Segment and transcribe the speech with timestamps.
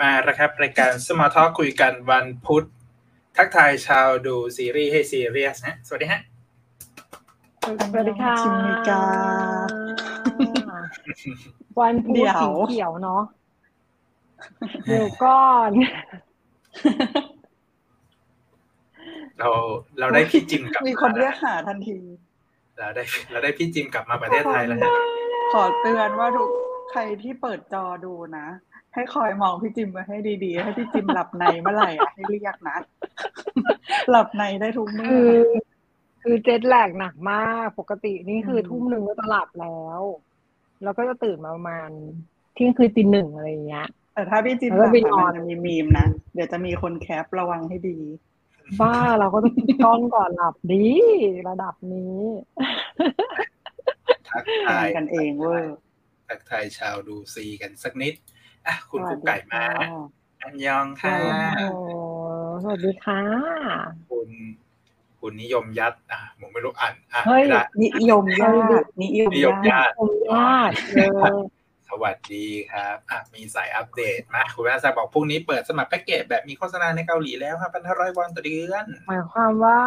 [0.00, 2.66] มาแล้วครับ รายการสมาทอคุยกันวันพุธ
[3.36, 6.20] ทักทายชาวดูซีรีส์ให้ซีเรียสนะสวัสดีฮะ
[7.92, 9.02] สวัสดีค่ะชิมิกา
[11.80, 13.22] วันพุเดี๋ธยวสีเขียวเนาะ
[14.86, 15.70] เดี๋ยวก่อน
[19.38, 19.50] เรา
[19.98, 21.98] เราได้พี่จิมกลับมีคนเรียกหาทันที
[22.78, 24.92] เราได้ เราได้พี่จิมกลับมาประเทศไทยแล้วนะ
[25.52, 26.50] ขอเตือนว่าทุก
[26.90, 28.46] ใครที่เปิดจอดูนะ
[28.96, 32.78] ให้คอยมองพี่จิมไว้ให้ดีๆ ให้พี่จิมหลับในเมื่อไหร่อะให้เรียกนะ
[34.10, 35.40] หลับในได้ทุกเมื่คืออ
[36.22, 40.00] คือเจ็ตแลกหนักมาก ปกตินี่คืออมทุ่มหนึ่งก็จะหลับแล้ว
[40.82, 41.90] แล้วก็จะตื่นมาประมาณ
[42.54, 47.98] เที่ยงคืนตีหนึ่งอะไรอย่างเงี้ย แต่ถ้าพี่จิมแล้วหก็ลับไปอะนอนมันจะมีมีมนะ เดี๋ยวจะมีคนแคประวังให้ดี
[48.80, 50.86] บ้าเราก็ต้องปิดกล้องก่อนหลับดี
[51.48, 52.18] ระดับนี้
[54.28, 55.76] ทักแททายนกันเองเวอร์
[56.28, 58.14] ทักทายชาวดูซีกันสักนิด
[58.66, 59.88] อะคุณสกุ๊วักสดีไก่มาค่ะ
[60.42, 61.16] อันยองค่ะ
[61.58, 61.68] โอ้
[62.62, 63.20] สวัสดีค่ะ
[64.10, 64.28] คุณ
[65.20, 67.62] คุณนิยมยัดอะผมไม่รู้อ่านอ่านเฮ้ยไม่ได้
[68.00, 68.48] นิยมญา
[68.80, 71.36] ตินิยมนิยมญาญาติติผมญาติเออ
[71.88, 79.80] สวัสดีครับอะมีสายอัปเดตมาคุณแม่ทราบอกพรุ่งนี้เปิดสมัครแพ็กเกจแบบมีโฆษณาในเกาหลีแล้วครับพันห้าร้อยวอนต่อเดือน หมายความว่า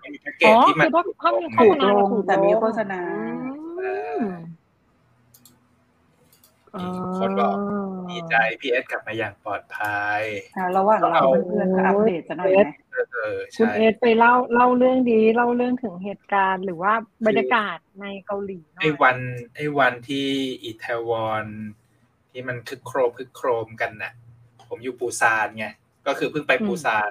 [0.00, 3.02] ไม่มีแพ็กเกอ๋จอที่มันคือถ้าถ้ามีโฆถูษกณาลงถูกแต่มีโฆษณา
[6.76, 7.56] อืมมีคนบอก
[8.10, 10.22] ดีใจพีเอสกลับมาอย่างปลอดภัย
[10.56, 12.60] อะระหว่างเราเพื่อนๆก็อัปเดตจะหน่อยไหม
[12.92, 16.92] เออเออคุณใช่เอสไปเล่าเล่าเรื่องดีเล่าเรื่องถึงเหตุการณ์หรือว่า
[17.26, 19.16] บรรยากาศในเกาหลีหน่ไอ้อยวัน
[19.56, 20.26] ไอ้วันที่
[20.64, 21.44] อิตาลีอน
[22.30, 24.12] ที่มันคึกโครมคึกโครมกันน่ะ
[24.68, 25.66] ผมอยู่ปูซานไง
[26.06, 27.10] ก็คือเพิ่งไปปูซาน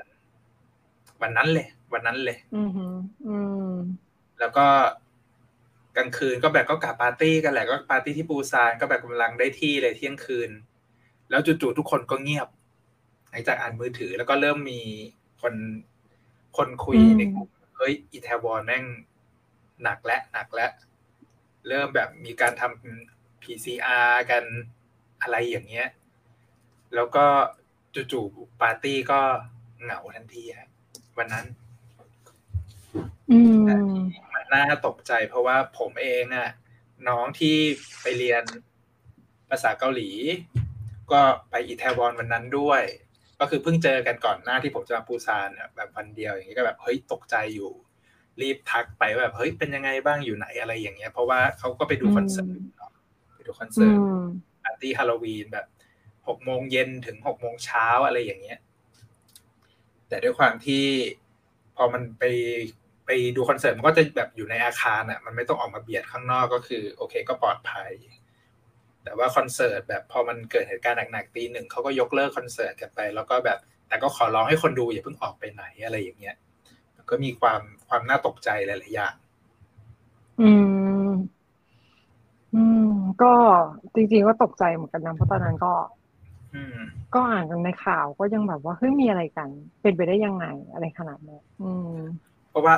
[1.22, 2.96] วันนั้นเลย วันนั้นเลย อือหือ
[3.28, 3.38] อื
[3.69, 3.72] ม
[4.40, 4.68] แล้วก็
[6.00, 10.50] กลางคืนก็แบบก็กลับปาร์ตี้กันแหละก็ปาร์ตี้ที่ปูซานก็แบบกำลังได้ที่เลยเที่ยงคืน
[11.30, 12.48] แล้วจู่ๆทุกคนก็เงียบ
[13.30, 14.82] หลังจากอ่านมือถือแล้วก็เริ่มมี
[15.42, 15.54] คน
[16.58, 18.84] คนคุยอืมในกลุ่มเฮ้ยอีแทวอนแม่ง
[19.84, 20.68] หนักและหนักและ
[21.68, 24.44] เริ่มแบบมีการทำ PCR กัน
[25.22, 25.88] อะไรอย่างเงี้ย
[26.96, 27.26] แล้วก็
[28.12, 29.20] จู่ๆปาร์ตี้ก็
[29.81, 30.70] เหงาทันทีฮะ
[31.18, 31.46] วันนั้น
[33.31, 33.74] อืมมั
[34.52, 36.50] นน่าตกใจ เพราะว่าผมเองอะ
[37.10, 37.56] น้องที่
[38.02, 38.44] ไปเรียน
[39.50, 40.10] ภาษาเกาหลี
[41.12, 42.84] ก็ไปอิตาลีวันนั้นด้วย
[43.40, 47.72] ก็คือเพิ่งเจอกันก่อนหน้าที่ผมจะมาปูซานอะแบบวันเดียวอย่างนี้ก็แบบเฮ้ยตกใจอยู่
[48.42, 52.92] รีบทักไปว่าแบบเฮ้ยเป็นยังไงบ้างอยู่ไหนอะไรอย่างเงี้ย เพราะว่าเขาก็ไปดูคอนเสิร์ตเนาะ
[53.36, 54.24] ไปดูคอนเสิร์ตอืม
[54.64, 55.68] ปาร์ตี้ฮาโลวีนแบบ
[56.28, 58.60] หกโมงเย็นถึงหกโมงเช้าอะไรอย่างเงี้ย
[60.08, 60.86] แต่ด้วยความที่
[61.76, 62.24] พอมันไป
[63.12, 67.92] ไปดูคอนเสิร์ตมันก็จะแบบอยู่ในอาคารอะมันไม่ต้องออกมาเบียดข้างนอกก็คือ โอเคก็ปลอดภัย
[69.03, 76.36] แต่ว่าคอนเสิร์ตแบบพอมันเกิดเหตุการณ์หนักๆตีหนึ่งเขาก็ยกเลิกคอนเสิร์ตกันไป แล้วก็แบบ แต่ก็ขอร้องให้คนดูอย่าเพิ่งออกไปไหนอะไรอย่างเงี้ย
[76.96, 79.16] มันก็มีความความน่าตกใจหลายๆอย่าง
[80.42, 80.52] อื
[81.08, 81.09] ม
[82.56, 83.34] อืม ก็
[83.96, 85.74] จริงๆก็ตกใจเหมือนกันนะเพราะตอนนั้นก็
[86.56, 86.80] อืม
[87.14, 89.50] ก็อ่านกันในข่าวก็ยังแบบว่าเฮ้ยมีอะไรกัน
[89.81, 91.96] เป็นไปได้ยังไงอะไรขนาดนี้อืม
[92.50, 92.75] เพราะว่า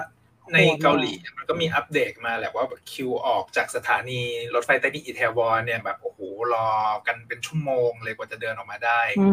[0.54, 4.22] ในโหดมากเกาหลีมันก็มีอัปเดตมาแหละว่าแบบคิวออกจากสถานี
[4.54, 6.20] รถไฟใต้ดินอิตาลีเนี่ยแบบโอ้โห
[6.54, 6.70] รอ
[7.08, 9.28] กันเป็นชั่วโมงเลยกว่าจะเดินออกมาได้อื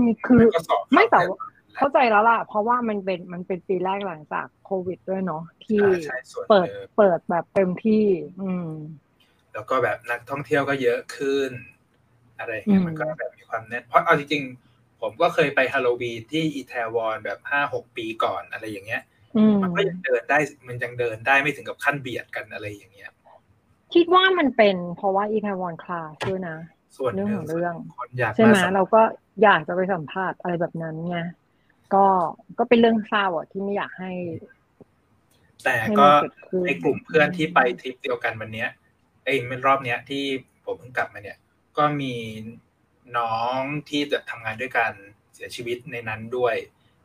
[0.00, 8.04] มคือมันก็สอบไม่แต่ว่าเข้าเข้าใจแล้วล่ะ เพราะว่ามันเป็นมันเป็นปีแรกหลังจากโควิดด้วยเนาะที่อ่าใช่ส่วนเปิดหนึ่งเปิดแบบเต็มที่
[8.42, 8.70] อืม
[9.52, 11.50] แล้วก็แบบนักท่องเที่ยวก็เยอะขึ้น
[12.38, 19.19] อะไรอย่างเงี้ยอืมมันก็แบบมีความแน่นเพราะเอาจริงๆผมก็เคยไปฮาโลวีนที่อิตาลีแบบห้าหกปีก่อนอะไรอย่างเงี้ยอื
[19.52, 20.38] มมันก็ยังเดินได้
[20.68, 23.10] มันยังเดินได้ไม่ถึงกับขั้นเบียดกันอะไรอย่างเงี้ย
[23.94, 26.56] คิดว่ามันเป็นเพราะว่าอี a ทวอนคลาสด้วยนะ
[26.96, 29.02] ส่วนหเรื่องนึ่ของเรื่องคนอยากใช่ไหมสัมเราก็
[29.42, 31.18] อยากจะไปสัมภาษณ์อะไรแบบนั้นไง
[31.94, 32.06] ก็
[32.58, 34.12] ก็เป็นเรื่องเศร้าอะที่ไม่อยากให้
[35.64, 38.68] แต่ให้ก็มันเกิดขึ้นในกลุ่มเพื่อนที่ไปทริปเดียวกันวันเนี้ย
[39.24, 40.24] ไอ้ยเป็นรอบเนี้ยที่
[40.64, 41.38] ผมเพิ่งกลับมาเนี่ย
[41.76, 42.14] ก็มี
[43.18, 44.92] น้องที่จะทำงานด้วยกัน
[45.34, 46.54] เสียชีวิตในนั้นด้วย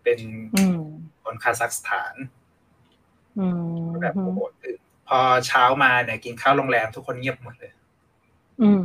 [0.06, 0.20] เป็น
[0.54, 0.80] อืม
[1.24, 2.16] คนคาซัคสถาน
[3.38, 3.58] อืม
[4.02, 7.72] แบบโอ้โหตื่นพอเช้ามาเนี่ยกินข้าวโรงแรมทุกคนเงียบหมดเลย
[8.60, 8.82] อืม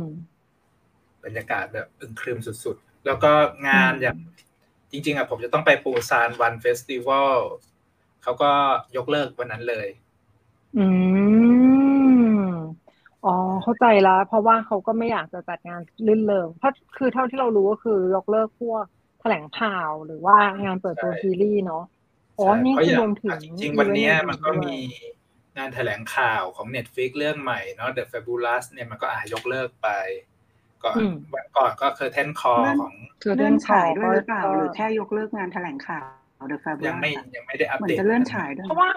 [1.23, 3.31] บรรยากาศแบบอึมครึมสุดๆ แล้วก็
[3.67, 4.17] งานอืมอย่าง
[4.91, 7.39] จริง ๆอะผมจะต้องไปปูซานวันเฟสติวัล
[8.23, 8.51] เขาก็
[8.97, 9.87] ยกเลิกวันนั้นเลย
[10.75, 12.41] อืม
[13.23, 13.29] อ๋อ
[13.63, 18.85] เข้าใจแล้ว เพราะว่าเขาก็ไม่อยากจะจัดงานลื่นเริงเพราะคือเท่าที่เรารู้ก็คือยกเลิกพวก
[19.21, 21.83] แถลงข่าวหรือว่างานเปิดตัวใช่ซีรีส์เนาะ
[22.37, 24.77] อ๋อใช่นี่เพราะคืออย่างรวมถึงจริงๆวันเนี้ยอีเวมันต์ก็อื่ๆด้วยมี
[25.57, 29.89] งานแถลงข่าวของ Netflix เรื่องใหม่เนาะ The Fabulous เนี่ยมันก็อาจยกเลิกไป
[30.83, 36.05] ก่อนอืมวันก่อนก็เคอร์เทนคอนั่นของคือเลื่อนขฉายด้วยหรือเปล่าก็หรือแค่ยกเลิกงานแถลงข่าว
[36.49, 38.89] เดอะแฟบยังไม่ยังไม่ได้อัปเหมือเดนตจะเลื่อนฉายด้วยเพราะว่า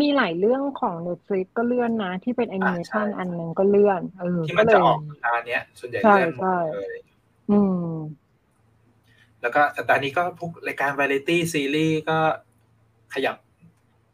[0.00, 6.98] มีหลายเรื่องของ Netflix ก็เลื่อนนะ ที่เป็นแอนิเมชันใช่อันหนึ่งก็เลื่อนเออที่ก็มันเลจะยออกสัปดาห์เนี้ยส่วนใหญ่ใช่เลื่อนหมดใช่เลย
[7.50, 7.90] อืม
[9.46, 12.18] แล้วก็สัปดาห์นี้ก็พวกรายการวาไรตี้ซีรีส์ก็
[13.14, 13.36] ขยับ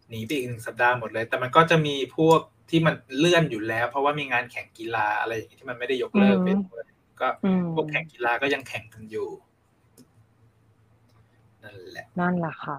[0.08, 2.40] หนีไปอีกหนึ่งสัปดาห์หมดเลย แต่มันก็จะมีพวก
[2.70, 6.86] ที่มันเลื่อนอยู่แล้ว เพราะว่ามีงานแข่งกีฬาอะไรอย่างนี้ที่มันไม่ได้ยกเลิกไปอืมด้วย
[7.20, 9.28] ก็อืมพวกแข่งกีฬาก็ยังแข่งกันอยู่
[11.62, 12.78] นั่นแหละ นั่นแหละค่ะ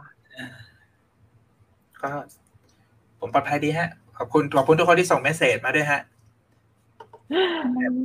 [2.02, 2.12] ก็
[3.20, 6.02] ผมปลอดภัยดีฮะ ขอบคุณขอบคุณทุกคนที่ส่งเมสเซจมาด้วยฮะ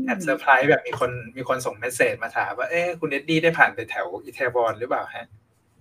[0.06, 5.26] แอบเซอร์ไพรส์แบบมีคนมีคนส่ง message มาถามว่าเอ๊ะคุณเอ็ดดี้ได้ผ่านไปแถวอิตาลีหรือเปล่าฮะ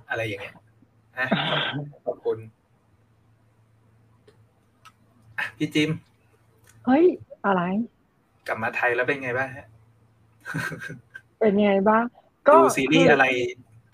[0.09, 0.55] อะไรอย่างเงี้ย
[1.19, 1.27] ฮะ
[2.05, 2.37] ขอบคุณ
[5.37, 5.89] อะพี่จิม
[6.85, 7.05] เฮ้ย
[7.45, 7.61] อะไร
[8.47, 9.67] กลับมาไทยแล้วเป็นไงบ้างฮะ
[11.39, 12.03] เป็นไงบ้าง
[12.47, 13.25] ก็ดูซีรีส์คืออะไร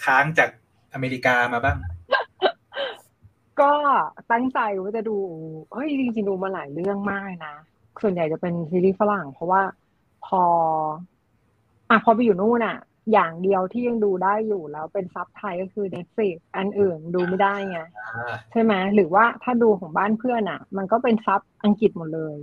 [0.06, 0.50] ค้างจาก
[0.94, 1.78] อเมริกามาบ้าง
[3.62, 3.72] ก็
[4.32, 5.18] ตั้งใจว่าจะดู
[5.74, 7.56] เฮ้ย จริงๆดูมาหลายเรื่องมากเลยนะ
[8.02, 9.62] ส่วนใหญ่จะเป็นซีรีส์ฝรั่ง เพราะว่า
[10.26, 10.44] พอ
[11.90, 12.78] อะพอไปอยู่นู่นอะ
[13.14, 22.38] อย่างเดียวที่ยังดูได้อยู่แล้วเป็นซับไทยก็คือ Netflix อันอื่นดูไม่ได้ไงอ่าใช่ไหมหรือว่าถ้าดูของบ้านเพื่อนอะ มันก็เป็นซับอังกฤษหมดเลย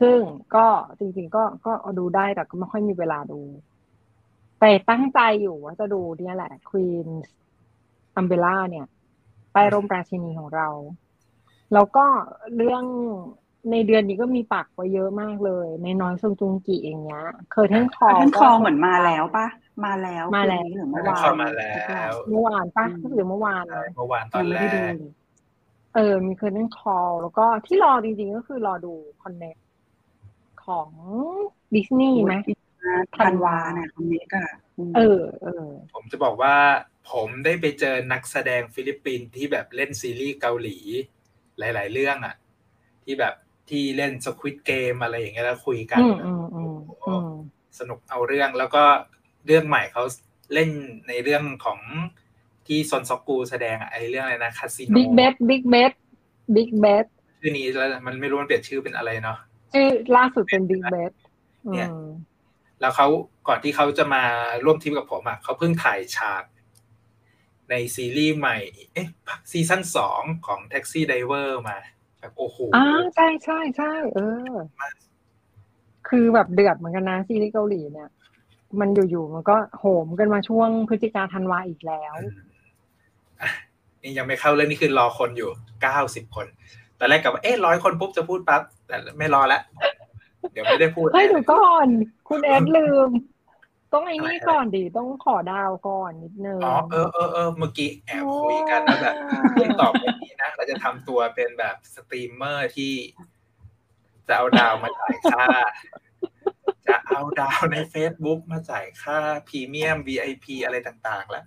[0.00, 0.18] ซึ่ง
[0.54, 0.66] ก็
[0.98, 3.40] จริงๆก็ก็ดูได้แต่ก็ไม่ค่อยมีเวลาดู
[4.60, 7.08] แต่ตั้งใจอยู่ว่าจะดูเนี่ยแหละ Queen
[8.18, 8.86] Umbrella เนี่ย
[9.52, 10.68] ใต้ร่มราชินีของเรา
[11.72, 12.04] แล้วก็
[12.56, 12.84] เรื่อง
[13.70, 19.46] ในเดือนนี้ก็มีปักไว้เยอะมากเลย ในน้อยซงจุงกิอย่างเงี้ยเคยเทนคอท่านคอเหมือนมาแล้วปะ
[19.84, 21.72] มาแล้วมาแล้วคืนนี้หรือเมื่อแล้ววานเข้ามาแล้
[22.10, 25.12] วเมื่อวานปะอืมก็คือเมื่อวานนะเมื่อวานตอยันงไม่แรได้ดูกเลย
[25.94, 29.60] เออ มี Curtain Call แล้วก็ที่รอจริงๆก็คือรอดู Connect
[30.66, 30.88] ของ
[31.74, 32.34] ดิสนีย์ไหม
[33.18, 34.42] ธันวาเนี่ยคนนี้ก็
[34.96, 36.54] เออเออ ผมจะบอกว่า
[37.12, 40.78] ผมได้ไปเจอนักแสดงฟิลิปปินส์ที่แบบเล่นซีรีส์เกาหลี
[41.58, 42.36] หลาย ๆ เรื่องอะ
[43.04, 43.34] ที่แบบ
[43.70, 46.76] ที่เล่น Squid Game อะไรอย่างเงี้ยแล้วคุยกันอืมอืมอืม
[47.06, 47.28] อืม
[47.78, 48.82] สนุกเอาเรื่องแล้วก็
[49.46, 50.02] เรื่องใหม่เขา
[50.54, 50.70] เล่น
[51.08, 51.80] ในเรื่องของ
[52.66, 55.92] ที่ซนซอกกูแสดงอะไอเรื่องอะไรนะ Casino Big Bet Big Bet
[56.56, 57.06] Big Bet
[57.40, 59.38] ชื่อนี้แล้วมันไม่รู้มันเปลี่ยนชื่อเป็นอะไรเนาะ
[59.74, 61.12] ชื่อล่าสุดเป็น Big Bet
[61.66, 62.08] อืเนี่ยม
[62.80, 63.06] แล้วเขา
[63.48, 64.24] ก่อนที่เขาจะมา
[64.64, 66.44] ร่วมทีมกับผมอะเขาเพิ่งถ่ายฉาก
[67.70, 68.58] ในซีรีส์ใหม่
[68.92, 69.08] เอ๊ะ
[69.50, 71.78] ซีซั่นสองของ Taxi Driver มา
[72.24, 74.54] แบบโอ้โหอ่าใช่ใช่ใช่เออ
[76.08, 78.08] คือแบบเดือดเหมือนกันนะซีรีส์เกาหลีเนี่ย
[78.80, 82.38] มันอยู่ๆมันก็โหมกันมาช่วงพฤศจิกาธันวาอีกแล้วอืม
[83.40, 83.50] อะ
[84.02, 85.50] นี่ยังไม่เข้าเรื่องนี่คือรอคนอยู่
[85.82, 86.46] เก้าสิบคน
[86.98, 89.62] ตอนแรกกับว่าเอ๊ะร้อยคนปุ๊บจะพูดปั๊บแต่ไม่รอแล้ว
[90.52, 91.88] เดี๋ยวไม่ได้พูดเฮ้ยแน่เดี๋ยวก่อน
[92.28, 93.10] คุณเอสลืม
[93.94, 99.14] ต้องไอ้นี่อะไรก่อนดิต้องขอดาวก่อนนิดนึงอ๋อเออเออเออเมื่อกี้แอบคุยกันแล้วแบบ
[99.54, 102.94] ที่ตอบแบบนี้นะเราจะทำตัวเป็นแบบสตรีมเมอร์ที่
[104.28, 105.46] จะเอาดาวมาจ่ายค่า
[106.88, 111.44] จะเอาดาวใน Facebook มาจ่ายค่า premium VIP อะไรต่างๆ แล้ว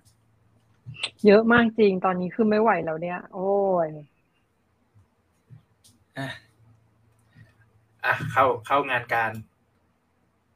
[1.26, 3.50] เยอะมากจริงตอนนี้คือไม่ไหวแล้วเนี่ย โอ้
[3.86, 3.88] ย
[6.18, 6.28] อะ
[8.04, 9.32] อะเข้าเข้างานการ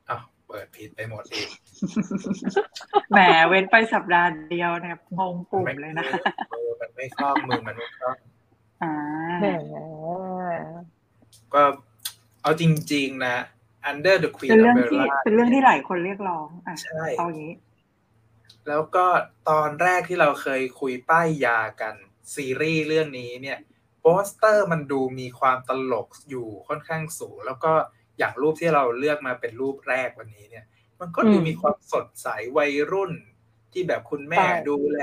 [0.09, 1.49] อ้าวเปิดผิดไปหมดอีก
[3.11, 6.05] แหมเว้นไปสัปดาห์เดียวเนี่ยงงปุ่มเลยนะ
[6.51, 8.17] เออมันไม่คล่องมือมันไม่คล่อง
[8.83, 8.93] อ่า
[9.41, 9.47] แหม
[11.55, 11.63] ก็
[12.43, 13.37] เอาจริง ๆ นะ
[13.91, 17.57] Under the Queen เป็นเรื่องที่ Umbrella เป็นเรื่องที่หลายคนเรียกร้องอะใช่เอาอย่างนี้
[18.69, 19.07] แล้วก็
[19.49, 21.95] ตอนแรกที่เราเคยคุยป้ายยากัน
[22.35, 23.59] ซีรีส์เรื่องนี้เนี่ย
[24.01, 27.73] โปสเตอร์มันดูมีความตลกอยู่ค่อนข้างสูง แล้วก็
[28.19, 30.65] อย่างรูปที่เราเลือกมาเป็นรูปแรกวันนี้เนี่ย
[31.03, 33.13] มันก็ดูอืมมีความสดใสวัยรุ่น
[33.73, 34.99] ที่แบบคุณแม่ใช่ดูแล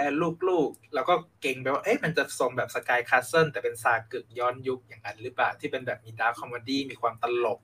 [0.50, 7.60] ลูกๆ แล้วก็เก็งไปว่า เอ๊ะมันจะทรงแบบ Sky Castle แต่เป็น사극ย้อนยุคอย่างนั้นหรือเปล่า ที่เป็นแบบมี dark comedy มีความตลก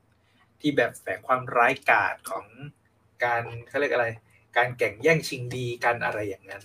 [0.61, 2.45] ที่แบบแฝงความร้ายกาจของ
[3.23, 4.07] การเขาเรียกอะไร
[4.57, 6.63] การแข่งแย่งชิงดีกันอะไรอย่างนั้น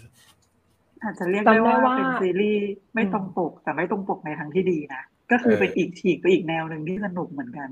[1.03, 7.69] อาจจะเรียกได้จำได้ว่าว่าเป็นซีรีส์ไม่ตรงปก แต่ไม่ตรงปกในทางที่ดีนะ ก็คือเออเป็นอีกฉีกไปอีกแนวหนึ่งที่สนุกเหมือนกัน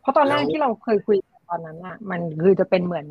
[0.00, 3.06] เพราะตอนแรกแล้วที่เราเคยคุยกัน ตอนนั้นอะมันคือจะเป็นเหมือน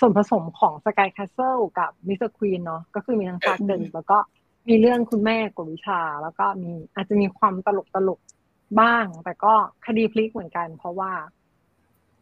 [0.00, 2.30] ส่วนผสมของสกายค s สเซิลกับ Mr.
[2.30, 4.18] Queen เนาะก็คือมีทั้งภาคหนึ่งแล้วก็
[4.68, 9.54] มีเรื่องคุณแม่กวดวิชา แล้วก็มีอาจจะมีความตลกตลกๆบ้าง แต่ก็
[9.86, 11.12] คดีพลิกเหมือนกัน เพราะว่า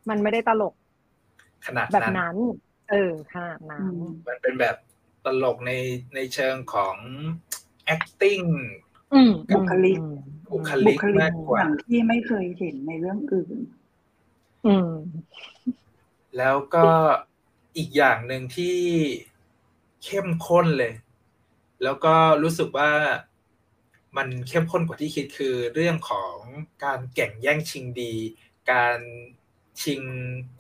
[0.09, 0.75] มันไม่ได้ตลก
[1.67, 2.37] ขนาดแบบนั้นนั้น
[2.91, 3.95] เออขนาดนั้น
[4.29, 4.77] มันเป็นแบบ
[5.25, 5.73] ตลกใน
[6.15, 6.97] ในเชิงของ
[7.95, 8.47] acting
[9.15, 10.15] อืมบุคลิกอืม
[10.53, 13.57] บุคบุลิกคลิกมากกว่าอย่างที่ไม่เคยเห็นในเรื่องอื่น
[14.67, 14.93] อืม
[16.39, 16.87] แล้วก็
[17.77, 18.79] อีกอย่างหนึ่งที่
[20.05, 20.95] เข้มข้นเลย
[21.83, 22.93] แล้วก็รู้สึกว่า
[24.17, 26.35] มันเข้มข้นกว่าที่คิดคือเรื่องของ
[26.85, 28.15] การแข่งแย่งชิงดี
[28.73, 28.99] การ
[29.83, 30.03] ชิง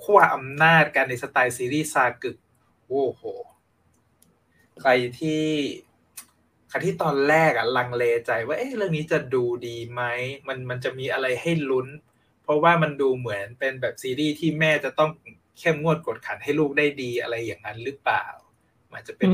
[0.02, 2.36] ขั้วอำนาจกันในสไตล์ซีรีส์ซากึก
[2.86, 3.22] โอ้โห
[4.80, 5.46] ใครที่
[6.68, 10.02] ใครที่ตอนแรกอะลังเลใจว่าเอ๊ะเรื่องนี้จะดูดีไหม
[10.46, 11.88] มันมันจะมีอะไรให้ลุ้น
[12.42, 15.10] เพราะว่ามันดูเหมือนเป็นแบบซีรีส์ที่แม่จะต้อง
[15.58, 18.26] เข้มงวดกดขันให้ลูกได้ดีอะไรอย่างนั้นหรือเปล่า
[18.92, 19.30] มันจะเป็น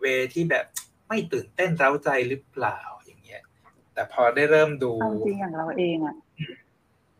[0.00, 0.64] เวที่แบบ
[1.08, 3.42] ไม่ตื่นเต้นเร้าใจหรือเปล่าอย่างเงี้ย
[3.94, 4.92] แต่พอได้เริ่มดู
[5.26, 6.16] จริงอย่างเราเองอะ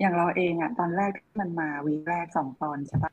[0.01, 3.13] อย่างเราเองอะตอนแรกที่มันมาวีแรกสองตอนใช่ปะ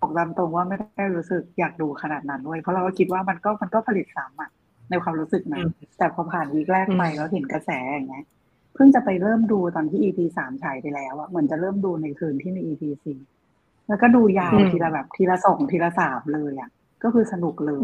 [0.00, 4.50] บอกตามตรงว่าไม่ได้รู้สึกอยากดูขนาดนั้นด้วยเพราะเราก็คิดว่ามันก็มันก็ผลิตซ้ำอะ
[4.90, 5.62] ในความรู้สึกนะ
[5.98, 13.18] แต่พอผ่านวีคแรกไปแล้วเห็นกระแสอย่างเงี้ยเพิ่งจะไปเริ่มดูตอนที่ EP สามฉายไปแล้วอะเหมือนจะเริ่มดูในคืนที่ใน EP สี่
[13.88, 16.70] แล้วก็ดูยาวทีละแบบทีละสองทีละสามเลยอะ
[17.02, 17.80] ก็คือสนุกเลย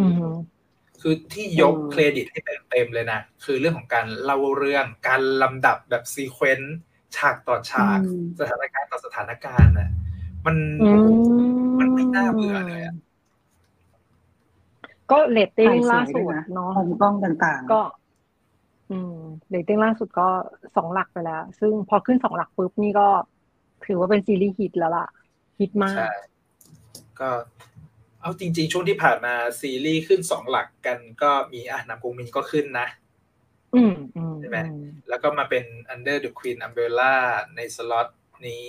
[1.03, 6.77] คือที่ยกเครดิตให้เต็มเลยนะ คือเรื่องของการเล่าเรื่องการลำดับแบบ sequence
[7.17, 7.99] ฉากต่อฉาก
[8.41, 9.91] สถานการณ์ต่อสถานการณ์น่ะ
[10.47, 10.57] มัน
[11.81, 12.95] มันไม่น่าเบื่อเลยอะ
[15.11, 17.81] ก็เรตติ้งล่าสุดเนาะมุมกล้องต่างๆ ก็
[18.91, 19.17] อืม
[19.51, 20.29] เรตติ้งล่าสุดก็
[20.77, 23.09] สองหลักไปแล้ว ซึ่งพอขึ้นสองหลักปุ๊บนี่ก็
[23.87, 25.07] ถือว่าเป็นซีรีส์ฮิตแล้วล่ะ
[25.59, 26.13] ฮิตมากใช่
[27.21, 27.31] ก็
[28.21, 32.87] เอาจริง ๆ ช่วงที่ผ่านมาซีรีส์ขึ้นสองหลักกันก็มีอะนำกงมินก็ขึ้นนะ
[33.75, 33.95] อืม
[34.41, 34.59] ใช่ไหม
[35.09, 35.65] แล้วก็มาเป็น
[35.95, 37.15] Under the Queen Umbrella
[37.57, 38.09] ในสล็อต
[38.49, 38.69] นี้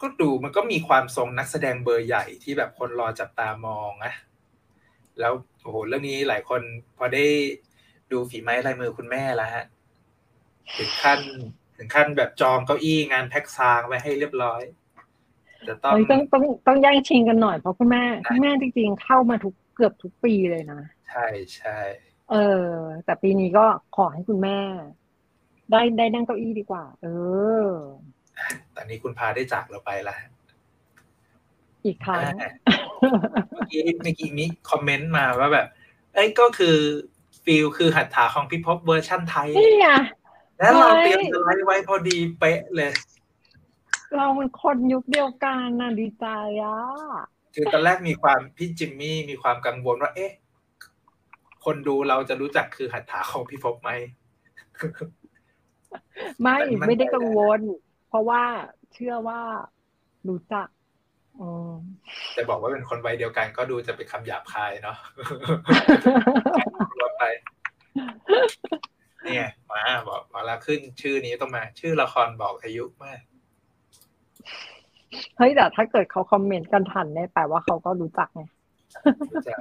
[0.00, 4.12] ก็ดูมันก็มีความทรงนักแสดงเบอร์ใหญ่ที่แบบคนรอจับตามองนะ
[5.20, 5.32] แล้ว
[5.62, 6.62] โอ้โหเรื่องนี้หลายคน
[6.96, 7.24] พอได้
[8.12, 9.64] ดูฝีไม้ลายมือคุณแม่แล้วฮะ
[10.76, 11.20] ถึงขั้น
[11.76, 14.62] ถึงขั้นแบบจองเก้าอี้งานแพ็กซางไว้ให้เรียบร้อย
[15.68, 21.26] จะต้องต้องต้องต้องย่งชิงกันหน่อยเพราะคุณแม่คุณแม่จริงๆเข้ามาทุกเกือบทุกปีเลยนะใช่
[21.56, 21.78] ใช่
[22.30, 22.36] เอ
[22.66, 22.70] อ
[23.04, 24.58] แต่ปีนี้ก็ขอให้คุณแม่
[25.70, 27.06] ได้ได้นั่งเก้าอี้ดีกว่า เอ
[27.66, 27.68] อ
[28.74, 30.18] ตอนนี้คุณพาได้จากเราไปแล้ว
[31.86, 32.34] อีกครั้ง
[33.50, 35.66] เมื่อกี้เมื่อกี้มีคอมเมนต์มาว่าแบบ
[36.14, 36.76] ไอ้ก็คือ
[37.44, 39.88] ฟิลคือหัตถาของพี่พบเวอร์ชั่นไทย นี่ไง
[40.58, 42.92] แล้วเราเตรียมสไลด์ไว้พอดีเป๊ะเลย
[44.16, 46.26] เรามันคนยุคเดียวกันนะดีใจ
[46.62, 46.78] อะ
[47.54, 50.32] คือตอนแรกมีความพี่จิมมี่มีความกังวลว่า เอ๊ะ
[51.64, 53.90] คนดูเราจะรู้จักคือหัตถาของพี่พบไหม
[56.42, 56.56] ไม่
[56.86, 57.60] ไม่ได้กังวล
[58.08, 58.42] เพราะว่า
[58.92, 59.40] เชื่อว่า
[60.28, 60.68] รู้จัก
[62.34, 64.96] แต่บอกว่าเป็นคนวัยเดียวกันก็ดูจะเป็นคำหยาบคายเนาะ
[66.98, 67.24] รวมไป
[69.24, 73.20] เนี่ยมาบอกมาแล้วขึ้นชื่อนี้ต้องมา ชื่อละครบอกอายุมาก
[75.36, 78.42] เฮ้ยแต่ถ้าเกิดเขาคอมเมนต์กันทันเนี่ยแปลว่าเขาก็รู้จักไง
[79.46, 79.56] จะ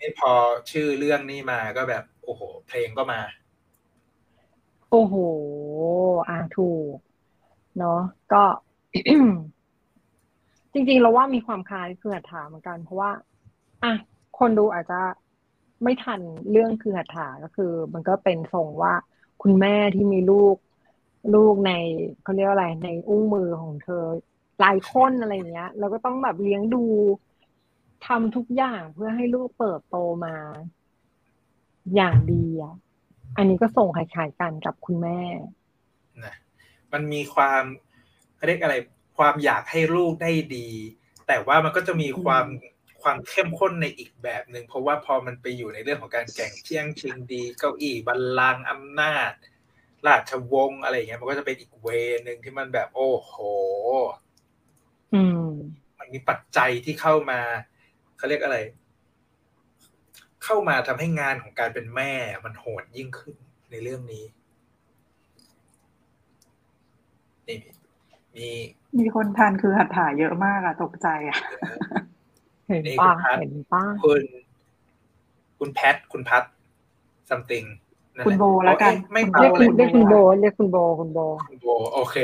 [0.00, 0.32] นี่พอ
[0.70, 3.20] ชื่อเรื่องนี้มาก็แบบ โอ้โห เพลงก็มา
[4.90, 5.14] โอ้โห
[6.28, 6.96] อ่าถูก
[7.78, 8.00] เนาะ
[8.32, 8.42] ก็
[10.72, 13.10] จริงๆ เราว่ามีความคล้ายคือหัตถาเหมือนกัน เพราะว่า
[13.82, 13.92] อะ
[14.38, 15.00] คนดูอาจจะ
[15.82, 18.94] ไม่ทันเรื่องคือหัตถาก็คือ มันก็เป็นทรงว่า
[19.42, 20.56] คุณแม่ที่มีลูก
[21.34, 21.72] ลูกใน
[22.22, 24.04] เขาเรียกอะไรในอุ้งมือของเธอ
[24.60, 26.84] หลายคนอะไรเงี้ยแล้วก็ต้องแบบเลี้ยงดู
[28.06, 30.36] ทำทุกอย่างเพื่อให้ลูกเปิดโตมา
[31.94, 32.74] อย่างดีอะ
[33.36, 35.20] อันนี้ก็ส่งคล้ายๆกันกับคุณแม่
[36.24, 36.34] นะ
[36.92, 37.64] มันมีความ
[38.46, 38.74] เรียกอะไร
[39.18, 40.68] ความอยากให้ลูกได้ดี
[41.28, 42.46] แต่ว่ามันก็จะมีความ
[43.02, 49.32] ความเข้มข้นในอีกแบบหนึ่งเพราะว่าพอมันไปอยู่ในเรื่องของการแข่งเที่ยงชิงดี เก้าอี้บัลลังก์อำนาจ
[50.06, 51.88] ราชวงศ์อะไรเงี้ยมันก็จะเป็นอีกเว
[52.26, 53.34] นึงที่มันแบบโอ้โห
[55.14, 55.48] อืม
[55.98, 57.40] มันมีปัจจัยที่เข้ามา
[58.18, 58.58] เขาเรียกอะไร
[60.44, 62.12] เข้ามาทำให้งานของการเป็นแม่
[62.44, 63.36] มันโหดยิ่งขึ้น
[63.70, 64.24] ในเรื่องนี้
[67.48, 67.56] นี่
[68.38, 68.50] มี
[68.98, 71.38] มีคนทานคือหัตถาเยอะมากอะตกใจอะ
[72.68, 74.22] เห็นป้าเห็นป้าคุณ
[75.58, 76.44] คุณแพทคุณพัท
[77.30, 77.66] something
[78.26, 81.18] คุณโบแล้วกันไม่เบาเลยเรียกคุณโบเรียกคุณโบคุณโบ
[81.50, 82.16] คุณโบโอเค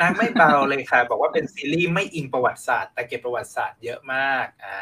[0.00, 4.78] นางไม่เบาเลยค่ะ บอกว่าเป็นซีรีส์ไม่อิงประวัติศาสตร์ แต่เก็บประวัติศาสตร์เยอะมากอ่า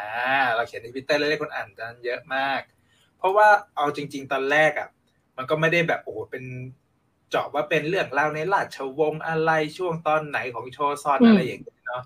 [0.55, 2.61] เราเขียนในทวิตเตอร์เลยคนอ่านกันเยอะมาก
[3.19, 4.89] เพราะว่าเอาจริง ๆ ตอนแรกอะ
[5.37, 6.45] มันก็ไม่ได้แบบโอ้โหเป็น
[7.31, 12.03] เจาะว่าเป็นเรื่องราวในราชวงศ์อะไรช่วงตอนไหนของโชซอนอะไรอย่างเงี้ยเนาะ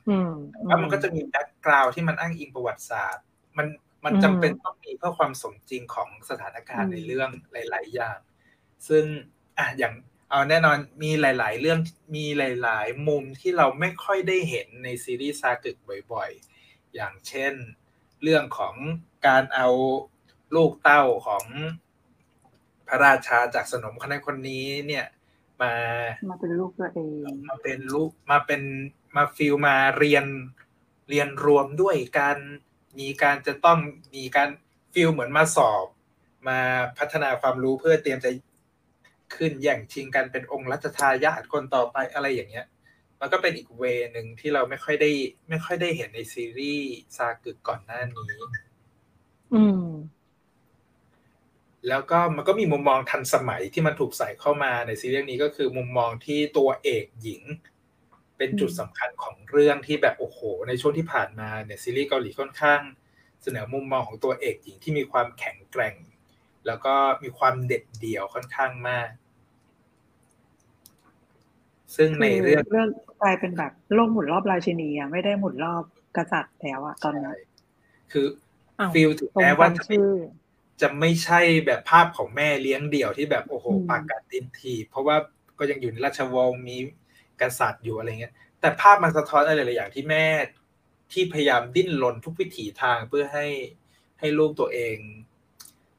[0.66, 3.24] แล้วมันก็จะมี background ที่มันอ้างอิงประวัติศาสตร์
[3.56, 3.66] มัน
[4.04, 8.18] มันจำเป็นต้องมีเพื่อความสมจริงของสถานการณ์ในเรื่องหลาย ๆ อย่าง
[8.88, 9.04] ซึ่ง
[9.58, 9.94] อะอย่าง
[10.28, 11.78] เอเอาแน่นอนมีหลาย ๆ เรื่อง
[12.16, 15.76] มีหลาย ๆ มุมที่เราไม่ค่อยได้เห็นในซีรีส์ซากึก
[16.12, 16.30] บ่อย
[16.62, 17.52] ๆ อย่างเช่น
[18.22, 18.74] เรื่องของ
[19.26, 19.68] การเอา
[20.54, 21.44] ลูกเต้าของ
[22.88, 25.06] พระราชาจากสนมคนนั้นคนนี้เนี่ย
[25.62, 25.74] มา
[26.30, 28.62] มาเป็นลูกตัวเองมาเป็นลูกมาเป็น
[29.16, 30.24] มาฟิลมาเรียน
[31.10, 32.38] เรียนรวมด้วยการ
[32.98, 33.78] มีการจะต้อง
[34.14, 34.48] มีการ
[34.92, 35.86] ฟิลเหมือนมาสอบ
[36.48, 36.58] มา
[36.98, 38.30] พัฒนาความรู้เพื่อเตรียมจะ
[39.36, 42.66] ขึ้นแย่งชิงกันเป็นองค์รัชทายาทคนต่อไปอะไรอย่างเงี้ย
[43.20, 43.82] มันก็เป็นอีกเว
[44.12, 45.10] หนึ่งที่เราไม่ค่อยได้
[45.48, 48.38] ไม่ค่อยได้เห็นในซีรีส์ซากึกก่อนหน้านี้
[49.54, 49.86] อืม
[51.88, 57.42] แล้วก็มันก็มีมุมมองทันสมัยที่มันถูกใส่เข้ามาในซีรีส์นี้ก็คือมุมมองที่ตัวเอกหญิง
[58.36, 60.38] เป็นจุดสำคัญของเรื่องที่แบบโอ้โห
[60.68, 62.80] ในช่วงที่ผ่านมาเนี่ยซีรีส์เกาหลีค่อนข้าง
[63.42, 65.94] เสนอมุมมองของตัวเอกหญิงที่มีความแข็งแกร่ง
[66.66, 69.08] แล้วก็มีความเด็ดเดี่ยวค่อนข้างมาก
[71.96, 72.88] ซึ่งในเรื่องเรื่อง
[73.22, 75.82] กลายเป็นแบบโลกหมุนรอบราชินีอะไม่ได้หมุนรอบ
[76.16, 77.22] กษัตริย์แล้วอะตอนนี้
[78.12, 78.26] คือ
[78.78, 80.10] อ้าวฟิลถึงตรงแม้กัว่านจะไม่ชื่อ
[80.80, 85.16] จะไม่ใช่แบบภาพของแม่เลี้ยงเดี่ยวที่แบบโอ้โหอืมปากกัดตินทีเพราะว่า
[85.58, 86.76] ก็ยังอยู่ในราชวงศ์มี
[87.40, 90.26] กษัตริย์อยู่อะไรเงี้ย แต่ภาพมันสะท้อนอะไรหลายอย่างที่แม่
[91.12, 93.46] ที่พยายามดิ้นรนทุกวิถีทางเพื่อให้
[94.20, 94.96] ให้ลูกตัวเอง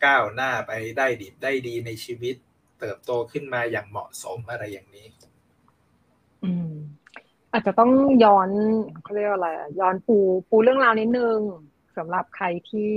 [0.06, 2.36] ก้าวหน้าไปได้ดีได้ดีในชีวิต
[2.80, 5.08] เติบโตขึ้นมาอย่างเหมาะสมอะไรอย่างนี้
[6.44, 6.72] อืม
[7.52, 7.92] อาจจะต้อง
[8.24, 8.50] ย้อน
[9.04, 10.18] เขาเรียกว่าอะไรอะย้อนปู
[10.50, 11.38] ปูเรื่องราวนิดนึง
[11.98, 12.92] สำหรับใครที่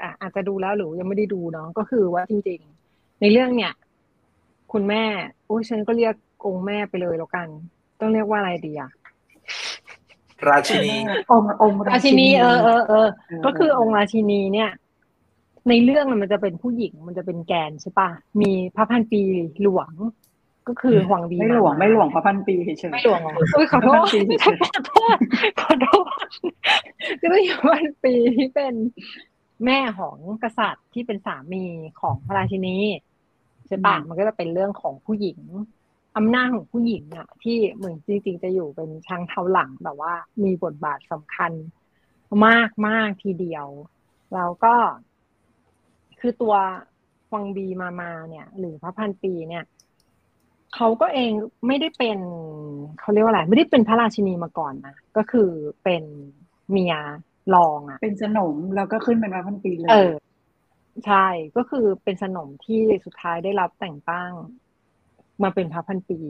[0.00, 2.60] อะอาจจะดูแล้วหรือยังไม่ได้ดูเนาะก็คือว่าจริง
[2.90, 3.72] ๆ ในเรื่องเนี่ย
[4.72, 5.04] คุณแม่
[5.46, 6.14] โอ้ยฉันก็เรียก
[6.46, 7.48] องค์แม่ไปเลยแล้วกัน
[8.00, 8.90] ต้องเรียกว่าอะไรดีอะ
[10.48, 10.94] ราชินี
[11.30, 14.70] องค์องค์ราชินีเออเออเออเออก็คือองค์ราชินีเนี่ย
[15.68, 18.08] ในเรื่องน่ะมันจะเป็นผู้หญิงมันจะเป็นแกนใช่ปะ
[18.40, 19.20] มีพระพันปี
[19.62, 19.92] หลวง
[20.68, 25.16] ก็คือหวังดีไม่หลวงาไม่หลวงพระพันปีเฉยๆไม่หลวงเหรออุ้ยขอโทษพระพันปีเฉยขอโทษ
[25.60, 26.06] ขอโทษ
[27.20, 28.74] ก็ต้องอยู่พันปีที่เป็น
[29.64, 31.64] แม่ของกษัตริย์ที่เป็นสามี
[32.00, 32.76] ของพระราชินี
[33.66, 35.40] ใช่ปะมันก็จะเป็นเรื่องของผู้หญิง
[36.16, 40.12] อำนาจของผู้หญิงอะที่เหมือนจริงๆจะอยู่เป็นช้างเท้าหลังแต่ว่า
[40.44, 41.52] มีบทบาทสำคัญ
[42.46, 43.66] มากมากทีเดียว
[44.34, 44.74] แล้วก็
[46.20, 46.54] คือตัว
[47.32, 49.64] ฟังบีมามาเนี่ย หรือพระพันปีเนี่ย
[50.76, 51.32] เขาก็เอง
[51.66, 52.18] ไม่ได้เป็น
[53.00, 55.50] เขาเรียกว่าอะไรไม่ได้เป็นพระราชินีมาก่อนนะก็คือ
[55.84, 56.02] เป็น
[56.70, 56.94] เมีย
[57.54, 60.12] รองอะ เป็นสนมแล้วก็ขึ้นเป็นพระพันปีเลยเออ
[61.06, 64.32] ใช่ก็คือเป็นสนมที่สุดท้ายได้รับแต่งตั้ง
[65.42, 66.20] มาเป็นพระพันปี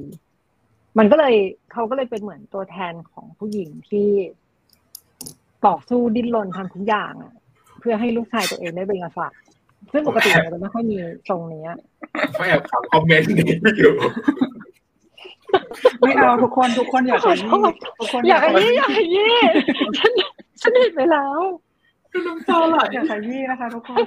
[0.99, 1.35] มันก็เลย
[1.73, 4.09] เขาก็เลยเป็นเหมือนตัวแทนของผู้หญิงที่
[5.67, 7.35] ต่อสู้ดิ้นรนทำทุกอย่างอะ
[7.81, 9.42] เพื่อให้ลูกชายตัวเองได้เป็นกษัตริย์
[9.93, 10.97] ซึ่งปกติมันจะไม่ค่อยมี
[11.29, 11.73] ตรงเนี้ย
[12.39, 13.95] ไม่แอบถามคอมเมนต์นี้อยู่
[16.01, 19.35] ไม่เอาทุกคนทุกคนอย่าขยี้ขอโทษทุกคนอยากขยี้อยากขยี้
[19.99, 20.13] ฉัน
[20.61, 21.41] ฉันเห็นไปแล้ว
[22.27, 24.07] น้ำตาไหลอย่าขยี้นะคะ ทุกคน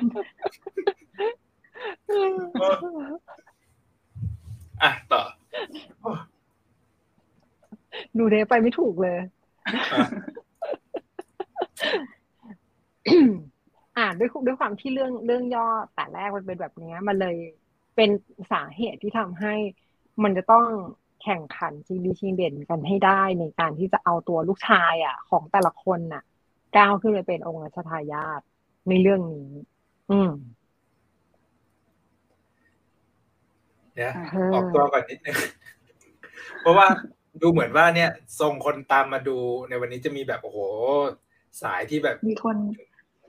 [4.84, 5.22] อะต่อ
[8.18, 9.18] ดูเดไปไม่ถูกเลย
[13.98, 17.36] อะอ่าด้วยด้วยความที่เรื่องเรื่องย่อแต่แรกมันเป็นแบบเนี้ยมันเลย
[17.96, 18.10] เป็น
[18.52, 19.54] สาเหตุที่ทำให้
[20.24, 20.66] มันจะต้อง
[21.24, 26.24] แข่งขันชิงดีชิงเด่นกันให้ได้ในการที่จะเอาตัวลูกชายอะ ของแต่ละคนน่ะ
[26.78, 28.42] ก้าวขึ้นไปเป็นองค์รัชทายาท
[28.90, 29.50] ในเรื่องนี้
[30.12, 30.32] อืม
[33.96, 35.38] เดี๋ยวเออออกตัวก่อนนิดนึง
[36.62, 36.88] เพราะว่า
[37.42, 39.38] ดูเหมือนว่าเนี่ยทรงคนตามมาดู
[39.70, 40.60] ในวันนี้จะมีแบบโอ้โห
[41.62, 42.58] สายที่แบบมีคน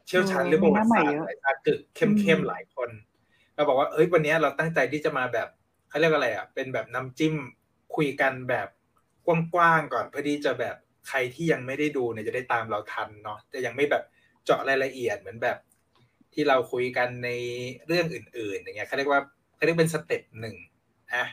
[0.06, 2.90] เชี่ยวชาญเออเรื่องประวัติศาสตมีร์หน้าใหม่เยอะหลายชาติตึกเข้มๆหลายคน
[3.54, 5.48] เราบอกว่าเอ้ยวันนี้เราตั้งใจที่จะมาแบบ
[5.88, 7.34] เขาเรียกว่าอะไรอะเป็นแบบน้ำจิ้ม
[7.96, 8.68] คุยกันแบบ
[9.26, 10.76] กว้างๆก่อนเพื่อที่จะแบบ
[11.08, 14.02] ใครที่ยังไม่ได้ดูเนี่ยจะได้ตามเราทันเนาะจะยังไม่แบบ
[14.44, 15.58] เจาะรายละเอียดเหมือนแบบ
[16.32, 17.30] ที่เราคุยกันใน
[17.86, 19.20] เรื่องอื่น ๆ อย่างเงี้ยเขาเรียกว่า
[19.56, 20.56] เขาเรียกเป็น step หนึ่ง
[21.12, 21.24] อะ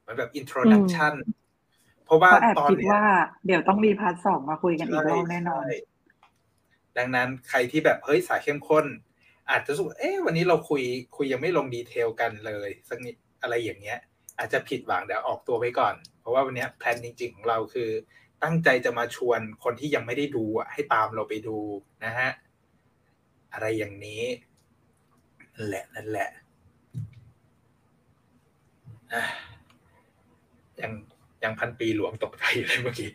[0.00, 1.14] เหมือนแบบ introduction
[2.04, 3.04] เพราะว่าก็แอบตอนคิดเนี้ยว่า
[3.46, 5.76] เดี๋ยวต้องมี part สองมาคุยกันอีกรอบแน่นอนใช่
[6.98, 8.86] ดังนั้นใครที่แบบเฮ้ยสายเข้มข้น
[9.50, 10.82] อาจจะรู้สึกเอ๊ะวันนี้เราคุย
[11.16, 13.98] คุยยังไม่ลง detail กันเลยสักนิดอะไรอย่างเงี้ย
[14.38, 17.90] อาจจะผิดหวังเดี๋ยวออกตัวไว้ก่อน เพราะว่าวันนี้ plan จริง ๆ ของเราคือ
[18.42, 21.58] ตั้งใจจะมาชวนคนที่ยังไม่ได้ดูอะให้ตามเราไปดู
[22.04, 22.30] นะฮะ
[23.52, 24.22] อะไรอย่างนี้
[25.66, 26.30] แหละนั่นแหละ
[29.12, 29.22] อะ
[30.80, 30.92] ยัง
[31.42, 33.10] ยังพันปีหลวงตกใจอยู่เลยเมื่อกี้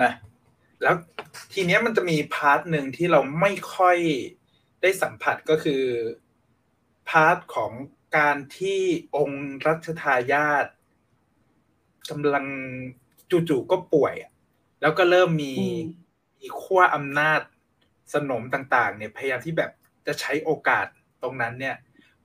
[0.00, 0.10] อะ
[0.82, 0.94] แล้ว
[1.52, 3.98] ทีเนี้ยมันจะมี part หนึ่งที่เราไม่ค่อย
[4.82, 5.82] ได้สัมผัสก็คือ
[7.08, 7.72] part ของ
[8.16, 8.80] การที่
[9.16, 10.66] องค์รัชทายาท
[12.10, 12.46] กำลัง
[13.30, 14.32] จู่ๆก็ป่วยอะ
[14.80, 15.80] แล้วก็เริ่มมีอืม
[16.40, 17.40] มีขั้วอำนาจ
[18.14, 19.70] สนมต่างๆ เนี่ยพยายามที่แบบ
[20.06, 20.86] จะใช้โอกาส
[21.22, 21.76] ตรงนั้นเนี่ย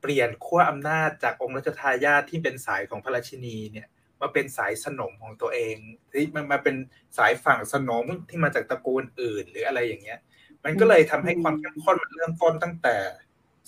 [0.02, 3.88] เปลี่ยนขั้วอำนาจจากองค์รัชทายาทที่เป็นสายของพระราชินีเนี่ย
[4.24, 5.76] มาเป็นสายสนมของตัวเอง
[6.12, 6.76] ที่มันมาเป็น
[7.18, 10.20] สายฝั่งสนมที่มาจากตระกูลอื่นหรืออะไรอย่างเงี้ย
[10.64, 12.98] มันก็เลยทำให้ความเข้มข้นมันเริ่มต้นตั้งแต่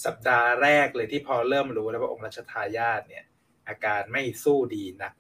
[0.05, 3.25] สัปดาห์แรกเลยที่พอเริ่มรู้แล้วว่าองค์รัชทายาทเนี่ย
[3.67, 5.11] อาการไม่สู้ดีนะ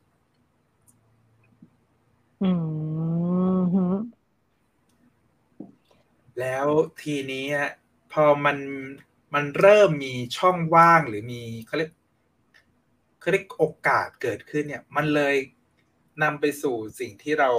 [2.43, 2.51] อื
[3.59, 3.85] มฮึ
[6.39, 6.67] แล้ว
[7.01, 7.69] ทีนี้อะ
[8.13, 8.57] พอมัน
[9.33, 11.91] มันเริ่มมีช่องว่างหรือมีเขาเรียก
[13.25, 15.35] เขาเรียกโอกาสเกิดขึ้นเนี่ย มันเลย
[16.23, 17.49] นำไปสู่สิ่งที่เรา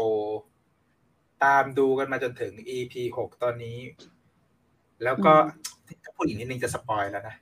[1.44, 3.78] ตามดูกันมาจนถึง EP หกตอนนี้
[5.04, 5.32] แล้วก็
[6.02, 7.36] ถ้าพูดอีกนิดนึงจะสปอยแล้วนะ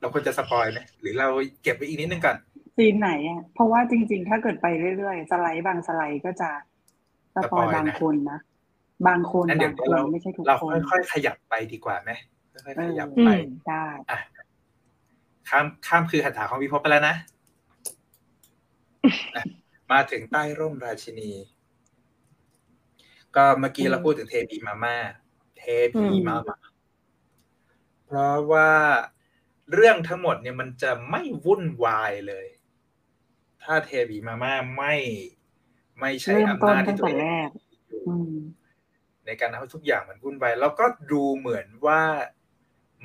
[0.00, 1.28] เราควรจะสปอยไหมหรือเรา
[1.62, 2.36] เก็บไว้อีกนิดนึงก่อน
[2.76, 6.50] ซีนไหนอะ เพราะว่าจริง ๆ ถ้าเกิดไปเรื่อยๆ สไลด์บางสไลด์ก็จะ
[7.34, 8.38] สปอยสปอยนะบางคนนะ
[9.08, 12.10] บางคนงั้นเดี๋ยบาวงคนเราไม่ใช่ทุกเราคนค่อยๆขยับไปดีกว่าไหม
[12.64, 14.18] ค่อยเอๆขอยับอืไปมได้อะ
[15.48, 17.16] ข้ามข้ามคือหัตถาของพิภพไปแล้วนะ
[19.36, 19.44] อะ
[19.92, 21.30] มาถึงใต้ร่มราชินี
[23.36, 24.96] ก็เมื่อกี้อืมเราพูดถึงเทพีมาม่า
[25.58, 26.58] เทพีอืมมาม่า
[28.06, 28.70] เพราะว่า
[29.74, 32.46] เรื่องทั้งหมดเนี่ยมันจะไม่วุ่นวายเลย
[33.62, 34.94] ถ้าเทพีมาม่าไม่
[36.00, 37.48] ไม่ใช้เริ่มอำต้นนาจตั้ที่งตัวแต่เองแรก
[37.88, 38.34] อยู่อืม
[39.26, 42.02] ในการทำให้ทุกอย่างมันวุ่นวายแล้วก็ดูเหมือนว่า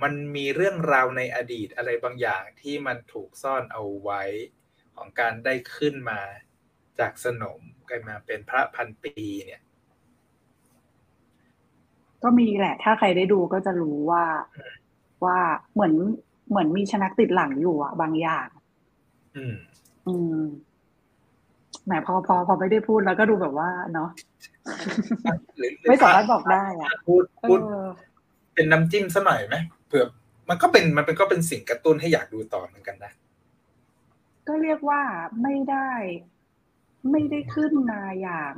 [0.01, 4.21] มันมีเรื่องราวในอดีตอะไรบางอย่างที่มันถูกซ่อนเอาไว้
[4.95, 6.19] ของการได้ขึ้นมา
[6.99, 9.61] จากสนมกลายมาเป็นพระพันปีเนี่ย
[12.23, 14.23] ก็มีแหละ ถ้าใครได้ดูก็จะรู้ว่า
[15.25, 15.37] ว่า
[15.73, 15.93] เหมือน
[16.49, 18.47] เหมือนมีชนักติดหลังอยู่อะบางอย่าง
[19.35, 19.55] อืม
[20.07, 20.39] อืม
[21.85, 24.09] แหมพอพอพอไม่ได้พูดแล้วก็ดูแบบว่า เนาะ
[25.57, 27.65] หรือหรือไม่สามารถบอกได้อะพูดเอพูดอ
[28.53, 30.05] เป็นน้ำจิ้มซะหน่อยไหมเผื่อ
[30.49, 33.13] มันก็เป็นมันเป็นก็เป็นสิ่งกระตุ้นให้อยากดูต่อเหมือนกันนะ
[34.47, 35.01] ก็เรียกว่า
[35.43, 35.89] ไม่ได้
[37.11, 38.53] ไม่ได้ขึ้นมาอย่าง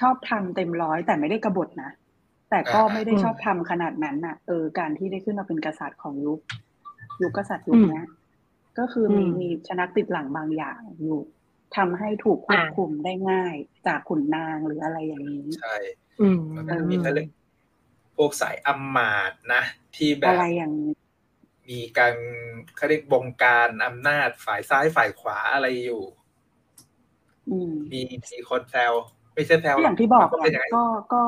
[0.00, 1.90] ชอบทำเต็มร้อยแต่ไม่ได้กบฏนะ
[2.50, 6.40] แต่ก็อ่าไม่ได้ชอบทำขนาดนั้นน่ะ เออการที่ได้ขึ้นมาเป็นกษัตริย์ของยุค
[7.22, 8.06] ยุคกษัตริย์ยุคเนี้ย
[8.78, 11.20] ก็คือมีอืมมีชนักติดหลังบางอย่างอยู่
[11.76, 13.54] ทำให้ถูกควบอ่าคุมได้ง่าย
[13.86, 15.74] จากขุนนางหรืออะไรอย่างนี้ ใช่
[16.20, 17.28] อืมมันก็จะมีเขาเรียก
[18.18, 19.62] พวกสายอำมาตย์นะ
[19.96, 20.92] ที่แบอะบไรอย่างนี้
[21.68, 22.14] มีการ
[22.76, 26.02] เขาเรียกบงการอำนาจฝ่ายซ้ายฝ่ายขวาอะไรอยู่
[27.50, 28.00] อืมมี
[28.32, 28.92] มีคนแซว
[29.34, 31.22] ไม่ใช่แซวก็อย่างที่บอกมันก็เป็นแหอย่างละนั้นก็ก็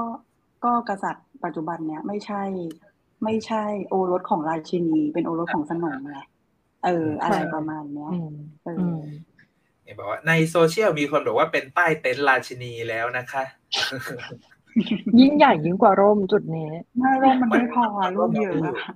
[0.64, 2.42] ก็กษัตริย์ปัจจุบันเนี้ยไม่ใช่
[3.24, 6.18] ไม่ใช่โอรสของราชินี เป็นโอรสของสนมไง
[6.84, 9.02] เออ อะไรประมาณเนี้ยอืมเอออือม
[9.82, 13.44] เนี่ยบอกว่าในโซเชียลมีคนบอกว่าเป็นใต้เต็นท์ราชินีแล้วนะคะ
[15.20, 18.88] ยิ่งใหญ่ยิ่งกว่าร่มจุดนี้ไม่ร่มมันไม่พอมันร่มเยอะมันอะ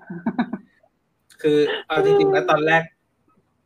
[1.42, 2.83] คือเอาจริงๆแล้วตอนแรก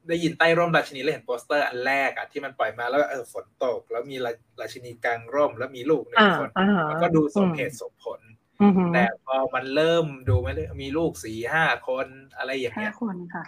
[0.09, 8.21] ได้ยินใต้ร่มราชินีแล้วเห็นโปสเตอร์อันแรกอะที่มันปล่อยมาแล้วเออฝนตก แล้วมีราราชินีกลางร่มแล้วมีลูกหนึ่อ่างคนอ่ามันก็ดูสมเหตุสมผล
[8.63, 13.45] อือหือแต่พอมันเริ่มดูไม่เลยมีลูกสี่ห้าคนอะไรอย่างห้าเงี้ยคนค่ะ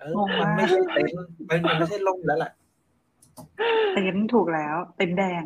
[0.00, 1.14] เอองงมันมากไม่ใช่เต็นท์
[1.48, 2.50] มันมันไม่ใช่ร่มแล้วล่ะ
[3.94, 5.44] เต็นท์ถูกแล้วเต็นท์แดง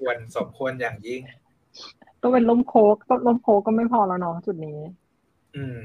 [0.00, 1.20] ควรสมควรอย่างยิ่ง
[2.26, 4.80] ต้องเป็นร่มโค้กก็ร่มโค้กก็ไม่พอแล้วเนาะจุดนี้
[5.56, 5.80] อืม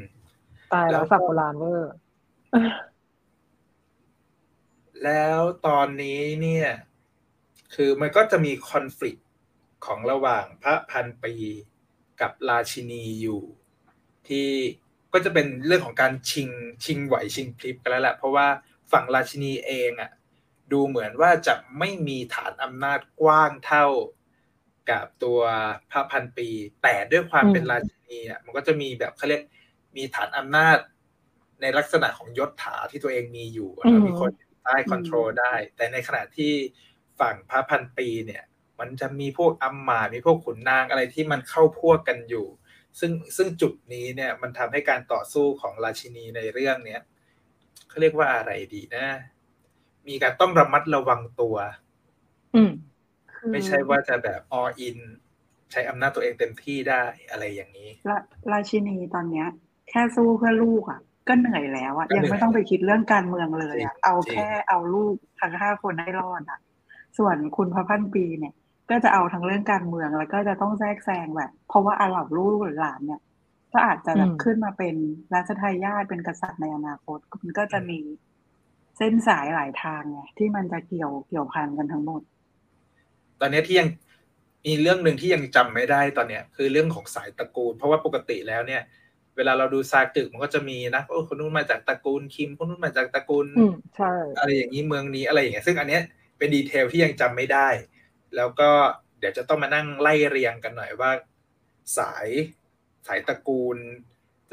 [0.74, 1.92] ตายแล้แล้ววสับโบราณเวอร์
[5.04, 6.70] แล้วตอนนี้เนี่ย
[7.74, 9.18] คือมันก็จะมีคอน FLICT
[9.86, 11.34] ของระหว่างพระพันปี
[12.22, 13.42] กับราชินีอยู่
[14.28, 14.50] ที่
[15.14, 16.50] ก็จะเป็นเรื่องของการชิง
[16.86, 18.48] ชิงไหวชิงพลิบกันแล้วแหละเพราะว่า
[18.92, 20.12] ฝั่งราชินีเองอะ่ะ
[20.72, 23.88] ดูเหมือนว่าจะไม่มีฐานอำนาจกว้างเท่า
[24.90, 25.40] กับตัว
[25.92, 26.50] พระพันปี
[26.84, 29.44] แต่ด้วยความอืมเป็นราชินีอะมันก็จะมีแบบเขาเรียก
[29.98, 30.78] มีฐานอำนาจ
[31.62, 36.54] ในลักษณะของยศถาที่ตัวเองมีอยู่แล้วมีคนอยู่ใต้คอนโทรลได้ แต่ในขณะที่
[37.20, 38.44] ฝั่งพระพันปีเนี่ย
[38.80, 42.48] มันจะมีพวกอัมมาตย์มีพวกขุนนางอะไรที่มันเข้าพวกกันอยู่
[43.00, 47.02] ซึ่งซึ่งจุดนี้เนี่ยมันทำให้การต่อสู้ของราชินีในเรื่องเนี้ย
[47.90, 49.06] เขาเรียกว่าอะไรดีนะ
[50.08, 51.56] มีการต้องระมัดระวังตัว
[52.56, 52.91] อืมคือ
[53.52, 54.98] ไม่ใช่ว่าจะแบบ all in
[55.72, 58.18] ใช้อำนาจตัวเองเต็มที่ได้อะไรอย่างนี้รา
[58.52, 59.48] ราชินีตอนเนี้ย
[59.90, 66.60] แค่สู้เพื่อลูกอะ ก็เหนื่อยแล้วอะก็เหนื่ยัอยงไม่ต้องไปคิดเรื่องการเมืองเลยอะจริงเอาจริงแค่เอาลูกทั้งห้าคนให้รอดอะ
[67.18, 68.54] ส่วนคุณพระพันปีเนี่ย
[68.90, 73.22] ก็จะเอาทั้งเรื่องการเมืองแล้วก็จะต้องแทรกแซงแบบ เพราะว่าอาเหล่าลูกหรือหลานเนี่ย
[73.74, 74.96] ก็อาจจะแบบอืมขึ้นมาเป็น
[75.34, 78.00] รัชทายาทเป็นกษัตริย์ในอนาคตมันก็จะมี
[78.98, 82.22] เส้นสายหลายทางไงที่มันจะเกี่ยวเกี่ยวพันกันทั้งหมด
[83.42, 83.90] ตอนเนี้ยที่ยัง
[84.66, 88.82] มีเรื่องหนึ่งที่ยังจำไม่ได้ตอนเนี้ยคือเรื่องของสายตระกูล เพราะว่าปกติแล้วเนี่ย
[89.38, 96.04] เวลาเราดูซาตึกมันก็จะมีนะโอ้คนนู้นมาจากตระกูลคิมคนนู้นมาจากตระกูลอืมใช่อะไรอย่างนี้เมืองนี้อะไรอย่างเงี้ยซึ่งอันเนี้ย
[96.38, 97.70] เป็นดีเทลที่ยังจำไม่ได้
[98.36, 98.70] แล้วก็
[99.20, 101.12] เดี๋ยวจะต้องมานั่งไล่เรียงกันหน่อยว่า
[101.98, 102.28] สาย
[103.08, 103.78] สายตระกูล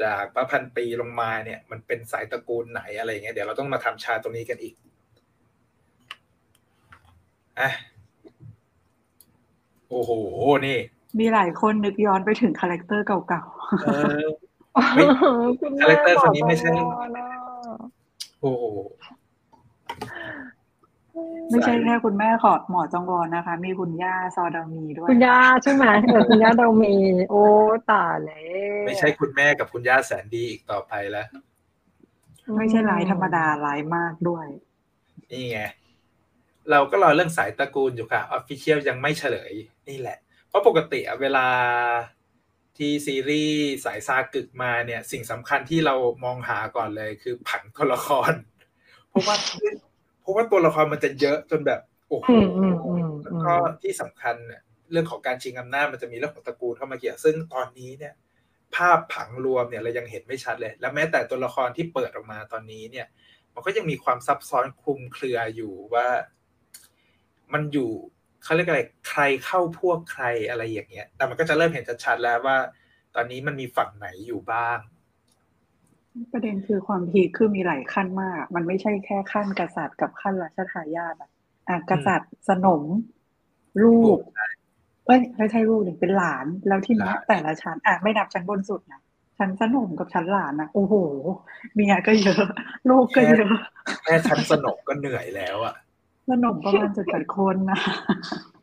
[0.03, 4.73] จากพระพันปีลงมาเนี่ย มันเป็นสายตระกูลไหนอะไรอย่างเงี้ยเดี๋ยวเราต้องมาทำชาตรงนี้กันอีก
[7.59, 7.69] อะ
[9.89, 10.11] โอ้โห
[10.67, 10.79] นี่
[11.19, 13.43] มีหลายคนนึกย้อนไปถึง character เก่า
[13.85, 13.89] เอ
[14.25, 14.27] อ
[14.93, 15.05] เฮ้ย
[15.61, 17.25] คุณ character คนนี้ไม่ใช่บอกว่านะ
[18.41, 18.69] โอ้โหๆ
[21.49, 26.95] ไม่ใช่แค่คุณแม่ของหมอจองวอนนะคะ มีคุณย่าซอดามีด้วย คุณย่าใช่ไหมเออคุณย่าเรามี
[27.29, 27.43] โอ้
[27.91, 28.41] ตายแล้
[28.83, 31.27] วไม่ใช่คุณแม่กับคุณย่าแสนดีอีกต่อไปแล้ว
[32.57, 34.45] ไม่ใช่ร้ายธรรมดาร้ายมากด้วย
[35.31, 35.59] นี่ไง
[36.71, 39.53] เราก็รอเรื่องสายตระกูลอยู่ค่ะออฟฟิเชียลยังไม่เฉลย
[39.89, 40.17] นี่แหละ
[40.49, 41.47] เพราะปกติอะเวลา
[42.77, 48.31] ที่ซีรีส์สายซากึกมาเนี่ย สิ่งสำคัญที่เรามองหาก่อนเลยคือผังตัวละคร
[49.09, 49.35] เพราะว่า
[50.21, 58.13] เพราะว่าตัวละครมันจะเยอะจนแบบโอ้โหอืมอืมอืมแล้วก็ที่สำคัญเนี่ยเรื่องของการชิงอำนาจมันจะมีเรื่องของตระกูลเข้ามาเกี่ยวซึ่งตอนนี้เนี่ย
[58.75, 63.07] ภาพผังรวมเนี่ยเรายังเห็นไม่ชัดเลย และแม้แต่ตัวละครที่เปิดออกมาตอนนี้เนี่ย
[63.53, 66.07] มันก็ยังมีความซับซ้อนคลุมเครืออยู่ว่า
[67.53, 67.89] มันอยู่
[68.43, 72.57] เขาเรียกอะไรใครเข้าพวกใครอะไรอย่างเงี้ย แต่มันก็จะเริ่มเห็นชัดๆแล้วว่า
[73.15, 74.77] ตอนนี้มันมีฝั่งไหนอยู่บ้าง
[76.31, 81.29] ประเด็นคือความพีคคือมีหลายขั้นมาก มันไม่ใช่แค่ขั้นกษัตริย์กับขั้นรัชทายาทอะ
[81.67, 82.83] อะกษัตริย์สนม
[83.83, 84.17] ลูก
[85.05, 89.01] เอ้ยไม่ใช่ลูกหนึ่งเป็นหลานแล้วที่นี้ยหลานแต่ละชั้นอะไม่นับชั้นบนสุดนะ
[89.37, 90.93] ชั้นสนมกับชั้นหลานนะโอ้โห
[91.73, 92.45] เมียก็เยอะ
[92.89, 93.57] ลูกก็เยอะ
[94.03, 95.75] แค่ชั้นสนมก็เหนื่อยแล้วอะ
[96.29, 97.79] สนมประมาณจุดแปดคนนะ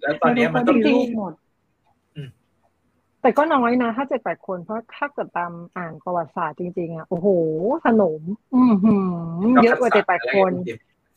[0.03, 1.33] แล้วตอนเนี้ยมันแล้ต้วองก็มีลูกหมด
[3.23, 7.29] แต่ก็น้อยนะถ้าเจ็ดแปดคนเพราะถ้าเกิดตามอ่านประวัติศาสตร์จริงๆอะโอ้โห
[7.87, 8.23] สนม
[8.57, 10.53] อือหือเยอะกว่าเจ็ดแปดคน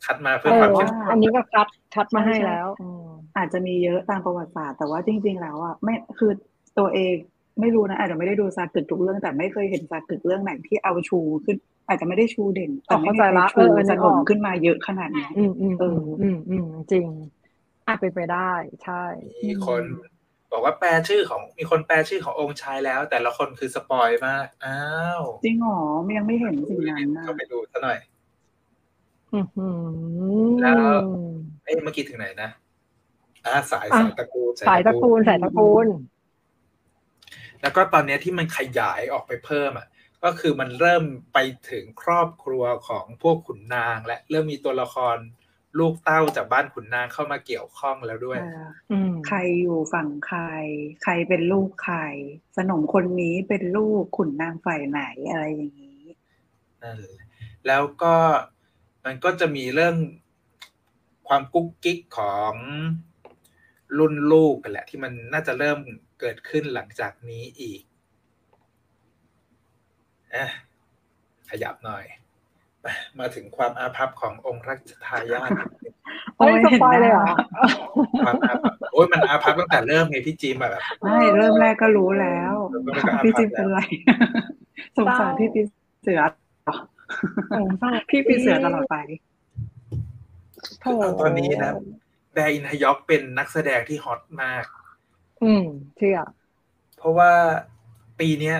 [0.06, 6.32] คัดมาเอเพื่อความอเข้มอันนี้ก็คัดคัดมาให้แล้วอืมอาจจะมีเยอะตามประวัติศาสตร์แต่ว่าจริง ๆ แล้วอะไม่คือ
[6.78, 7.14] ตัวเอง
[7.60, 11.56] ไม่รู้นะอาจจะไม่ได้ดูซากึกทุกเรื่องแต่ไม่เคยเห็นซากึกเรื่องไหนที่เอาชูขึ้น
[11.90, 17.06] อาจจะไม่ได้ชูเด่นแต่ไม่มีใครเข้าใจละชูเออนึสกนออมกขึ้นมาเยอะขนาดนี้อืมอืมเออือมอืมอืมจริง
[17.86, 18.52] อาจเป็นไปได้
[18.84, 19.02] ใช่
[19.44, 19.82] มีคน
[20.52, 24.80] บอกว่าแปลชื่อของมีคนแปลชื่อขององค์ชายแล้ว แต่ละคนคือสปอยมากอ้า
[25.20, 27.98] วจริงเหรอมันยังไม่เห็นสิ่งนั้นนะก็ไปดูซะหน่อย
[29.34, 30.76] อือหือแล้ว
[31.64, 32.50] เอ้ยเมื่อกี้ถึงไหนนะ
[33.46, 35.86] อ่าสายอะสายตระกูลสายตระกูลสายตระกูล
[37.62, 39.86] แล้วก็ตอนเนี้ยที่มันขยายออกไปเพิ่มอะ
[40.24, 41.38] ก็คือมันเริ่มไป
[41.70, 45.16] ถึงครอบครัวของพวกขุนนาง และเริ่มมีตัวละคร
[45.78, 50.40] ลูกเต้าจากบ้านขุนนางเข้ามาเกี่ยวข้องแล้วด้วยเอออืมใครอยู่ฝั่งใคร
[51.02, 51.98] ใครเป็นลูกใคร
[52.56, 56.02] สนมคนนี้เป็นลูกขุนนางฝ่ายไหนอะไรอย่างนี้
[56.82, 57.18] นั่นแหละ
[57.66, 58.14] แล้วก็
[59.04, 59.96] มันก็จะมีเรื่อง
[61.28, 62.54] ความกุ๊กกิ๊กของ
[63.98, 65.78] รุ่นลูกกันแหละ ที่มันน่าจะเริ่ม
[66.20, 67.80] เกิดขึ้นหลังจากนี้อีก
[70.34, 70.46] อะ
[71.50, 72.04] ขยับหน่อย
[72.80, 72.86] ไป
[73.18, 75.50] มาถึงความอาภัพขององค์รัชทายาท
[76.36, 77.26] เฮ้ยสปอยเลยเหรอ
[78.24, 83.78] ความอาภัพโอ้ยมันอาภัพตั้งแต่เริ่มไงพี่จีมอะแบบไม่เริ่มแรกก็รู้แล้วเริ่มแรกก็อาภัพพี่จิมเป็นไร
[84.96, 85.60] สงสารพี่ปี
[86.02, 86.20] เสือ
[87.58, 88.96] สงสารพี่ปีเสือตลอดไป
[90.80, 91.72] โถคือเอาตอนนี้นะ
[92.32, 94.64] แบร์อินฮยอกเป็นนักแสดงที่ฮอตมาก
[95.42, 95.64] อืม
[95.96, 96.18] เชื่อ
[96.98, 97.32] เพราะว่า
[98.20, 98.56] ปีเนี้ย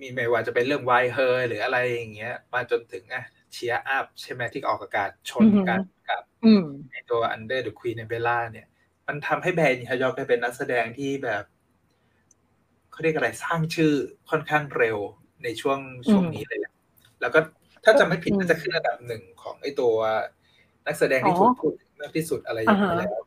[0.00, 8.66] มีไม่ว่าจะเป็นเรื่องวายเฮอร์หรืออะไรอย่างเงี้ย มาจนถึงอะCheer Up ใช่ไหมที่ออกอากาศชนกันกับอืมในตัว Under the Queen's Umbrella เนี่ย
[9.06, 11.44] มันทำให้แบอินฮยอกได้เป็นนักแสดงที่แบบ
[12.90, 13.92] เขาเรียกอะไรสร้างชื่อ
[14.30, 14.98] ค่อนข้างเร็ว
[15.44, 15.78] ในช่วง
[16.10, 16.72] ช่วงนี้เลยแหละ
[17.20, 17.40] แล้วก็
[17.84, 19.94] ถ้าจำไม่ผิดอืมน่าจะขึ้นอันดับหนึ่งของไอตัว
[20.86, 23.20] นักแสดงที่ถูกพูดถึงมากที่สุดอะไรอย่างนี้อ่าฮะแล้ว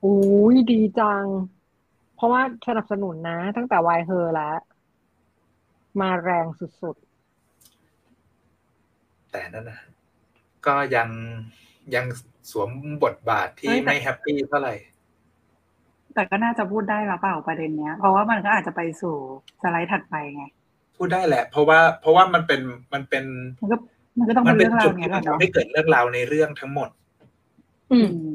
[0.00, 0.16] โอ้
[0.54, 1.24] ยดีจัง
[2.16, 4.56] เพราะว่าสนับสนุนนะ ตั้งแต่ Why Her แล้ว
[6.00, 6.96] มาแรงสุด
[9.32, 9.80] แต่นั่นนะ
[10.66, 11.08] ก็ยัง
[11.94, 12.04] ยัง
[12.50, 12.70] สวม
[13.04, 14.74] บทบาทที่เฮ้ยแต่ไม่แฮปปี้เท่าไหร่
[16.14, 19.16] แต่ก็น่าจะพูดได้หรือเปล่าประเด็นเนี้ย เพราะว่ามันก็อาจจะไปสู่
[19.62, 20.44] สไลด์ถัดไปไง
[20.96, 22.60] พูดได้แหละ เพราะว่าเพราะว่ามันเป็น
[22.92, 23.24] มันเป็น
[23.62, 23.76] มันก็
[24.18, 28.32] มันก็ต้องมัเป็นเป็นเรื่องราจุวดเนี้ที่ยแหมันละเนาะทำให้เกิดเรื่องราวในเรื่องทั้งหมดๆอือืมม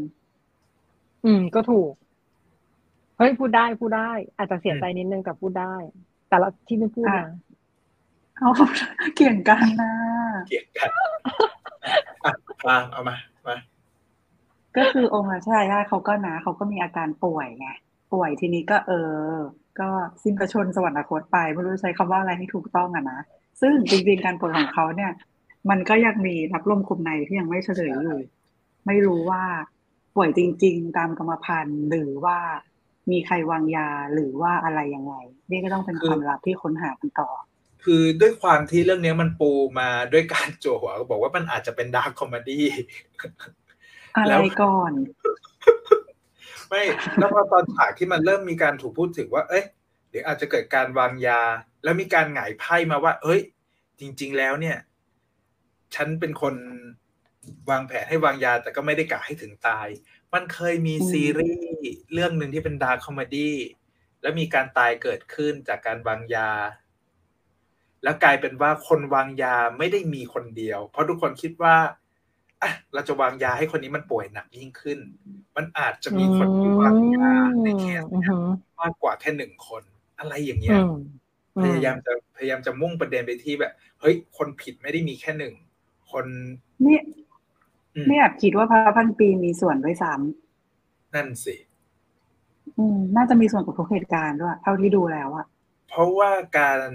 [1.25, 1.91] อืมก็ถูก
[3.17, 5.75] เฮ้ยพูดได้พูดได้ อาจจะเสียใจนิดนึงแต่พูดได้
[6.29, 7.27] แต่ละที่ไม่พูดนะ
[8.39, 8.51] เอา
[9.15, 9.91] เกี่ยงกันนะ
[10.47, 11.09] เกี่ยงกันอะ
[12.67, 13.15] มาเอามา
[13.47, 13.57] มา
[14.77, 17.69] ก็คือองค์รัชทายาทเขาก็นะเขาก็มีอาการป่วยไง
[18.13, 19.35] ป่วยทีนี้ก็เออ
[19.79, 19.89] ก็
[20.23, 23.19] สิ้นประชนสวรรคตไปไม่รู้ใช้คำว่าอะไรให้ถูกต้องอะนะ
[23.61, 25.11] ซึ่งจริงๆการป่วยของเขาเนี่ย
[25.69, 28.19] มันก็ยังมีรับลมคมในที่ยังไม่เฉลยอยู่
[28.87, 29.43] ไม่รู้ว่า
[30.15, 32.37] ป่วยจริง ๆ ตามกรรมพันธุ์หรือว่า
[33.11, 35.13] มีใครวางยาหรือว่าอะไรยังไง
[35.51, 37.29] นี่ก็ต้องเป็นความลับที่ค้นหากันต่อ
[37.89, 42.65] คือด้วยความที่เรื่องนี้มันปูมาด้วยการโปรยหัวก็บอกว่ามันอาจจะเป็น dark comedy
[44.15, 44.91] อะไรก่อน
[46.67, 46.83] ไม่
[47.17, 49.65] แล้วพอตอนฉากที่มันเริ่มมีการถูกพูดถึงว่า เอ้ย
[50.09, 51.41] เดี๋ยวอาจจะเกิดการวางยา
[51.83, 53.41] แล้วมีการหงายไพ่มาว่า เอ้ย
[53.99, 54.77] จริง ๆ แล้วเนี่ย
[55.95, 56.55] ฉันเป็นคน
[57.69, 59.87] วางแผนให้วางยา แต่ก็ไม่ได้กะให้ถึงตาย
[60.33, 63.55] มันเคยมีอืมซีรีส์เรื่องหนึ่งที่เป็น dark comedy
[64.21, 66.51] แล้วมีการตายเกิดขึ้นจากการวางยา
[68.03, 71.75] แล้วกลายเป็นว่าคนวางยาไม่ได้มีคนเดียว เพราะทุกคนคิดว่า
[72.61, 74.99] อะเราจะวางยาให้คนนี้มันป่วยหนักยิ่งขึ้น
[75.55, 77.29] มันอาจจะมีคนที่วางยา
[77.63, 79.83] ในเคสอืมเนี้ยมากกว่าแค่หนึ่งคน
[80.19, 80.91] อะไรอย่างเงี้อืยม
[81.61, 85.53] พยายามจะพยายามจะมุ่งประเด็นไปที่แบบ เฮ้ย คนผิดไม่ได้มีแค่หนึ่ง
[86.11, 86.25] คน
[86.83, 87.03] เนี่ย
[87.95, 90.13] อืมไม่แอบคิดว่าพระพันปีมีส่วนด้วยซ้
[91.13, 95.45] นั่นสิำอืมน่าจะมีส่วนกับทุกเหตุการณ์ด้วยเท่าที่ดูแล้วอะ
[95.87, 96.89] เพราะว่าการ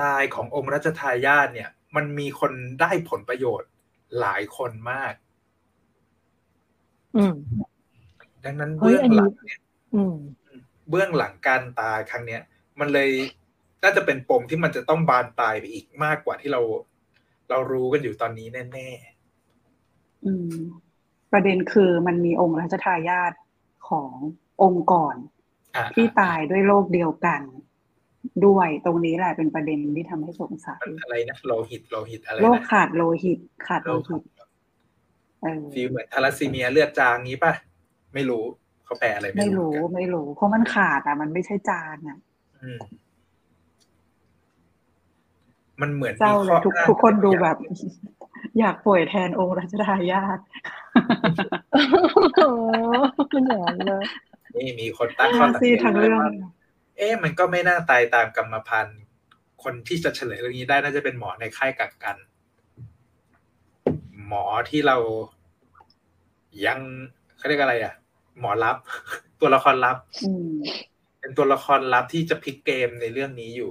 [0.00, 3.70] ตายขององค์รัชทายาทเนี่ย มันมีคนได้ผลประโยชน์
[4.20, 5.14] หลายคนมาก
[7.16, 7.34] อืม
[8.44, 9.60] ดังนั้นเฮ้ยเบื้องอันนี้หลังเนี่ย
[9.94, 10.16] อืม
[10.88, 12.42] เบื้องหลังการตายครั้งเนี้ย
[12.80, 13.10] มันเลย
[13.82, 16.60] น่าจะเป็นปมที่มันจะต้องบานปลายไปอีกมากกว่าที่เรา
[17.50, 18.88] เรารู้กันอยู่ตอนนี้แน่
[20.24, 20.54] อืม
[21.32, 23.32] ประเด็นคือมันมีองค์รัชทายาท
[23.88, 24.10] ของ
[24.62, 27.40] องค์ก่อนๆอะที่ตายด้วยโรคเดียวกัน
[28.46, 34.42] ด้วยตรงนี้แหละเป็นประเด็นที่ทำให้สงสัยมันอะไรนะโลหิตโลหิตอะไรโรคนะขาดโลหิตขาดโลโลหิหิตต
[35.42, 37.52] เออฟีลเหมือนทาลัสซีเมียเลือดจางงี้ป่ะ
[38.14, 38.42] ไม่รู้
[38.84, 42.18] เขาแปลอะไรไม่ไม่รู้รู้เหมือนกันไม่รู้ เพราะมันขาดอะ มันไม่ใช่จานอะ
[42.62, 42.78] อืม
[45.80, 47.58] มันเหมือนเศร้ามีเลข้อยทุกอ้างทุกคนดูอย่างแบบ
[48.58, 50.38] อยากป่วยแทนองค์รัชทายาท
[52.36, 52.50] โอ้
[53.34, 54.04] มันอย่างนั้นเลย
[54.56, 56.30] นี่มีคนตั้งข้อน่าสังซีเกดตทั้งเรื่องว่า
[56.96, 59.00] เอ๊ะมันก็ไม่น่าตายตามกรรมพันธุ์
[59.62, 62.16] คนที่จะเฉลยเรื่องนี้ได้น่าจะเป็นหมอในค่ายกักกัน
[64.26, 64.96] หมอที่เรา
[66.66, 66.78] ยัง
[67.36, 67.94] เขาเรียกอะไร อะ
[68.38, 68.76] หมอลับ
[69.40, 70.52] ตัวละครลับอืม
[71.20, 73.70] เป็นตัวละครลับที่จะพลิกเกมในเรื่องนี้อยู่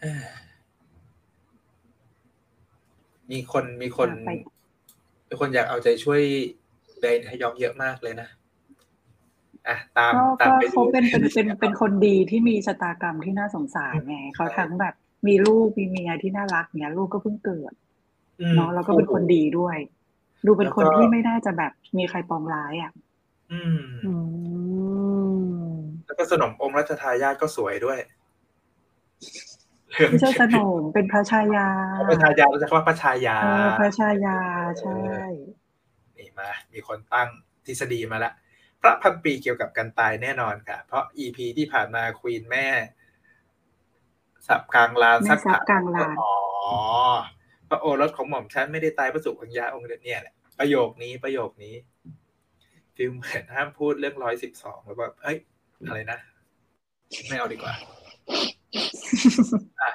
[0.00, 0.24] เอ้อ
[3.30, 4.30] มีคนมีคนอยากไป
[5.28, 6.20] มีคนอยากเอาใจช่วย
[6.98, 8.28] เบนฮยอกเยอะมากเลยนะ
[9.68, 14.94] อะตามก็ตามก็ไปดูเขาเป็นเป็นเป็นเป็นคนดีที่มีชะตากรรมที่น่าสงสารไงเขาทั้งแบบ
[15.26, 17.72] มีลูกมีเมียที่น่ารักเนี้ยลูกก็เพิ่งเกิด
[18.40, 19.76] อืมเนาะแล้วก็เป็นคนดีด้วย
[20.46, 22.92] ดูเป็นคนแล้วก็ที่ไม่น่าจะแบบมีใครปองร้ายอะ
[23.52, 24.12] อืมอื
[25.38, 25.72] ม
[26.06, 27.98] แล้วก็สนมองค์รัชทายาทก็สวยด้วย
[29.92, 31.68] เรื่องไม่ใช่สนมเป็นพระชายา
[32.08, 34.38] พระชายาเราจะว่าพระชายาเออพระชายา
[34.80, 34.98] ใช่
[36.16, 37.28] นี่มา มีคนตั้ง
[37.66, 38.32] ทฤษฎีมาละ
[38.82, 42.66] พระพันปีเกี่ยวกับการตายแน่นอนค่ะ เพราะอีพีที่ผ่านมาควีนแม่
[44.48, 46.34] สับกลางลานแม่สักซับกลางลานอ๋อ
[47.68, 51.74] พระโอรสของหม่อมฉันไม่ได้ตายพระสุขของยาองค์เดียวเนี่ยแหละประโยคนี้ประโยคนี้
[52.96, 55.38] ฟิลเหมือนห้ามพูดเรื่องร้อยสิบสองแล้วแบบเอ้ย
[55.86, 56.18] อะไรนะ
[57.28, 57.74] ไม่เอาดีกว่า
[59.82, 59.92] อะ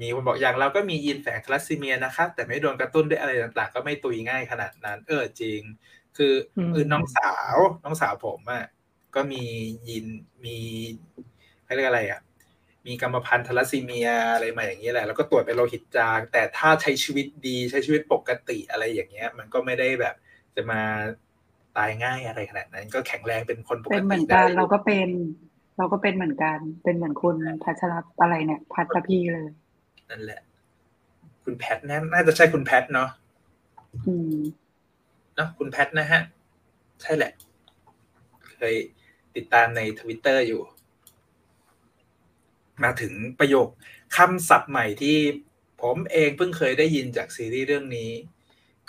[0.00, 5.60] มีคนบอกอย่างเราก็มียีนแฝงทรัสซีเมียนะครับแต่ไม่โดนกระตุ้นด้วยอะไรต่างๆ ก็ไม่ตุยง่ายขนาดนั้น เออจริง
[6.16, 8.64] คืออมเออน้องสาว น้องสาวผมอะ่ะ
[9.14, 9.42] ก็มี
[9.86, 10.06] ยีน
[10.44, 10.58] มี
[11.64, 12.20] เขาเรียกอะไรอะ่ะ
[12.86, 20.14] มีกรรมพันธุ์ทรัสซีเมียอะไรมาอย่างนี้แหละ แล้วก็ตรวจเป็นโลหิตจาง แต่ถ้าใช้ชีวิตดีใช้ชีวิตปกติอะไรอย่างเงี้ย มันก็ไม่ได้แบบ
[20.56, 20.80] จะมา
[21.76, 25.08] ตายง่ายอะไรขนาดนั้น ก็แข็งแรงเป็นคนปกเป็นเหมืติอนได้กันเราก็เป็น
[25.78, 29.48] เราก็เป็นเหมือนกัน เป็นเหมือนคุณพัชรอะไรเนี่ย พัชพีเลย
[30.10, 30.40] นั่นแหละ
[31.44, 33.08] คุณแพทนะน่าจะใช่คุณแพทเนาะ
[34.06, 36.22] อืมเนาะคุณแพทนะฮะ
[37.02, 37.32] ใช่แหละ
[38.46, 38.74] เคย
[39.36, 40.62] ติดตามในทวิตเตอร์อยู่
[42.82, 43.68] มาถึงประโยค
[44.16, 45.16] คำศัพท์ใหม่ที่
[45.82, 48.10] ผมเองเพิ่งเคยได้ยินจากซีรีส์เรื่องนี้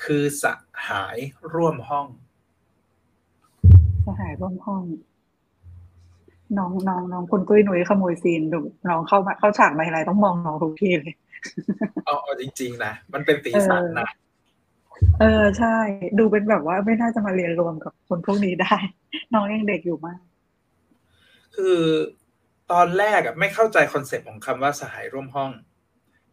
[0.03, 0.45] คือส
[0.87, 1.17] หาย
[1.53, 2.07] ร่วมห้อง
[4.05, 4.83] สหายร่วมห้อง
[6.57, 11.15] น้องน้องน้องคุณตุ้ยนุ้ยขโมยซีนดูน้องเข้ามาเข้าฉากมาอะไรต้องมองน้องทุกทีเลย
[12.05, 14.07] เอาเอาจริง ๆ นะ มันเป็นสีสันนะ
[15.19, 15.75] เออใช่
[16.19, 18.75] ดูเป็นแบบว่าไม่น่าจะมาเรียนรวมกับคนพวกนี้ได้
[19.33, 20.19] น้องยังเด็กอยู่มาก
[21.55, 21.79] คือ
[22.71, 25.51] ตอนแรกอะไม่เข้าใจ concept ของคำว่าสหายร่วมห้อง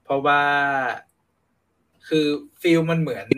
[0.05, 0.43] เพราะว่า
[2.09, 2.27] คือ
[2.63, 3.29] ฟิลมันเหมือน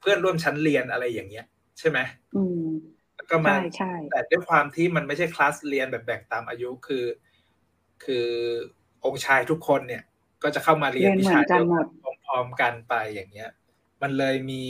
[0.00, 1.46] เพื่อนร่วมชั้นเรียนอะไรอย่างเงี้ย
[1.78, 1.98] ใช่ไหม
[2.34, 2.68] อืม
[3.14, 7.04] แล้วก็มาใช่ใช่แต่ด้วยความที่มันไม่ใช่คลาสเรียนแบบแบ่งตามอายุคือ
[8.04, 8.26] คือ
[9.04, 10.02] องค์ชายทุกคนเนี่ย
[10.42, 11.88] ก็จะเข้ามาเรียนเรียนวิเหมือชานกันเดียวหมกัดน
[12.24, 13.50] พร้อมๆกันไปอย่างเงี้ย
[14.02, 14.60] มันเลยมี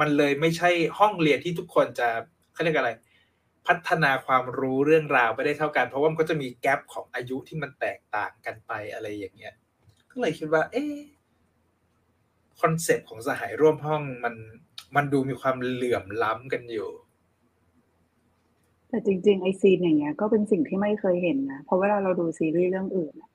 [0.00, 2.08] มันเลยไม่ใช่ห้องเรียนที่ทุกคนจะ
[2.52, 2.92] เขาเรียกอะไร
[3.66, 9.54] พัฒนาความรู้เรื่องราวไปได้เท่ากัน เพราะว่ามันก็จะมีแกลบของอายุที่มันแตกต่างกันไปอะไรอย่างเงี้ย
[10.10, 10.84] ก็เลยคิดว่า เอ๊
[12.60, 14.34] concept ของสหายร่วมห้องมัน
[14.96, 16.90] มันดูมีความเหลื่อมล้ำกันอยู่
[18.88, 23.30] แต่จริงๆไอซีนอย่างเงี้ยก็เป็นสิ่งที่ไม่เคยเห็นนะเพราะเวลาเราดูซีรีส์เรื่องอื่นอะ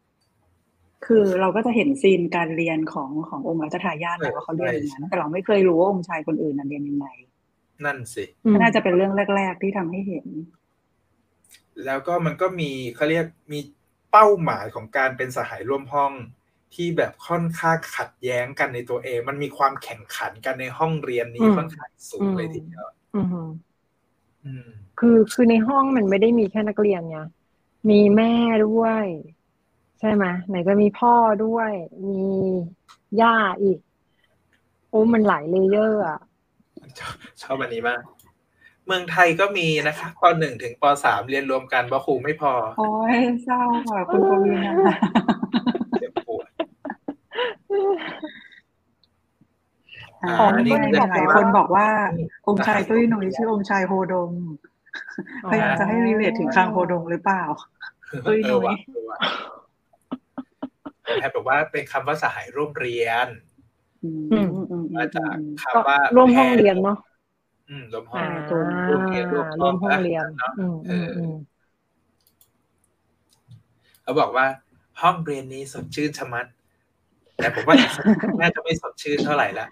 [1.06, 7.08] คือเราก็จะเห็นซีนการเรียนของขององค์รัชทายาทแหละว่าเขาเรียนอย่างนั้นแต่เราไม่เคยรู้ว่าองค์ชายคนอื่นน่ะเรียนยังไง
[7.86, 10.28] นั่นสิอืมน่าจะเป็นเรื่องแรก ๆ ที่ทำให้เห็น
[11.86, 13.60] แล้วก็มันก็มีเขาเรียกมี
[14.12, 16.14] เป้าหมายของการเป็นสหายร่วมห้อง
[16.76, 22.86] ที่แบบค่อนข้างขัดแย้งกันในตัวเอง มันมีความแข่งขันกันในห้องเรียนนี้อืมค่อนข้างสูงเลยทีเดียว
[23.16, 23.28] อืม
[24.46, 24.68] อืม
[25.00, 27.18] คือคือในห้องมันไม่ได้มีแค่นักเรียนไง
[27.90, 28.34] มีแม่
[28.66, 29.06] ด้วย
[30.00, 31.14] ใช่ไหมไหนจะมีพ่อ
[31.46, 31.72] ด้วย
[32.06, 32.20] มี
[33.22, 33.80] ย่าอีก
[34.90, 36.20] โอ้มันหลายเลเยอร์อะ
[37.00, 38.02] ชอบชอบอันนี้มาก
[38.86, 44.74] เมืองไทยก็มีนะคะปหนึ่งถึงปสามเรียนรวมกันเพราะครูไม่พอ โอ้ยเศร้าค่ะคุณปวีนา
[46.00, 46.48] เจ็บปวด
[50.24, 54.32] อ่าอ๋ออันนี้นี่หลายคนบอกว่าอืมองค์ชายตุ้ยหนุ่ยชื่อองค์ชายโฮดม
[55.44, 57.44] อ๋อพยายามจะให้รีเลทถึงคางโฮดมหรือเปล่า
[58.28, 58.78] ตุ้ยเอนุ้อย
[61.08, 63.28] ว่ะเออว่ะแค่แบบว่าเป็นคำว่าสหายร่วมเรียน
[64.02, 66.96] อืมอือืมมอืมอืมาจากมคำว่าร่วมห้องเรียนเนาะ
[67.70, 68.24] อืมร่วมห้องอ่า
[68.88, 71.34] ร่วมเรียนร่วมร่วมห้องเรียนเนาะอืมอืมอืม
[74.04, 74.46] เขาบอกว่า
[75.02, 76.46] ห้องเรียนนี้สดชื่นชะมัด
[77.40, 79.68] แต่ผมว่าอีกสักพักน่าจะไม่สดชื่นเท่าไหร่ละ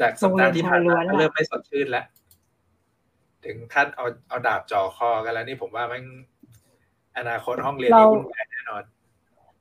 [0.00, 2.06] จากสัปดาห์ที่ผ่านมาก็เริ่มไม่สดชื่นแล้ว
[3.44, 6.02] ถึงขั้นเอาเอาดาบจ่อคอกันแล้วนี่ผมว่ามัน
[7.18, 8.82] อนาคตห้องเรียนนี้วุ่นวายแน่นอน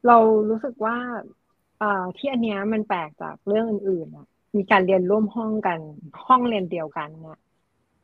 [0.08, 0.18] เรา
[0.49, 0.97] รู้สึกว่า
[1.82, 5.80] อ่าที่อันเนี้ยมันแปลกจากเรื่องอื่นๆอะมีการเรียนร่วมห้องกัน
[6.28, 7.39] ห้องเรียนเดียวกันเนี่ย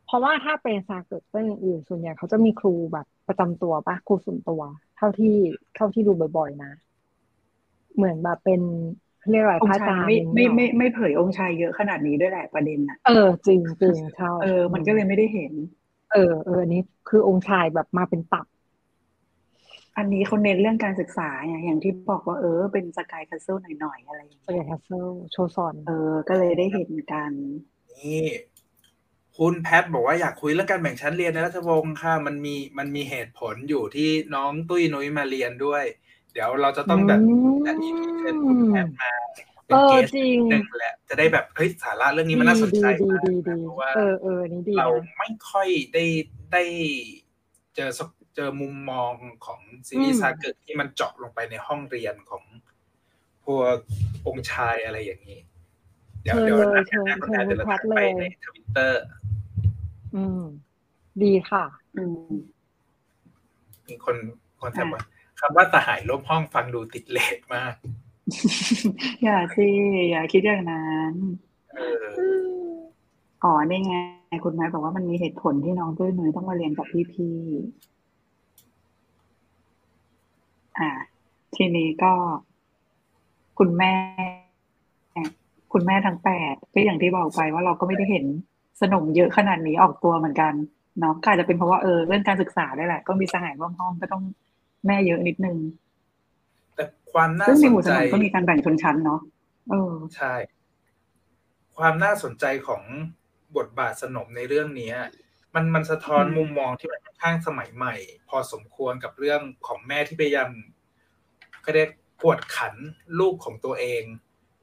[0.06, 4.62] เพราะว่าถ้าเป็นซาเกิดเรื่องอื่นๆส่วนใหญ่เขาจะมีครูแบบประจำตัวปะครูส่วนตัว
[4.96, 5.36] เท่าที่
[5.74, 6.72] เท่าที่ดูบ่อย ๆ นะ
[7.96, 8.60] เหมือนแบบเป็น
[9.30, 15.52] เรียกอะไรองพระค์อาชาจายรย์ไม่ไม่อย่างไม่เงี้ยไม่เผยองค์ชายเยอะขนาดนี้ด้วยแหละประเด็นน่ะ เออจริงจริงใช่เออ มันก็เลยไม่ได้เห็น
[16.12, 18.46] เออเอออันนี้คือองค์ชายแบบมาเป็นตับ
[19.98, 27.32] อันนี้เขาเน้นเรื่องการศึกษาไงอย่างที่บอกว่าเออ เป็น Sky Castle หน่อยๆ อะไรอย่างเงี้ย Castle โชซอนเออ ก็เลยได้เห็นกัน
[27.98, 28.24] นี่
[29.38, 35.84] คุณแพทบอกว่าอยากคุยเรื่องการแบ่งชั้นเรียนในราชวงศ์ค่ะ มันมีมันมีเหตุผลอยู่ที่น้องตุ้ยนุ้ยมาเรียนด้วย
[36.32, 37.20] เดี๋ยวเราจะต้องแบบ
[37.66, 39.12] จัด EP เชิญคุณแพทมา
[39.66, 46.04] เป็นเออ guest จริงหนึ่งแหละ จะได้แบบเฮ้ยสาระเรื่องนี้มันน่าสนใจดีมากดีดีนะดีเพราะว่าเออเอออันนี้ดีเรานะไม่ค่อยได้
[46.52, 46.62] ได้
[47.76, 49.12] เจอสัก เจอมุมมอง
[49.46, 52.44] ของซีรีอืส์มซาเกิดที่มันเจาะลงไปในห้องเรียนของ
[53.44, 53.76] พวก
[54.26, 55.40] องค์ชายอะไรอย่างนี้
[56.22, 59.02] เดี๋ยวเชิญเดี๋ยวเลยนัดเชิญกันเชิญนะคุณเดี๋ยวเราแพทจะเลไปยในทวิตเตอร์
[60.14, 60.42] อืม
[61.22, 61.64] ดีค่ะ
[61.96, 62.32] อืม
[63.88, 64.16] มีคน
[64.60, 65.02] คนถามว่า
[65.40, 67.74] คำว่าสหายร่วมห้องฟังดูติดเลทมาก
[69.22, 69.66] อย่าสิ
[70.10, 71.14] อย่าคิดอย่างนั้น
[71.72, 72.06] เออ
[73.44, 73.94] อ๋อนี่ไง
[74.44, 77.91] คุณแม่บอกว่ามันมีเหตุผลที่น้องตุ้ยนุ้ยต้องมาเรียนกับพี่ๆ
[80.78, 80.90] อ่า
[81.56, 82.12] ทีนี้ก็
[83.58, 83.92] คุณแม่
[85.72, 88.24] คุณแม่ทั้งแปดก็อย่างที่บอกไปว่าเราก็ไม่ได้เห็น
[88.80, 90.52] สนมเยอะขนาดนี้ออกตัวเหมือนกัน
[91.00, 94.22] เนาะก็อาจจะเป็นเพราะว่าเออเรื่องการศึกษาด้วยแหละ ก็มีสหายร่วมห้องก็ต้อง
[94.86, 95.56] แม่เยอะนิดนึง
[96.74, 99.20] แต่ความน่าซึ่งสในนหมู่สใจนมก็มีการแบ่งชนชั้นเนาะ
[99.70, 100.34] เออใช่
[101.76, 102.82] ความน่าสนใจของ
[103.56, 104.96] บทบาทสนมในเรื่องเนี้ย
[105.54, 107.94] มันมันสะท้อนอืมมุมมองที่มันค่อนข้างสมัยใหม่
[108.28, 110.50] พอสมควรกับเรื่องของแม่ที่พยายาม
[111.64, 111.90] ก็เรียก
[112.22, 112.74] กวดขัน
[113.20, 114.02] ลูกของตัวเอง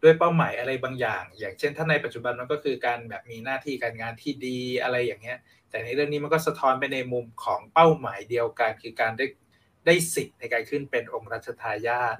[0.03, 5.37] ด้วยเป้าหมายอะไรบางอย่าง อย่างเช่น ถ้าในปัจจุบันมันก็คือการแบบมีหน้าที่การงานที่ดีอะไรอย่างเงี้ย
[5.69, 9.25] แต่ในเรื่องนี้มันก็สะท้อนไปในมุมของเป้าหมายเดียวกัน คือการได้
[9.85, 12.17] ได้สิทธิ์ในการขึ้นเป็นองค์รัชทายาท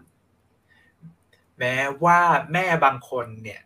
[1.60, 2.20] แม้ว่า
[2.54, 3.62] แม่บางคนเนี่ย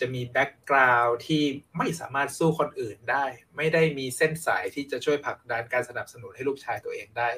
[0.00, 1.42] จะมีแบ็กกราวด์ที่
[1.78, 3.24] ไม่สามารถสู้คนอื่นได้
[3.56, 7.30] ไม่ได้มีเส้นสายที่จะช่วยผลักดันการสนับสนุนให้ลูกชายตัวเองได้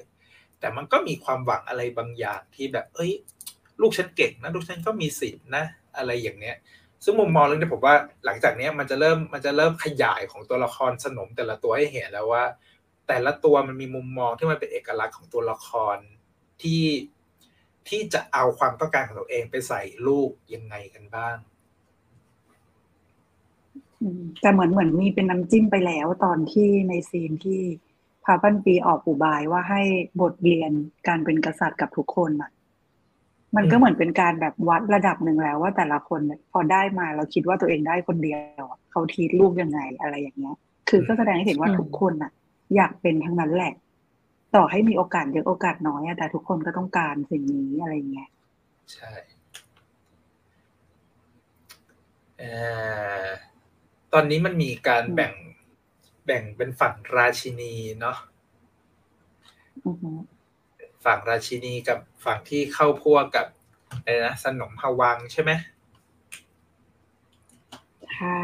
[0.60, 3.12] แต่มันก็มีความหวังอะไรบางอย่างที่แบบ เอ้ย
[3.80, 5.64] ลูกฉันเก่งนะ ลูกฉันก็มีสิทธินะ
[5.96, 6.56] อะไรอย่างเนี้ย
[7.04, 12.44] ซึ่งมุมมองเรื่องนี้ผมว่าหลังจากนี้มันจะเริ่มมันจะเริ่มขยายของตัวละครสนมแต่ละตัวให้เห็นแล้วว่า
[13.08, 15.96] แต่ละตัวมันมีมุมมองที่มันเป็นเอกลักษณ์ของตัวละคร
[16.62, 16.84] ที่
[17.88, 21.36] ที่จะเอาความต้องการของตัวเองไปใส่ลูกยังไงกันบ้าง
[24.40, 27.60] แต่เหมือนเหมือนมีเป็นน้ำจิ้มไปแล้วตอนที่ในซีนที่
[28.24, 29.82] พาพันปีออกอุบายว่าให้
[30.20, 30.72] บทเรียน
[31.08, 32.50] การเป็นกษัตริย์กับทุกคนอะ
[33.56, 36.20] มันก็เหมือนเป็นการแบบวัดระดับหนึ่งแล้วว่าแต่ละคน
[36.52, 40.56] พอได้มาเราคิดว่าตัวเองได้คนเดียวเขาทีลูกยังไงอะไรอย่างเงี้ย
[40.88, 42.32] คือก็แสดงให้เห็นว่าทุกคนอะ
[42.76, 43.72] อยากเป็นทั้งนั้นแหละ
[44.54, 48.28] ต่อให้มีโอกาสเยอะโอกาสน้อยแต่ทุกคนก็ต้องการสิ่งนี้อะไรเงี้ย
[48.92, 49.12] ใช่
[52.38, 52.44] เอ
[53.26, 53.28] อ
[54.14, 55.34] ตอนนี้มันมีการแบ่ง
[56.26, 58.16] แบ่งเป็นฝั่งราชินีเนาะ
[61.04, 63.46] ฝั่งราชินีกับฝั่งที่เข้าพวกกับ
[64.04, 65.50] อะไรนะสนมฮวังใช่ไหม
[68.14, 68.42] ใช่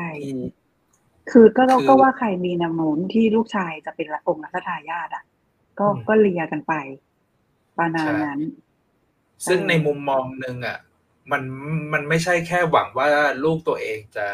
[1.30, 5.24] คือก็เราก็ว่าใครมีแนวโน้มที่ลูกชายจะเป็นองค์รัชทายาทอะ
[5.78, 6.72] ก็ก็เลียกันไป
[7.78, 8.40] ประมาณนั้น
[9.46, 10.78] ซึ่งในมุมมองหนึ่งอะ
[11.30, 11.42] มัน
[11.92, 13.08] มันไม่ใช่แค่หวังว่า
[13.44, 14.26] ลูกตัวเองจะ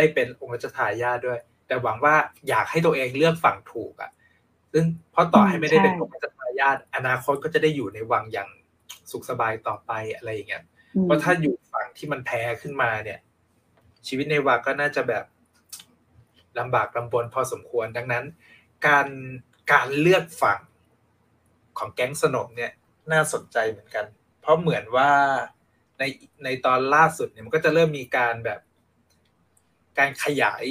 [0.00, 2.14] ได้เป็นองค์รัชทายาทด้วย แต่หวังว่า
[2.48, 4.10] อยากให้ตัวเองเลือกฝั่งถูกอะ
[4.72, 8.48] ซึ่งเพราะต่อให้ไม่ได้เป็นองค์รัชทายาทอนาคตก็จะได้อยู่ในวังอย่าง
[9.10, 10.62] สุขสบายต่อไปอะไรอย่างเงี้ย
[11.02, 13.18] เพราะถ้าอยู่ฝั่งที่มันแพ้ขึ้นมาเนี่ย
[14.06, 15.24] ชีวิตในวังก็น่าจะแบบ
[16.58, 18.24] ลำบากลำบนพอสมควรดังนั้น
[18.86, 19.06] การ
[19.72, 20.60] การเลือกฝั่ง
[21.78, 22.72] ของแก๊งสนมเนี่ย
[23.12, 24.04] น่าสนใจเหมือนกัน
[24.40, 25.10] เพราะเหมือนว่า
[25.98, 26.02] ใน
[26.44, 28.60] ในตอนล่าสุดเนี่ยมันก็จะเริ่มมีการแบบ
[29.98, 30.64] การขยาย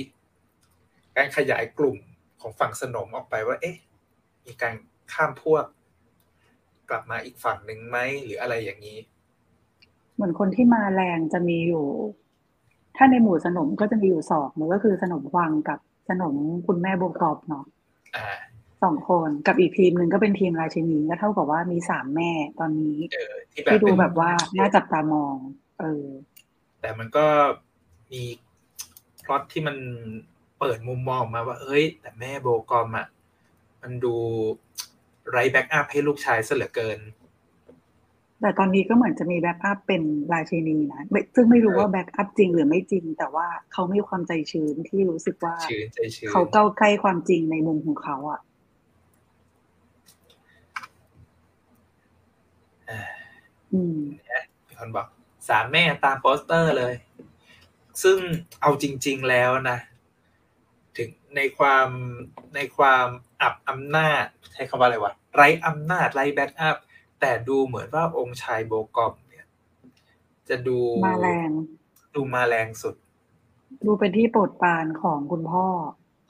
[1.17, 1.97] การขยายกลุ่ม
[2.41, 3.77] ของฝั่งสนมออกไปว่า เอ๊ะ
[4.45, 4.73] มีการ
[5.13, 5.65] ข้ามพวก
[6.89, 8.99] กลับมาอีกฝั่งหนึ่งไหมหรืออะไรอย่างนี้
[10.15, 11.85] เหมือนคนที่มาแรงจะมีอยู่
[12.97, 16.35] ถ้าในหมู่สนมก็จะมีอยู่สองมันก็คือสนมวังกับสนม
[16.67, 17.65] คุณแม่โบกอบเนาะ
[18.83, 22.97] สองคนกับอีกทีมหนึ่งก็เป็นทีมราชินีก็เท่ากับว่ามีสามแม่ตอนนี้
[23.71, 25.35] ที่ดูแบบว่าน่าจับตามอง
[25.79, 26.05] เออ
[26.81, 27.25] แต่มันก็
[28.11, 28.48] มีพ
[29.29, 29.77] ล็อตที่มัน
[30.59, 33.07] เปิดมุมมองมาว่า เอ้ย แต่แม่โบกอมอะ
[33.81, 34.15] มันดู
[35.31, 36.99] ไร้ backup ให้ลูกชายซะเหลือเกิน
[38.41, 40.01] แต่ตอนนี้ก็เหมือนจะมี backup เป็น
[40.33, 41.01] ราชินีนะ
[41.35, 45.55] ซึ่งไม่รู้ว่า backup จริงหรือไม่จริง แต่ว่าเขามีความใจชื้นที่รู้สึกว่า
[46.31, 48.41] เขาเข้าใกล้ความจริงในมุมของเขาอะ
[53.73, 53.97] อืม
[54.67, 55.07] มีคนบอก
[55.49, 56.93] สามแม่ตามโปสเตอร์เลย
[58.03, 58.17] ซึ่ง
[58.61, 59.79] เอาจริง ๆแล้วนะ
[60.97, 61.87] ถึงในความ
[62.55, 63.07] ในความ
[63.41, 66.77] อับอำนาจใช้คำว่าอะไรวะไร้อำนาจไร้ backup
[67.19, 69.45] แต่ดูเหมือนว่าองค์ชายโบกอมเนี่ย
[70.49, 70.77] จะดู
[71.07, 71.49] มาแรง
[72.15, 72.95] ดูมาแรงสุด
[73.85, 75.65] ดูเป็นที่โปรดปรานของคุณพ่อ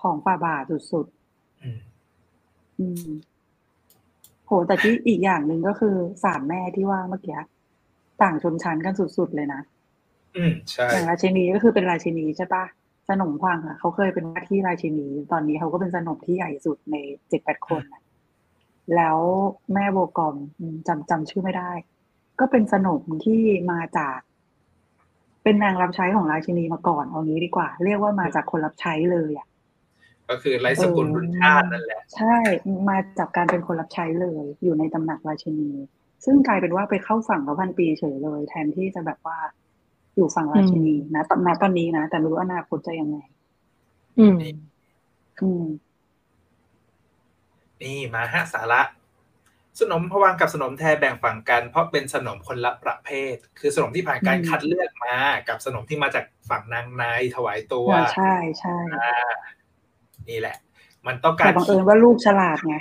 [0.03, 1.79] ของฝ่าบาทสุดๆอืม
[2.79, 3.07] อืม
[4.45, 5.95] โหแต่ที่อีกอย่างหนึ่งก็คือ
[6.25, 7.39] สามแม่ที่ว่าเมื่อกี้
[8.21, 9.61] ต่างชนชั้นกันสุดๆเลยนะ
[10.37, 12.63] อืมใช่อย่างราชินีก็คือเป็นราชินีใช่ปะ
[13.09, 16.95] สนมพังอะเขาเคยเป็นว่าที่ราชินี ตอนนี้เขาก็เป็นสนมที่ใหญ่สุดใน
[17.29, 17.83] เจ็ดแปดคน
[18.95, 19.17] แล้ว
[19.73, 20.35] แม่โบกอม
[20.87, 21.71] จำจำชื่อไม่ได้
[22.39, 24.19] ก็เป็นสนมที่มาจาก
[25.43, 29.47] เป็นนางรับใช้ของราชินีมาก่อนเอางี้ดีกว่า เรียกว่ามาจากคนรับใช้เลยอะ
[30.29, 32.35] ก็คือไรสกุลรุ่นชาตินั่นแหละ ใช่
[32.89, 35.71] มาจากการเป็นคนรับใช้เลย อยู่ในตำหนักราชินี
[36.25, 39.37] ซึ่งกลายเป็นว่าไปเข้าฝั่งเขาพันปีเฉยเลย แทนที่จะแบบว่า
[40.19, 43.17] อยู่ฝั่งราชินีนะตอนนตอนนี้นะแต่ไม่รู้อนาคตจะยังไง
[44.19, 44.37] อืม
[45.41, 45.65] อืม
[47.81, 48.81] นี่มาฮะสาระ
[49.79, 55.15] สนมพวังกับสนมแทแบ่งฝั่งกัน เพราะเป็นสนมคนละประเภท คือสนมที่ผ่านการคัดเลือกมา
[55.49, 58.77] กับสนมที่มาจากฝั่งนางนายถวายตัว ใช่ใช่
[60.29, 60.57] นี่แหละ
[61.07, 62.75] มันต้องการแต่บังเอิญว่าลูกฉลาดไง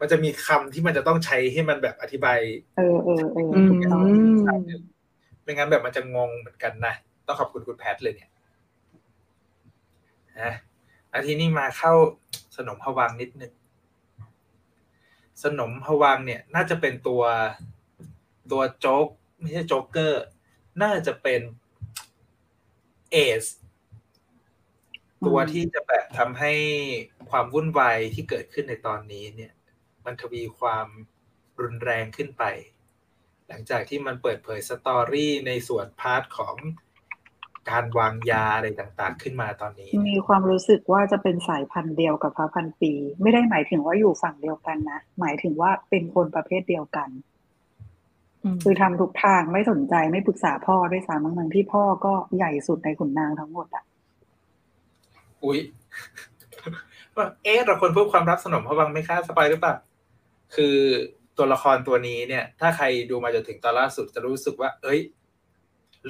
[0.00, 2.38] มันจะมีคำที่มันจะต้องใช้ให้มันแบบอธิบาย
[2.76, 3.50] เออเออเออ
[5.42, 6.94] ไม่งั้นแบบมันจะงงเหมือนกันนะ
[7.26, 8.30] ต้องขอบคุณคุณแพทเลยเนี่ย
[10.40, 10.52] นะ
[11.12, 11.92] อาทีนี้มาเข้า
[12.56, 13.52] สนมพวังนิดนึง
[15.42, 17.22] สนมพวังเนี่ย น่าจะเป็นตัว
[18.52, 19.06] ตัวโจ๊ก
[19.40, 20.24] ไม่ใช่โจ๊กเกอร์
[20.82, 21.40] น่าจะเป็น
[23.12, 23.44] เอส
[25.26, 26.52] ตัวที่จะแบบทำให้
[27.30, 29.52] ความวุ่นวายที่เกิดขึ้นในตอนนี้เนี่ย
[30.04, 30.86] มันทวีความ
[31.60, 32.44] รุนแรงขึ้นไป
[33.52, 36.54] หลังจากที่มันเปิดเผย story ในส่วน part ของ
[37.70, 42.92] การวางยาอะไรต่างๆ ขึ้นมาตอนนี้ มีความรู้สึกว่าจะเป็นสายพันธุ์เดียวกับพระพันปี
[43.22, 47.08] ไม่ได้หมายถึงว่าอยู่ฝั่งเดียวกันนะ หมายถึงว่าเป็นคนประเภทเดียวกัน
[48.62, 53.84] คือทำทุกทางไม่สนใจไม่ปรึกษาพ่อด้วยซ้ำบางที่พ่อก็ใหญ่สุดในขุนนางทั้งหมดอะ
[55.44, 55.58] อุ้ย
[57.16, 59.74] ว่าเอ๊ะเราควรพูดความรักสนมพระวังไหม่ค่าสปอยหรือเปล่า
[60.54, 60.76] คือ
[61.38, 65.00] ตัวละครตัวนี้เนี่ย ถ้าใครดูมาจนถึงตอนล่าสุดจะรู้สึกว่า เอ้ย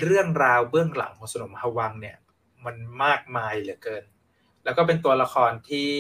[0.01, 2.17] เรื่องราวเบื้องหลังของสนมพวังเนี่ย
[2.65, 4.05] มันมากมายเหลือเกิน
[4.65, 5.91] แล้วก็เป็นตัวละครที่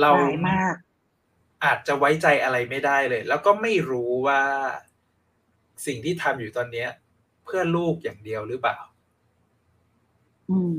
[0.00, 0.74] เราหลายมาก
[1.64, 4.42] อาจจะไว้ใจอะไรไม่ได้เลย แล้วก็ไม่รู้ว่า
[5.86, 6.88] สิ่งที่ทำอยู่ตอนเนี้ย
[7.44, 8.78] เพื่อลูกอย่างเดียวหรือเปล่า
[10.50, 10.76] อืม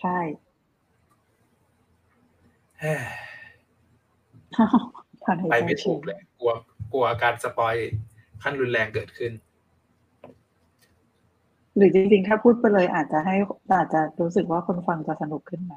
[0.00, 0.18] ใช่
[5.26, 6.52] เฮ้ยผ่านเหตุไปการไม่ณ์ถูกเลยกลัว
[6.92, 7.74] กลัวการสปอย
[8.42, 9.32] ขั้นรุนแรงเกิดขึ้น
[11.76, 13.36] หรือจริงๆ ถ้าพูดไปเลยอาจจะให้
[13.76, 15.74] อาจจะรู้สึกว่าคนฟังจะสนุกขึ้นไหม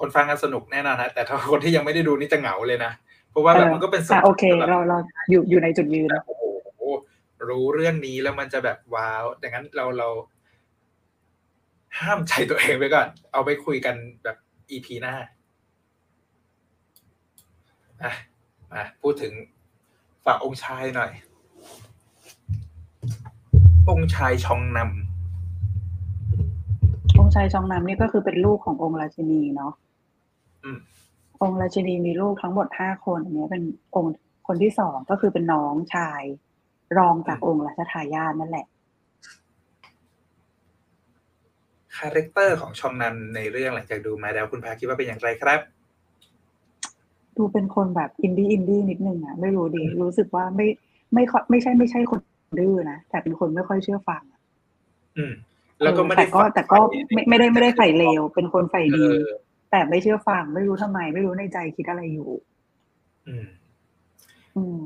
[0.00, 2.92] คนฟังกันสนุกแน่นอนฮะแต่ถ้าคนที่ยังไม่ได้ดูนี่จะเหงาเลยนะ
[3.30, 4.98] เพราะว่าแบบมันก็เป็นส่วนอะโอเคสำหรับเราเรา
[5.30, 6.44] อยู่อยู่ในจุดยืนแบบโอ้โห
[7.48, 10.08] รู้เรื่องนี้แล้วมันจะแบบว้าวดังนั้นเราเรา
[12.00, 13.94] ห้ามใจตัวเองไปก่อน เอาไปคุยกัน
[14.24, 14.36] แบบ
[14.70, 15.14] อีพีหน้า
[18.02, 18.12] อะ
[18.72, 19.32] มาพูดถึง
[20.24, 21.12] ฝากองค์ชายหน่อย
[23.90, 24.78] องค์ชายชองน
[27.18, 30.78] องค์ชายซองนัมนี่ก็คือเป็นลูกขององค์ราชินีเนาะอืม
[31.42, 33.62] องค์ราชินีมีลูกทั้งหมดห้าคนอันนี้เป็น
[33.96, 34.12] องค์
[34.46, 36.22] คนที่สองก็คือเป็นน้องชาย
[36.98, 38.66] รองจากองค์รัชทายาทนั่นแหละ
[41.96, 45.60] character ของซองนัมในเรื่องหลังจากดูมาแล้วคุณพาคิดว่าเป็นอย่างไรครับ
[47.42, 50.66] ดูเป็นคนแบบ indie indie นิดนึงอะไม่รู้ดิรู้สึกว่าไม่
[51.14, 52.20] ไม่ค่อยไม่ใช่ไม่ใช่คน
[52.60, 54.40] ดื้อนะแต่เป็นคนไม่ค่อยเชื่อฟังอะ
[55.16, 55.32] อืม
[55.82, 56.78] แล้วก็ไม่ได้แต่ก็แต่ก็
[57.12, 59.24] ไม่ไม่ได้ไม่ได้ใฝ่เลวเป็นคนใฝ่ดีอะ
[59.70, 62.30] แต่ไม่เชื่อฟังไม่รู้ทำไม ไม่รู้ในใจคิดอะไรอยู่
[63.26, 63.46] อืม
[64.56, 64.82] อืม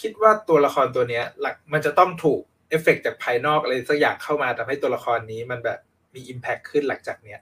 [0.00, 5.78] คิดว่าตัวละครตัวเนี้ย หลักมันจะต้องถูกเอฟเฟกต์จากภายนอกอะไรสักอย่างเข้ามาทำให้ตัวละครนี้มันแบบ
[6.14, 7.40] มี impact ขึ้นหลังจากเนี้ย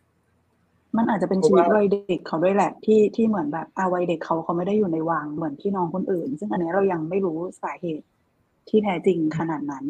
[0.97, 8.07] มันอาจจะเป็นเพราะชีวิตว่าวัยเด็กเขาด้วยแหละที่ที่เหมือนแบบอาวัยเด็กเขาเขาไม่ได้อยู่ในวังเหมือนพี่น้องคนอื่น ซึ่งอันนี้เรายังไม่รู้สาเหตุ
[8.69, 9.85] ที่แท้จริงขนาดนั้น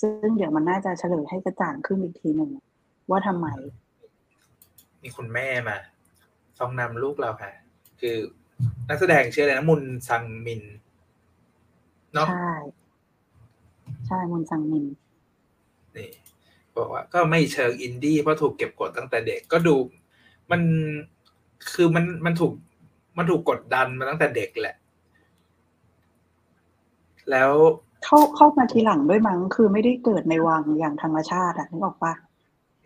[0.00, 2.50] ซึ่งเดี๋ยวมันน่าจะเฉลยให้กระจ่างขึ้นอีกทีหนึ่ง
[3.10, 3.46] ว่าทำไม
[5.02, 5.76] มีคุณแม่มา
[6.58, 7.52] ซองนำลูกเราค่ะ
[8.00, 8.16] คือ
[8.88, 10.62] นักแสดงชื่ออะไรนะมุนซังมิน
[12.14, 12.52] เนาะใช่
[14.06, 14.84] ใช่มุนซังมิน
[15.96, 16.10] นี่
[16.76, 19.74] บอกว่าก็ไม่เชิงอินดี้เพราะถูกเก็บกดตั้งแต่เด็กก็ดู
[20.50, 20.62] มัน
[21.72, 22.52] คือมันมันถูก
[23.18, 24.76] มันถูกกดดันมาตั้งแต่เด็กแหละ
[27.30, 27.52] แล้ว
[28.04, 32.12] เข้าเข้ามาทีหลังด้วยมั้ง คือไม่ได้เกิดในวังอย่างธรรมชาติอะนึกออกปะ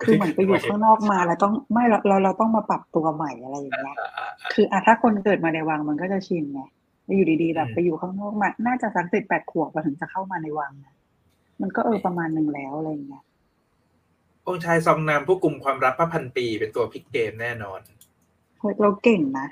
[0.02, 6.60] คือเหมือนไปอยู่ข้างนอกมาแล้วต้องไม่เราเราเราต้องมาปรับตัวใหม่อะไรอย่างเงี้ยอ่าอ่าคืออะถ้าคนเกิดมาในวังมันก็จะชินไง
[7.04, 10.94] แล้วอยู่ดีๆแบบอืมไปอยู่ข้างนอกมา น่าจะสักสิบแปดขวบกว่าถึงจะเข้ามาในวังนะ
[11.60, 13.24] มันก็เออประมาณหนึ่งแล้วอะไรอย่างเงี้ย
[14.48, 17.80] องค์ชายซองนำผู้กลุ่มความรักพระพันปีเป็นตัวพลิกเกมแน่นอน
[18.58, 19.48] เฮ้ยเราเก่งนะ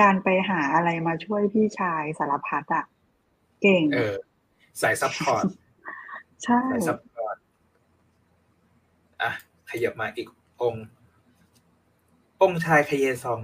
[0.00, 2.84] การไปหาอะไรมาช่วยพี่ชายสารพัดอะ
[3.62, 4.16] เก่ง เออ
[4.80, 5.44] สาย support
[6.44, 7.36] ใช่ สาย support
[9.22, 9.30] อะ
[9.70, 10.28] ขยับมาอีก
[10.62, 10.86] องค์
[12.42, 13.40] องค์ชายคเยซอง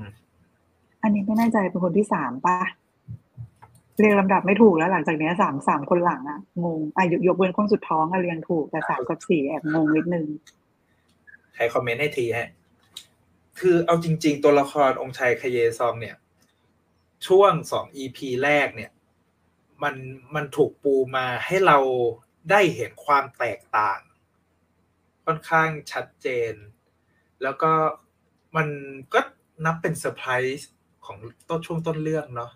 [1.03, 2.59] อันนี้ไม่แน่ใจเป็นคนที่สามป่ะ
[3.99, 10.27] เรียงลำดับไม่ถูกแล้วหลังจากเนี้ยสามสามคนหลังอะงงอะยกยกเว้นคนสุดท้องอะเรียงถูกแต่สามกับสี่แอบงงนิดนึง
[11.57, 12.51] ใครคอมเมนต์ให้ทีฮะ
[13.59, 16.17] คือเอาจริง ๆ ตัวละครองค์ชายคเยซองเนี่ย
[17.27, 18.91] ช่วงสองอีพีแรกเนี่ย
[19.83, 19.95] มัน
[20.35, 21.79] มันถูกปูมาให้เรา
[22.51, 24.01] ได้เห็นความแตกต่าง
[25.25, 26.55] ค่อนข้างชัดเจน
[27.43, 27.73] แล้วก็
[28.57, 28.69] มัน
[29.15, 29.21] ก็
[29.65, 30.69] นับเป็นเซอร์ไพรส์
[31.05, 31.17] ของ
[31.49, 32.51] ต้นช่วงต้นเรื่องเนาะ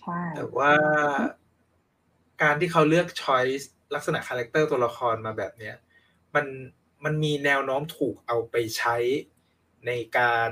[0.00, 0.72] ใช่แต่ว่า
[2.42, 5.74] การที่เขาเลือก choice ลักษณะ character ตัวละครมาแบบเนี้ย
[6.34, 6.46] มัน
[7.04, 8.96] มันมีแนวโน้มถูกเอาไปใช้
[9.86, 10.50] ในการ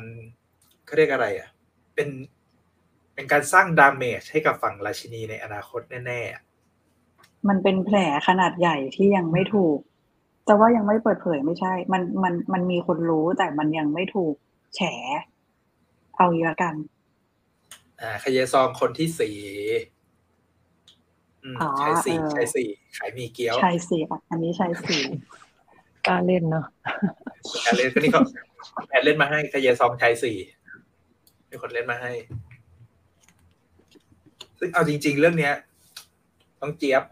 [0.84, 1.48] เขาเรียกอะไรอะ
[1.94, 2.08] เป็น
[3.14, 6.42] เป็นการสร้าง damage ให้กับฝั่งราชินีในอนาคตแน่ๆอะ
[7.48, 7.96] มันเป็นแผล
[8.28, 9.78] ขนาดใหญ่ที่ยังไม่ถูก
[10.46, 14.34] แต่ว่ายังไม่เปิดเผยไม่ใช่ มันมันมันมีคนรู้แต่มันยังไม่ถูก
[14.76, 14.80] แฉ
[16.16, 16.74] เอาอย่างนี้ละกัน
[18.00, 19.36] อ่าขยายซองคนที่สี่
[21.44, 22.68] อืมอ๋อชายสี่เออชายสี่
[22.98, 25.02] ขายหมีเกี๊ยวชายสี่อะอันนี้ชายสี่
[26.08, 26.66] กล้าเล่นเนาะ
[27.66, 28.22] การเล่นก็นี่เขา
[28.88, 30.36] แอนเล่นมาให้ขยายซองชายสี่
[31.50, 32.12] มีคนเล่นมาให้
[34.58, 35.54] ซึ่งเอาจริง ๆ เรื่องเนี้ย
[36.60, 37.04] ต้องเจี๊ยบ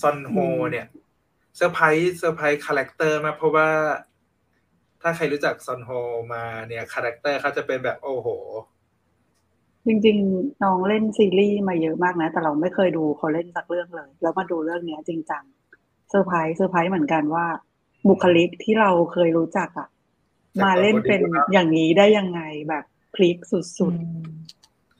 [0.00, 0.34] ซอนโฮ
[0.70, 0.86] เนี่ย
[1.56, 3.68] เซอร์ไพรส์เซอร์ไพรส์คาแรคเตอร์มากเพราะว่า
[5.02, 5.90] ถ้าใครรู้จักซอนโฮ
[6.34, 8.28] มาเนี่ย character เขาจะเป็นแบบโอ้โห
[9.86, 15.44] จริงๆ น้องเล่นซีรีส์มาเยอะมากนะ แต่เราไม่เคยดูเขาเล่นสักเรื่องเลย แล้วมาดูเรื่องเนี้ยจริงจัง
[16.10, 17.46] surprise surprise เหมือนกันว่า
[18.08, 19.88] บุคลิกที่เราเคยรู้จักอะ
[20.64, 21.20] มาเล่นเป็น
[21.52, 22.84] อย่างนี้ได้ยังไงแบบ
[23.14, 23.86] พลิกสุดอื
[24.28, 24.38] ม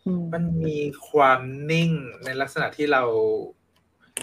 [0.04, 0.78] อืมมันมี
[1.10, 1.40] ความ
[1.70, 1.90] นิ่ง
[2.24, 3.02] ในลักษณะที่เรา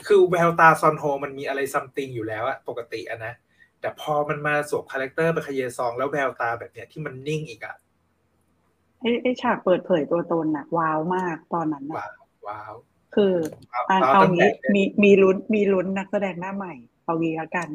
[0.08, 3.34] คือแววตาซอนโฮมันมีอะไร something อยู่แล้วอะปกติอะนะ
[3.82, 12.10] แต่พอมันมาสวม character เป็นคเยซอง แล้วแววตาแบบเนี้ยที่มันนิ่งอีกอะๆไอ้ไอ้ฉากเปิดเผยตัวตนอะว้าวมากตอนนั้นว้าอะ
[12.46, 12.74] วว้าว
[13.16, 13.34] คือ
[13.74, 16.74] ว้าวอะว้าวเอาตั้งแต่งี้มีมีลุ้นมีลุ้นนักแสดงหน้าใหม่
[17.06, 17.68] เอางี้ละกัน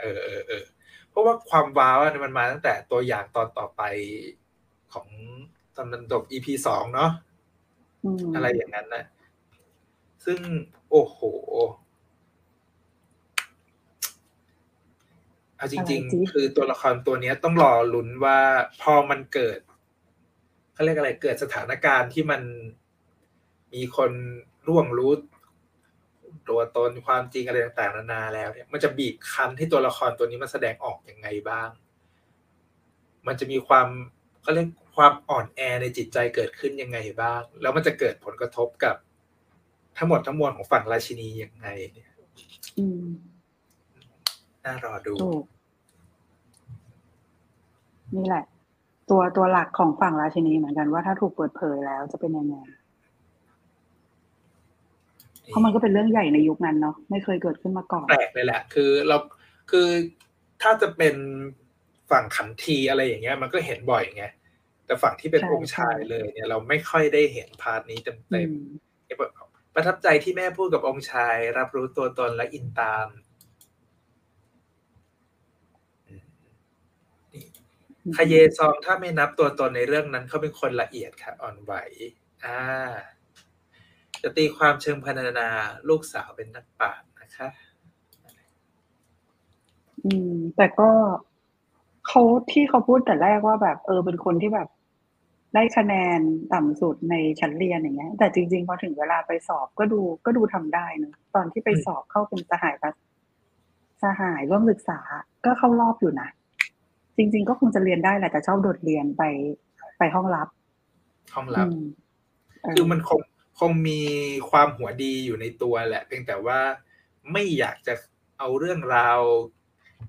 [0.00, 0.64] เออเออเออ
[1.10, 3.82] เพราะว่าความว้าวอะมันมาตั้งแต่ตัวอย่างตอนต่อไป
[4.92, 5.06] ของ
[5.76, 7.10] ตอนมันจบ EP สองเนาะ
[8.04, 9.04] อืมอะไรอย่างนั้นนะ
[10.24, 10.38] ซึ่ง
[10.90, 11.18] โอ้โห
[15.56, 18.38] เอาจริง ๆ คือตัวละครตัวเนี้ยต้องรอลุ้นว่า
[18.82, 19.58] พอมันเกิด
[20.72, 22.42] เขาเรียกอะไรเกิดสถานการณ์ที่มัน
[23.74, 24.10] มีคน
[24.68, 25.12] ร่วงรู้
[26.48, 31.68] ตัวตนความจริงอะไรต่างๆนานาแล้วเนี่ยมันจะบีบคั้นให้ตัวละครตัวนี้มันแสดงออกยังไงบ้าง
[33.26, 33.88] มันจะมีความ
[34.42, 38.96] เขาเรียกความอ่อนแอในจิตใจเกิดขึ้นยังไงบ้าง แล้วมันจะเกิดผลกระทบกับ
[39.96, 42.12] ทั้งหมดทั้งมวลของฝั่งราชินียังไงเนี่ย
[42.78, 43.06] อืม
[44.64, 45.44] น่ารอดูถูก
[48.14, 48.44] นี่แหละ
[49.10, 52.56] ตัวตัวหลักของฝั่งราชินีเหมือนกันว่าถ้าถูกเปิดเผยแล้วจะเป็นยังไง
[55.48, 59.16] เพราะมันก็เป็นเรื่องใหญ่ในยุคนั้นเนาะไม่เคยเกิดขึ้นมาก่อนแปลกเลยแหละ คือเรา
[59.70, 59.88] คือ
[60.62, 61.16] ถ้าจะเป็น
[62.10, 64.24] ฝั่งขันทีอะไรอย่างเงี้ย มันก็เห็นบ่อยไง
[64.86, 68.52] แต่ฝั่งที่เป็นใช่องค์ชายใช่เลยเนี่ยเราไม่ค่อยได้เห็นพาร์ทนี้เต็มอืเต็มม
[69.74, 73.08] ประทับใจที่แม่พูดกับองค์ชาย รับรู้ตัวตนและอินตาม
[76.08, 76.24] อืม
[77.32, 77.44] นี่
[78.16, 81.72] คาเยซองถ้าไม่นับตัวตนในเรื่องนั้นเขาเป็นคนละเอียดค่ะอ่อนไหว
[82.44, 82.60] อ่า
[84.22, 85.48] จะตีความเชิงพรรณนา
[85.88, 87.48] ลูกสาวเป็นนักปราชญ์นะคะ
[90.04, 90.90] อืม แต่ก็
[92.06, 94.68] เขาที่เขาพูดแต่แรกว่าแบบ เออเป็นคนที่แบบ
[95.54, 96.20] ได้คะแนน
[96.54, 102.94] ต่ำสุดในชั้นเรียนอย่างเงี้ย แต่จริงๆพอถึงเวลาไปสอบก็ดูก็ดูทำได้เนอะตอนที่ไปสอบเข้าเป็นสหายรัฐ
[104.02, 105.00] สหายร่วมศึกษา
[105.44, 106.28] ก็เข้ารอบอยู่นะ
[107.16, 109.22] จริง ๆ ก็คงจะเรียนได้แหละแต่ชอบโดดเรียนไป
[109.98, 110.48] ไปห้องรับ
[111.34, 111.84] ห้องลับอืม
[112.62, 113.20] เคือมันคง
[113.58, 114.00] คงมี
[114.50, 116.60] ความหัวดีอยู่ในตัวแหละ เพียงแต่ว่า
[117.32, 117.94] ไม่อยากจะ
[118.38, 119.20] เอาเรื่องราว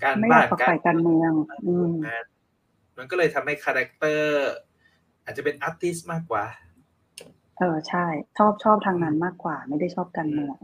[0.04, 1.32] การไม่อบ้ายานกฝักใฝ่การเมือง
[1.66, 1.94] อืม
[2.98, 4.50] มันก็เลยทำให้ character
[5.24, 6.46] อาจจะเป็น artist มากกว่า
[7.60, 8.06] เออใช่
[8.38, 10.56] ชอบชอบทางนั้นมากกว่า ไม่ได้ชอบการเมือง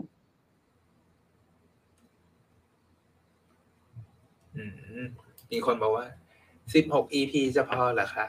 [4.56, 4.64] อื
[5.04, 5.08] ม
[5.52, 6.06] มีคนบอกว่า
[6.74, 8.26] สิบหก EP จะพอเหรอคะ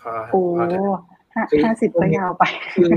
[0.00, 1.02] พอโอ้พอเถอะ
[1.34, 2.92] ห้าคือห้าสิบก็ยาวไปคือ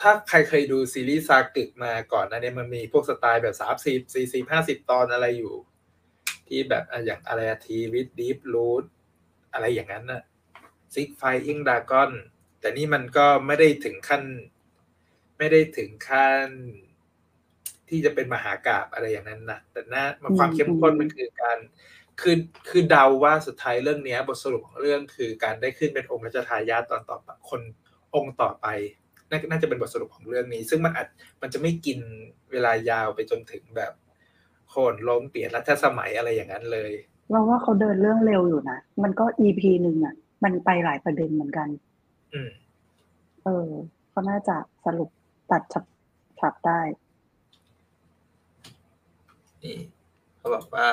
[0.00, 5.54] ถ้าใครเคยดูซีรีส์ซากึกมาก่อนหนะเนี่ยมันมีพวกสไตล์แบบสามสิบสี่สิบห้าสิบตอนอะไรอยู่
[6.48, 8.84] ที่แบบอะอย่างอะไร Tree with Deep Roots
[9.52, 10.22] อะไรอย่างนั้นน่ะ
[10.94, 12.12] Six Flying Dragons
[12.60, 14.22] แต่นี่มันก็ไม่ได้ถึงขั้น
[15.38, 16.48] ไม่ได้ถึงขั้น
[17.88, 21.58] ที่จะเป็นมหากาพย์อะไรอย่างนั้นนะแต่น่ามันความเข้มข้นมันคือการ
[22.20, 22.36] คือ
[22.70, 27.60] คือเดาว่าสุดท้ายเรื่องเนี้ย บทสรุปของเรื่องคือการได้ขึ้นเป็นองค์รัชทายาทตอนต่อไปคน
[28.14, 28.66] องค์ต่อไป
[29.32, 31.06] น่าน่าจะเป็นบทสรุปของเรื่องนี้ ซึ่งมันอาจ
[31.42, 31.98] มันจะไม่กิน
[32.52, 33.92] เวลายาวไปจนถึงแบบ
[34.68, 36.92] โค่นล้มเปลี่ยนรัชสมัยอะไรอย่างนั้นเลย
[37.30, 40.14] เราว่าเขาเดินเรื่องเร็วอยู่นะ มันก็ EP หนึ่งอะ
[40.44, 41.68] มันไปหลายประเด็นเหมือนกัน
[42.34, 42.50] อืม
[43.44, 43.68] เออ
[44.12, 44.56] ก็น่าจะ
[44.86, 45.10] สรุป
[45.50, 45.84] ตัดฉับ
[46.40, 46.80] ฉับได้
[49.62, 49.76] นี่
[50.36, 50.86] เขาบอกว่า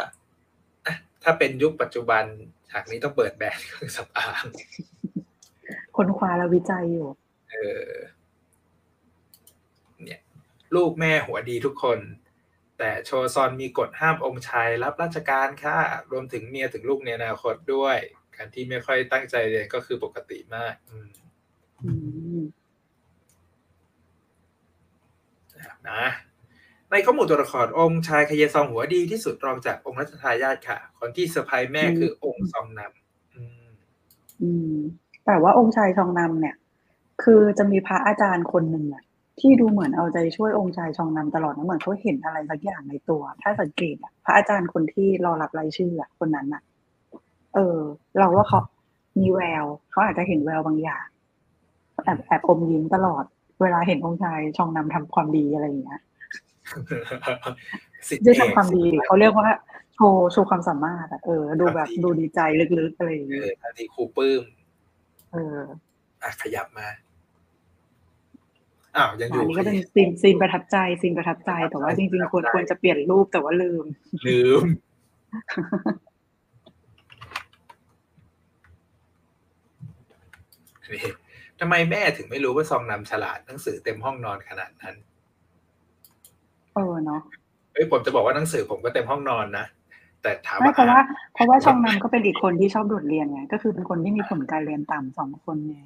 [0.85, 2.23] อะถ้าเป็นยุคปัจจุบัน
[2.69, 4.45] ฉากนี้ต้องเปิดแบรนด์เครื่องสำอาง
[5.95, 7.07] คนคว้าและวิจัยอยู่
[7.51, 8.18] เออเนี่ย
[10.75, 11.99] ลูกแม่หัวดีทุกคน
[12.79, 15.77] แต่โชซอนมีกฎห้ามองค์ชายรับราชการค่ะ
[16.11, 17.97] รวมถึงเมียถึงลูกในอนาคตด้วย
[18.35, 21.09] การที่ไม่ค่อยตั้งใจเรียนก็คือปกติมากอืม
[21.83, 21.91] อื
[22.39, 22.41] ม
[25.89, 26.03] นะ
[26.91, 33.67] ในข้อมูลตัวละครองค์ชายคเยซองหัวดีที่สุดรองจากองค์รัชทายาทค่ะ คนที่เซอร์ไพรส์แม่คือองค์ซองนำอืม
[34.41, 34.73] อืม
[35.25, 36.55] แต่ว่าองค์ชายชองนำเนี่ย
[37.23, 39.03] คือจะมีพระอาจารย์คนหนึ่งอะ
[39.41, 46.61] ที่ดูเหมือนเอาใจช่วยองค์ชายชองนำตลอดนะเหมือนเขาเห็นอะไรสักอย่างในตัว ถ้าสังเกตอะพระอาจารย์คนที่รอรับรายชื่ออะคนนั้นอะ
[47.55, 47.77] เออ
[48.19, 48.59] เราว่าเขา
[49.19, 51.05] มีแววเขาอาจจะเห็นแววบางอย่าง
[52.03, 53.23] แอบแอบอมยิ้มตลอด
[53.61, 56.01] เวลาเห็นองค์ชายชองนำทำความดีอะไรอย่างเงี้ย
[58.07, 59.49] สิทธิ์ด้วยเอกทำความดีเขาเรียกว่า
[59.95, 62.39] โชว์โชว์ความสามารถอะเออ ดูแบบดูดีใจ
[62.79, 64.43] ลึกๆอะไรอย่างเอเงี้อยทันทีครูปลื้ม
[65.33, 65.59] เออ
[66.21, 66.87] อะขยับมา
[68.99, 73.85] อ้าวยังออัยู่นนี้ก็เป็นซีนซีนประทับใจซีนประทับใจ แต่ว่าจริงๆควรควรจะเปลี่ยนรูปแต่ว่าลืม
[74.27, 74.63] ลืม
[80.93, 81.03] นี่
[81.59, 84.95] ทำไมแม่ถึงไม่รู้ว่าซองนำฉลาดหนังสือเต็มห้องนอนขนาดนั้น
[86.75, 87.21] เออเนาะ
[87.73, 89.65] เอ้ยผมจะบอกว่าหนังสือผมก็เต็มห้องนอนนะ
[90.21, 91.01] แต่ถามไม่ว่าเพราะว่า
[91.33, 95.79] เพราะว่าชองนำก็เป็นอีกคนที่ชอบโดดเรียนไงก็คือเป็นคนที่มีผลการเรียนต่ำสองคนไง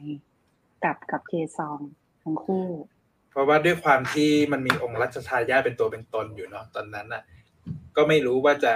[0.84, 1.80] กับกับเคซอง
[2.24, 2.66] ทั้งคู่
[3.34, 7.24] เพราะว่าด้วยความที่มันมีองค์รัชทายาทเป็นตัวเป็นตนอยู่เนาะตอนนั้นน่ะ
[7.96, 8.74] ก็ไม่รู้ว่าจะ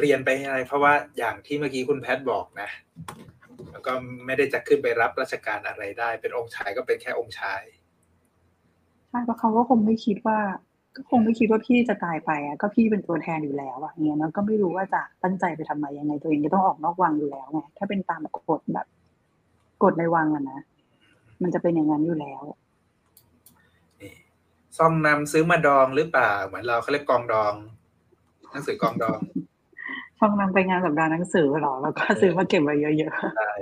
[0.00, 2.68] เรียนไปอะไร เพราะว่าอย่างที่เมื่อกี้คุณแพทย์บอกนะ
[3.72, 3.92] แล้วก็
[4.26, 7.62] ไม่ได้จะขึ้นไปรับราชการอะไรได้ เป็นองค์ชายก็เป็นแค่องค์ชาย
[9.08, 10.38] ใช่เพราะเขาก็คงไม่คิดว่า
[10.96, 18.86] ก็คงไม่คิดว่าพี่จะตายไปอะก็พี่เป็นตัวแทนอยู่แล้วอะเนี่ยแล้วก็ไม่รู้ว่าจะตั้งใจไปทำไมยังไงตัวเองก็ต้องออกนอกวังอยู่แล้วไงถ้าเป็นตามกฎแบบ
[19.82, 20.60] กฎในวังอะนะ
[21.42, 22.42] มันจะเป็นอย่างนั้นอยู่แล้ว
[24.78, 27.54] ซองนำซื้อมาดองหรือเปล่า เหมือนเราเขาเรียกกองดอง
[28.52, 29.20] หนังสือกองดอง
[30.18, 33.52] ช่องนำไปงานสัปดาห์หนังสือเหรอ แล้วก็ซื้อมาเก็บไว้เยอะใช่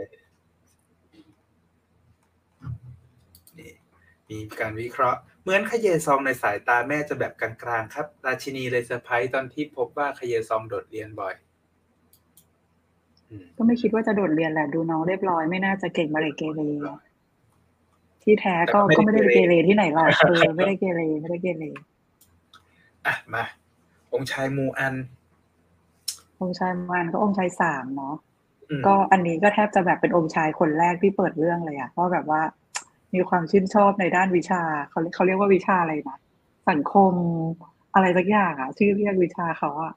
[3.59, 3.71] นี่
[4.31, 11.35] มีการวิเคราะห์ เหมือนคเยซองในสายตาแม่จะแบบกลางๆ ครับ ราชินีเลยเซอร์ไพรส์ตอนที่พบว่าคเยซองโดดเรียนบ่อย
[13.31, 16.61] อืมๆก็ไม่คิดว่าจะโดดเรียนแหละดูน้องเรียบร้อยไม่น่าจะเก่งมาเลยเกเร
[18.27, 21.65] ที่แท้ก็ก็ไม่ได้เกเรที่ไหนหรอกเออไม่ได้เกเรไม่ได้เกเร
[23.07, 23.45] อะมา
[24.15, 24.95] องค์ชายมูอัน
[26.41, 28.15] องค์ชายมันก็องค์ชายสามเนาะ
[28.71, 32.41] อืมก็อันนี้ก็แทบจะแบบเป็นองค์ชายคนแรกที่เปิดเรื่องเลยอะเพราะแบบว่า
[33.15, 36.19] มีความชื่นชอบในด้านวิชาเขาเขาเรียกว่าวิชาอะไรนะ
[36.71, 37.13] สังคม
[37.95, 39.95] อะไรสักอย่างอะชื่อเรียกวิชาเขาอะ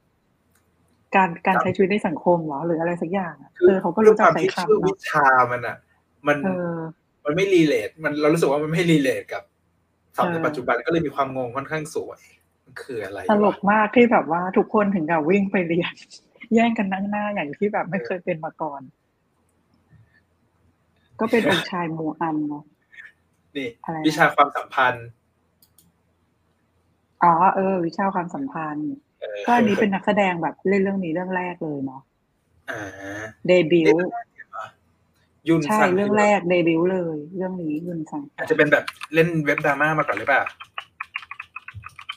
[1.16, 5.78] การการใช้ชีวิตในสังคมเหรอหรืออะไรสักอย่างอะเออเขาก็รู้จักใช้ด้วยความที่ชื่อคำวิเนาะชามันอะ
[6.28, 6.76] มันเออ
[7.30, 9.44] มันไม่รีเลทมันเรารู้สึกว่ามันไม่รีเลทกับ
[10.16, 12.22] ศัพท์ในเออปัจจุบันก็เลยมีความงงค่อนข้างสวย
[12.66, 15.94] มันคืออะไรตลวะกมากที่แบบว่าทุกคนถึงกับวิ่งไปเรียน
[16.54, 18.82] แย่งกันนั่งหน้าอย่างที่แบบไม่เคยเป็นมาก่อน
[21.20, 22.64] ก็เป็นองค์ชายมูอันเนาะ
[23.56, 25.08] นี่อะไรนะวิชาความสัมพันธ์
[27.24, 32.02] อ๋อเออ วิชาความสัมพันธ์เออก็อันนี้เป็นนักแสดงแบบเล่นเรื่องนี้เรื่องแรกเลยเนาะ
[32.70, 32.82] อ่า
[33.48, 34.10] เดบิวต์
[35.50, 40.44] ยุนใช่ซังเรื่องแรกเดบิวต์เลย เรื่องนี้ยุนซังอาจจะเป็นแบบเล่นเว็บดราม่ามาก่อนหรือเปล่า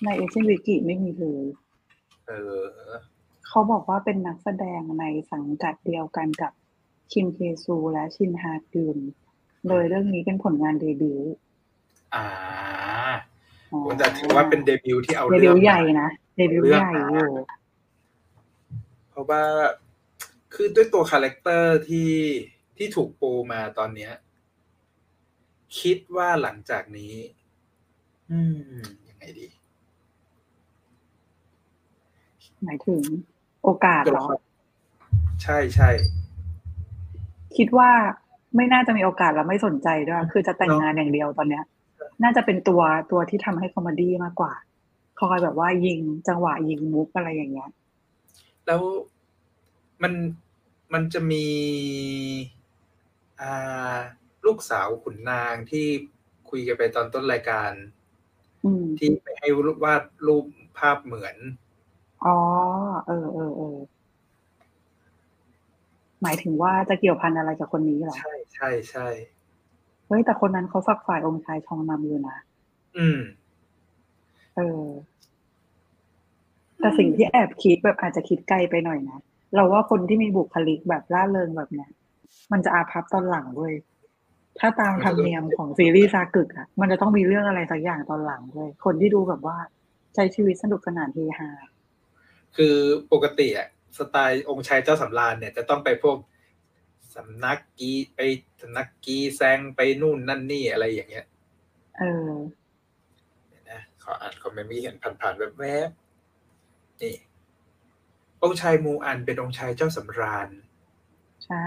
[0.05, 1.45] ใน AsianWiki ไม่มีเลย
[2.29, 2.93] เออ
[3.47, 6.53] เขาบอกว่าเป็นนักแสดงในสังกัดเดียวกันกับ
[7.13, 8.99] คิมเคซูและชินฮากุน
[9.69, 11.33] เลยเรื่องนี้เป็นผลงานเดบิวต์
[12.15, 12.25] อ่า
[13.73, 17.33] อ๋อผมจะถือว่าเป็นเดบิวต์ที่เอาเดบิเรื่วองต์ใหญ่นะเดบิวต์เรื่องใหญ่มาอยู่
[19.11, 19.43] เพราะว่า
[20.55, 22.11] คือด้วยตัว character ที่
[22.83, 24.13] ที่ถูกปูมาตอนเนี้ย
[25.81, 27.15] คิดว่าหลังจากนี้
[28.31, 28.41] อื
[28.77, 29.47] มยังไงดี
[32.65, 33.03] หมายถึง
[33.63, 34.35] โอกาสตัวเหรละอคร
[35.43, 35.91] ใช่ใช่
[37.57, 37.91] คิดว่า
[38.57, 41.65] ไม่น่าจะมีโอกาสแล้วไม่สนใจด้วย คือจะแต่งงานอย่างเดียวตอนเนี้ย
[42.23, 44.53] น่าจะเป็นตัวตัวที่ทำให้คอมเมดี้มากกว่า
[45.19, 47.71] คอยแบบว่ายิงจังหวะยิงมุกอะไรอย่างเงี้ย
[48.67, 48.81] แล้ว
[50.03, 50.13] มัน
[50.93, 51.45] มันจะมี
[52.47, 52.62] อ่า
[54.47, 55.87] ลูกสาวขุนนางที่
[56.51, 57.73] คุยกันไปตอนต้นรายการ
[58.65, 60.45] อืมที่ไปให้รูปวาดรูป
[60.79, 61.37] ภาพเหมือน
[62.25, 62.37] อ๋อ
[63.07, 63.77] เออเออเออ
[66.23, 69.07] หมายถึงว่าจะเกี่ยวพันอะไรกับคนนี้เหรอ ใช่ใช่ใช่
[70.07, 72.37] เฮ้ยแต่คนนั้นเขาฝักฝ่ายองค์ชายชองนำอยู่นะ
[72.97, 73.21] อืม
[74.57, 74.85] เออ
[76.81, 79.19] แต่สิ่งที่แอบคิดแบบอาจจะคิดไกลไปหน่อยนะ
[79.55, 81.91] เราว่าคนที่มีบุคลิกแบบร่าเริงแบบเนี้ย
[82.53, 83.73] มันจะอาภัพตอนหลังด้วย
[84.61, 89.57] ถ้าตามธรรมเนียมของซีรีส์ซากึกอะมันจะต้องมีเรื่องอะไรสักอย่างตอนหลังด้วยคนที่ดูแบบว่า
[90.15, 91.51] ใช้ชีวิตสนุกสนานเฮฮา
[92.57, 92.77] คือ
[93.13, 93.69] ปกติอะ
[93.99, 96.17] สไตล์องค์ชายเจ้าสำราญเนี่ยจะต้องไปพวก
[97.17, 98.21] สำนักกีไป
[98.63, 101.27] สำนักกีแซงไปนู่นนั่นนี่อะไรอย่างเงี้ย
[101.99, 102.33] เออ
[103.49, 107.15] เดี๋ยวนะขออ่านคอมเมนต์มีเห็นผ่านๆแบบแวบๆนี่
[108.43, 110.49] องค์ชายมูอันเป็นองค์ชายเจ้าสำราญ
[111.47, 111.67] ใช่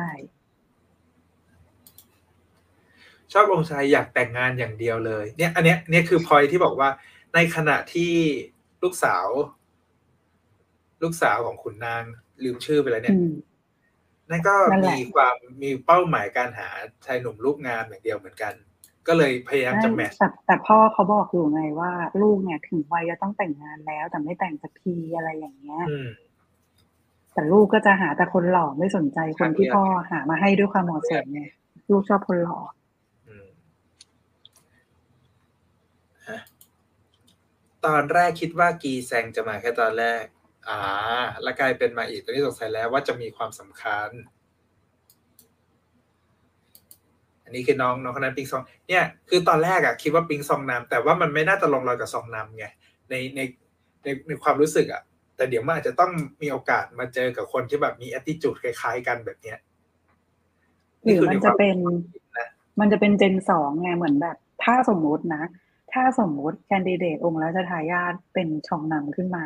[3.37, 6.89] ชอบองค์ชายอยากแต่งงานอย่างเดียวเลย เนี่ย อันเนี้ยเนี่ยคือพอยที่บอกว่า
[7.35, 8.13] ในขณะที่
[8.83, 9.27] ลูกสาว
[11.03, 12.03] ลูกสาวของขุนนาง
[12.43, 13.33] ลืมชื่อไปแล้วเนี่ยอืม
[14.29, 16.69] นั่นก็นั่นแหละมีความมีเป้าหมายการหา
[17.05, 18.53] ชายหนุ่มรูปงามอย่างเดียวเหมือนกัน
[19.07, 26.07] ก็เลยพยายามจะแมทช์แต่แต่พ่อเขาบอกอยู่ไงว่า ลูกเนี่ยถึงวัยจะต้องแต่งงานแล้ว แต่ไม่แต่งสักทีอะไรอย่างเงี้ยอืม
[27.33, 31.41] แต่ลูกก็จะหาแต่คนหล่อไม่สนใจคนที่ครับพ่อหามาให้ด้วยความเหมาะสมไง
[31.91, 32.59] ลูกชอบคนหล่อ
[33.27, 33.47] อืม
[36.27, 36.39] ฮะ
[37.85, 40.23] ตอนแรกคิดว่ากีแซงจะมาแค่ตอนแรก
[40.67, 40.79] อ่า
[41.43, 44.09] แล้วกลายเป็นมาอีกตอนนี้สงสัยแล้วว่าจะมีความสำคัญ
[47.43, 52.65] อันนี้คือน้องน้องคนนั้นปิงซอง เนี่ย คือตอนแรกอะคิดว่าปิงซองนำแต่ว่ามันไม่น่าจะลงรอยกับซองนำไง
[53.09, 53.39] ในใน
[54.03, 55.01] ในในความรู้สึกอะ
[55.35, 56.11] แต่เดี๋ยวมันอาจจะต้อง
[56.41, 59.59] มีโอกาสมาเจอกับคนที่แบบมี attitude คล้ายๆกันแบบเนี้ย
[61.03, 61.77] หรือมันจะเป็น
[62.37, 62.47] นะ
[62.79, 65.43] มันจะเป็นเจนสองไงเหมือนแบบ ถ้าสมมุตินะ
[65.95, 69.45] ถ้าสมมุติแคนดิเดตองค์รัชทายาทเป็นชองนำขึ้นมา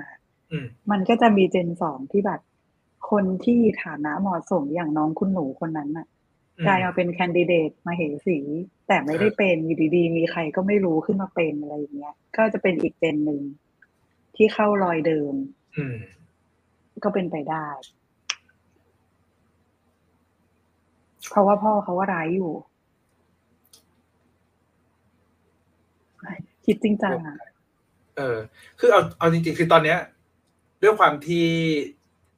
[0.51, 2.41] อืมมันก็จะมีเจนสองที่แบบ
[3.11, 6.07] คนที่ฐานะเหมาะสมอย่างน้องคุณหนูคนนั้นน่ะ
[6.57, 8.37] อืมกลายมาเป็นแคนดิเดตมาเหสี
[8.87, 13.41] แต่ไม่ได้เป็นอยู่ดีๆมีใครก็ไม่รู้ขึ้นมาเป็นอะไรอย่างเงี้ย ก็จะเป็นอีกเจนหนึ่ง
[14.35, 15.33] ที่เข้ารอยเดิม
[15.77, 15.97] อืม
[17.03, 17.67] ก็เป็นไปได้
[21.29, 22.51] เพราะว่าพ่อเขาว่าร้ายอยู่
[26.65, 27.37] คิดจริงจังอะ
[28.17, 28.37] เออ
[28.79, 29.97] คือเอาเอาจริงๆ คือตอนเนี้ย
[30.83, 31.45] ด้วยความที่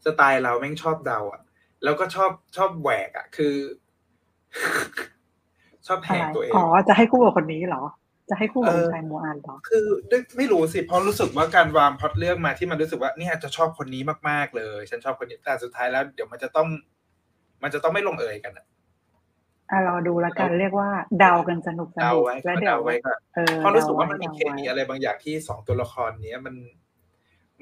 [0.06, 1.42] สไตล์เราแม่งชอบเดาอะ
[1.84, 3.56] แล้วก็ชอบชอบแหวกอะ คือ
[5.88, 7.84] ชอบแหอะไรกตัวเองอ๋อจะให้คู่กับคนนี้เหรอ
[8.30, 16.68] จะให้คู่กับเออคุณชายโมอันเหรอคือด้วยไม่รู้สิเพราะรู้สึกว่าการวางพล็อตเรื่องมาที่มันรู้สึกว่าเนี่ยจะชอบคนนี้มากๆเลย ฉันชอบคนนี้แต่สุดท้ายแล้ว เดี๋ยวมันจะต้อง
[17.64, 18.66] มันจะต้องไม่ลงเอยกันอะ
[19.72, 26.56] อะรอดูแล้วกันเรียกว่าเดากันสนุกสเดานุกไว้แล้วก็เดี๋ยเดาวไว้ก็เออเพราะรู้สึกว่ามันมีดเคไมีอะไรบางอย่างที่สองตัวละครเนี้ยมัน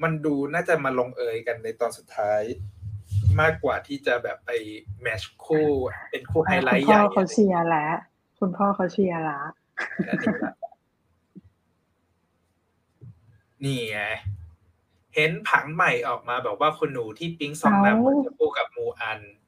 [0.02, 2.42] มันดูน่าจะมาลงเอยกันในตอนสุดท้าย
[3.40, 4.50] มากกว่าที่จะแบบไป
[5.02, 5.68] แมทช์คู่
[6.10, 7.94] เป็นคู่ไฮไลท์ใหคุณญ่พ่อเขาเชียร์แล้ว
[8.38, 9.40] คุณพ่อเขาเชียร์ละ
[10.08, 10.54] อันนี้ละ
[13.64, 14.00] นี่ไง
[15.14, 19.39] เห็นผังใหม่ออกมาแบบว่าคุณหนูที่ปิ๊งซองนำมันจะคู่กับมูอันเ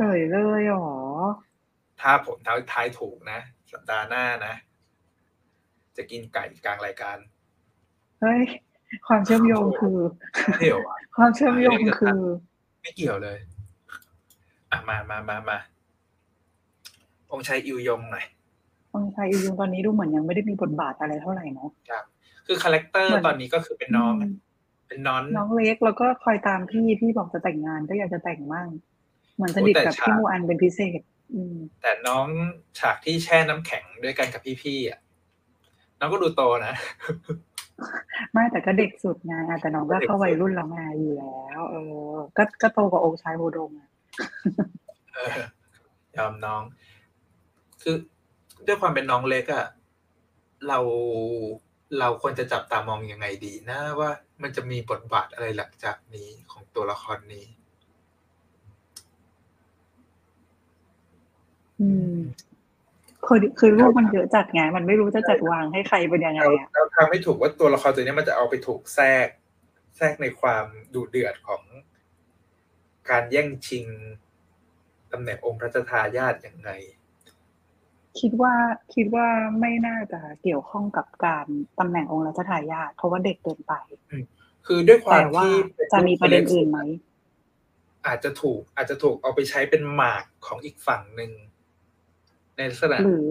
[0.00, 0.90] เฉยเลยเหรอ
[2.00, 3.38] ถ้าผมทายทายถูกนะ
[3.72, 4.54] สัปดาห์หน้านะ
[5.96, 7.18] จะกินไก่กลางรายการ
[8.20, 8.42] เฮ้ย
[9.06, 9.98] ความเชื่อมโยงคือ
[10.60, 12.20] เดี๋ยวอะความเชื่อมโยงคือ
[12.82, 13.38] ไม่เกี่ยวเลย
[14.70, 15.58] อะมามามามา
[17.32, 18.26] องค์ชายอิวยองหน่อย
[18.94, 22.04] องค์ชายอิวยองตอนนี้ดูเหมือนยังไม่ได้มีบทบาทอะไรเท่าไหร่เนาะครับ
[22.46, 24.34] คือ character เหมือนตอนนี้ก็คือเป็นน้องอืม
[24.88, 28.68] เป็นน้องน้องเล็กแล้วก็คอยตามพี่พี่บอกจะแต่งงานก็อยากจะแต่งมั่ง
[29.40, 31.00] เหมือนสนิทโอ้แต่กับฉากพี่มูอันเป็นพิเศษ
[31.34, 32.26] อืมแต่น้อง
[32.78, 34.98] ฉากที่แช่น้ำแข็งด้วยกันกับพี่ๆอะ
[35.98, 36.74] น้องก็ดูโตนะ
[38.32, 41.74] ไม่แต่ก็เด็กสุดไงแต่น้องก็เข้าวัยรุ่นแล้วไงอยู่แล้ว เอ
[42.10, 43.88] อ ก็ก็โตกว่าองค์ชายโบดงอะ
[45.14, 45.40] เออ
[46.16, 46.62] ยอมน้อง
[47.82, 47.96] คือ
[48.66, 49.66] ด้วยความเป็นน้องเล็กอะ
[50.68, 50.78] เรา
[51.98, 54.10] เราควรจะจับตามองยังไงดีนะว่า
[54.42, 57.46] มันจะมีบทบาทอะไรหลังจากนี้ของตัวละครนี้
[61.80, 62.16] อืม
[63.26, 69.28] คือคือลูกมันเยอะจัดไงมันไม่รู้จะจัดวางให้ใครเป็นยังไงเราอะเราทำไม่ถูกว่าตัวละครตัวนี้มันจะเอาไปถูกแทรก
[69.96, 70.64] แทรกในความ
[70.94, 71.62] ดุเดือดของ
[73.10, 73.86] การแย่งชิง
[75.12, 76.70] ตำแหน่งองค์พระทายาทอย่างไง
[78.20, 78.54] คิดว่า
[78.94, 79.26] คิดว่า
[79.60, 81.46] ไม่น่าจะเกี่ยวข้องกับการ
[81.78, 83.74] ตำแหน่งองค์รัชทายาทเพราะว่าเด็กเกินไป
[84.66, 85.54] คือด้วยควาแต่มว่าที่
[85.92, 86.80] จะมีประเด็นอื่นไหม
[88.06, 91.30] อาจจะถูกอาจจะถูกเอาไปใช้เป็นหมากของอีกฝั่งหนึ่ง
[92.60, 93.30] ในลักษณะหรือ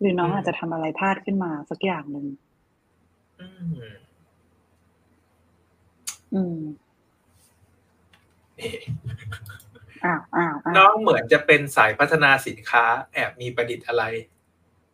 [0.00, 2.26] หรือน้องอืมอาจจะทำอะไรพลาดขึ้นมาสักอย่างหนึ่ง
[3.40, 3.84] อืม
[6.34, 6.58] อืม
[8.58, 8.72] นี่
[10.04, 14.04] อ้าวอ้าวอ้าน้อวงเหมือนจะเป็นสายพัฒนาสินค้า แอบมีประดิษฐ์อะไร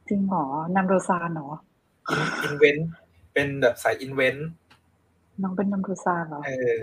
[0.08, 0.46] จริงเหรอ
[0.76, 1.50] นำโดซานเหรอ
[2.42, 2.88] อินเวนต์
[3.32, 4.48] เป็นแบบสายอินเวนต์
[5.42, 6.76] น้องเป็นนำโดซานเหรอเออ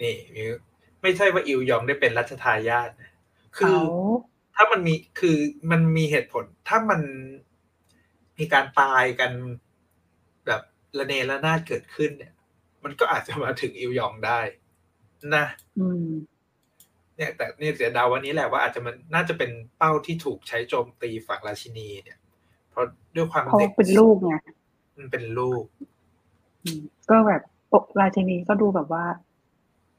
[0.00, 0.52] นี่มิว
[1.02, 3.10] ไม่ใช่ว่าอิวยองได้เป็นรัชทายาทนะ
[3.56, 3.84] คือเอา
[4.54, 5.36] ถ้ามันมีคือ
[5.70, 7.00] มันมีเหตุผล ถ้ามัน
[8.38, 9.32] มีการตายกัน
[10.46, 10.62] แบบ
[10.98, 12.32] ระเนระนาดเกิดขึ้นเนี่ย
[12.84, 14.40] มันก็อาจจะมาถึงอิวยองได้
[15.36, 15.46] นะ
[15.78, 16.08] อืม
[17.16, 22.18] เนี่ยแต่เนี่ยเสียดาววันนี้แหละว่าอาจจะมันน่าจะเป็นเป้าที่ถูกใช้โจมตีฝั่งราชินีเนี่ย
[22.70, 22.84] เพราะ
[23.16, 24.34] ด้วยความเพราะเด็กเป็นลูกไง
[24.98, 25.64] มันเป็นลูก
[26.64, 27.42] อืมก็แบบ
[27.72, 29.04] ปกราชินีก็ดูแบบว่า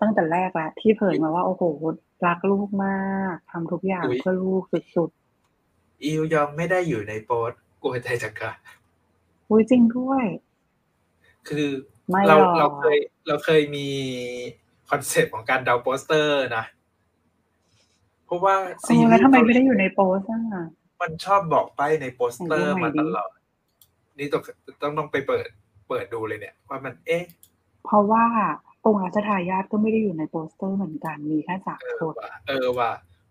[0.01, 1.63] ตั้งแต่แรกละที่เผยมาว่าโอ้โห
[2.25, 4.63] รักลูกมากทำทุกอย่างอุ๊ยเพื่อลูก
[4.95, 5.09] สุด
[6.03, 10.25] อิวยองไม่ได้อยู่ในโปสต์กลัวใจจักระๆอุ้ยจริงด้วย
[11.49, 11.69] คือ
[12.09, 12.97] ไม่เราหรอกเราเคย
[13.27, 13.87] เราเคยมี
[14.89, 16.65] คอนเซปต์ของการเดาโปสเตอร์นะ
[18.25, 20.41] เพราะว่าเอซีอรีแล้วส์ทำไมเกาหไม่ลีได้อยู่ในโปสอะ
[21.01, 23.29] มันชอบบอกไปในโปสเตอร์ไหนดูหน่มาอยดิตลอด
[24.19, 24.43] นี่ต้อง
[24.81, 25.47] ต้องต้องไปเปิด
[25.89, 27.23] เปิดดูเลยเนี่ย ว่ามันเอ๊ะ
[27.85, 28.25] เพราะว่า
[28.85, 32.89] องค์รัชทายาทก็ไม่ได้อยู่ในโปสเตอร์เหมือนกันมีแค่สามเออคนว่าเออว่า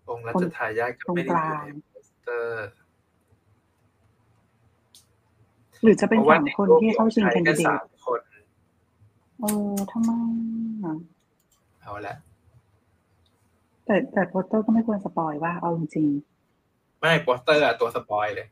[0.08, 2.66] องค์รัชทายาทก็ไม่ได้อยู่ในโปสเตอร์
[5.82, 8.20] หรือจะเป็นเพราะว่าสามในคนรูปที่เข้าชิงใช้แคนดิแค่เดสาตมคน
[9.40, 10.10] เออทำไม
[10.84, 10.94] อะ
[11.82, 12.16] เอาละ
[13.86, 16.08] แต่แต่โปสเตอร์ก็ไม่ควรสปอยว่าเอาจริง
[17.00, 18.46] ไม่โปสเตอร์อะตัวสปอยเลย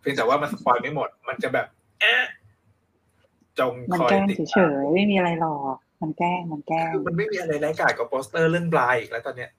[0.00, 1.66] เพียงแต่ว่ามันสปอยไม่หมด มันจะแบบ
[2.00, 2.26] แอะ
[3.58, 9.50] จงมันคอยแกล้งติดเฉยๆไม่มีอะไรหรอก มันแกล้งมันแกล้งคือมันไม่มีอะไรไร้ายกาจกับโปสเตอร์เรื่องบลายอีกแล้วตอนเนี้ย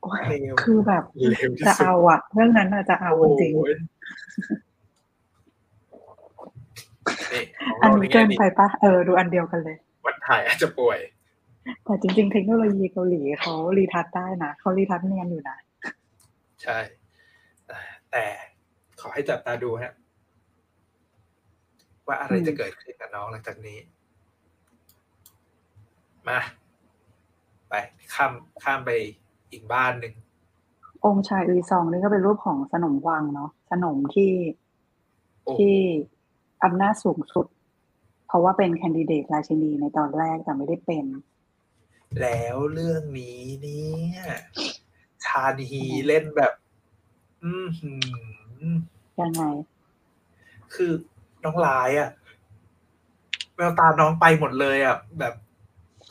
[0.00, 3.72] โอ๊ยเลวคือแบบเลวที่จะสุดเอาอะเรื่องนั้นอะจะเอาจริงโอ้ย
[7.32, 10.98] นี่ของอันเรานี้ในเกิแง่นดีไปปะเออดูอันเดียวกันเลย วันถ่ายอาจจะป่วย
[11.84, 15.56] แต่จริง ๆ เทคโนโลยีเกาหลีเขารีทัชได้นะเขารีทัชเนียนอยู่นะ
[16.62, 16.78] ใช่
[18.12, 18.24] แต่
[19.00, 19.92] ขอให้จับตาดูฮะ
[22.06, 23.78] ว่าอะไรจะเกิดขึ้นกับน้องหลังจากนี้
[26.28, 26.38] มา
[27.68, 27.74] ไป
[28.14, 28.90] ข้ามข้ามไป
[29.52, 30.14] อีกบ้านหนึ่ง
[31.04, 34.32] องค์ชายอุยซองนี่ก็เป็นรูปของสนมวังเนาะสนมที่
[35.44, 35.76] โอ้ที่
[36.64, 37.46] อำนาจสูงสุด
[38.26, 41.04] เพราะว่าเป็นแคนดิเดตราชินีในตอนแรกแต่ไม่ได้เป็น
[42.20, 44.24] แล้วเรื่องนี้เนี่ย
[45.24, 46.52] ชาญฮีเล่นแบบ
[47.44, 47.92] อือหื
[48.66, 48.66] อ
[49.20, 49.42] ยังไง
[50.74, 50.92] คือ
[51.44, 52.10] น้องร้ายอะ
[53.56, 55.34] แววตาน้องไปหมดเลยอะแบบ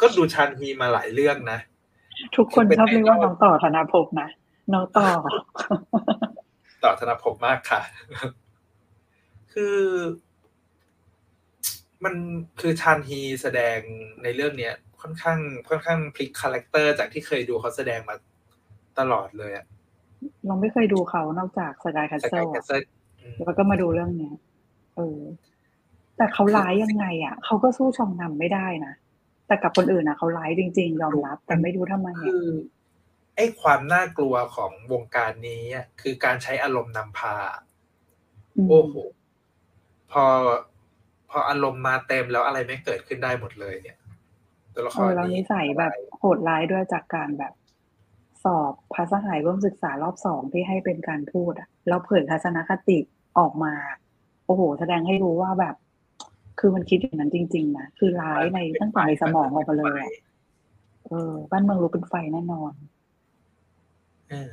[0.04, 1.60] ก็ดูชานฮีมาหลายเรื่องนะ
[2.36, 4.30] ทุกคนชอบเรียกว่าน้องต่อธนาภพนะ
[4.74, 5.08] น้องต่อ
[6.84, 7.82] ต่อธนภพมากค่ะ
[9.54, 9.78] คือ
[12.04, 12.16] มัน
[12.60, 13.78] คือชานฮีแสดง
[14.24, 15.40] ในเรื่องเนี้ย ค่อนข้าง
[15.70, 18.16] ค่อนข้างพลิก character จากที่เคยดูเขาแสดงมา
[19.00, 19.66] ตลอดเลยอะ
[20.46, 22.84] เราไม่เคยดูเขานอกจาก Sky Castle Sky Castle
[23.46, 24.36] แล้วก็มาดูเรื่องเนี้ย
[24.96, 25.20] เออ
[26.18, 28.94] แต่เขาร้ายยังไง อะ เขาก็สู้ชองนำไม่ได้นะ
[29.48, 32.50] แต่กับคนอื่นอะเขาร้ายจริง ๆ ยอมรับ แต่ไม่รู้ทำไมคือะอ
[33.36, 38.96] ไอ้ความน่ากลัวของวงการนี้อะคือการใช้อารมณ์นำพามโอ้โห
[40.12, 40.26] พอ
[41.30, 44.00] พออารมณ์มาเต็มแล้วอะไรไม่เกิดขึ้นได้หมดเลยเนี่ย
[44.74, 47.54] ตัวละคเอรอแล้วนินี้สัยแบบโหดร้ายด้วยจากการแบบ
[48.44, 52.98] สอบภาษาหายร่วมศึกษารอบสองที่ให้เป็นการพูดอะแล้วเผยทัศนคติ
[53.40, 53.74] ออกมา
[54.46, 55.76] โอ้โห แสดงให้รู้ว่าแบบ
[56.60, 60.12] คือมันคิดอย่างนั้นจริง ๆ นะ คือร้ายในตั้งแต่ในสมองออกมาเลยอะ
[61.08, 62.74] เออ บ้านเมืองรู้เป็นไฟแน่นอน
[64.30, 64.52] เออ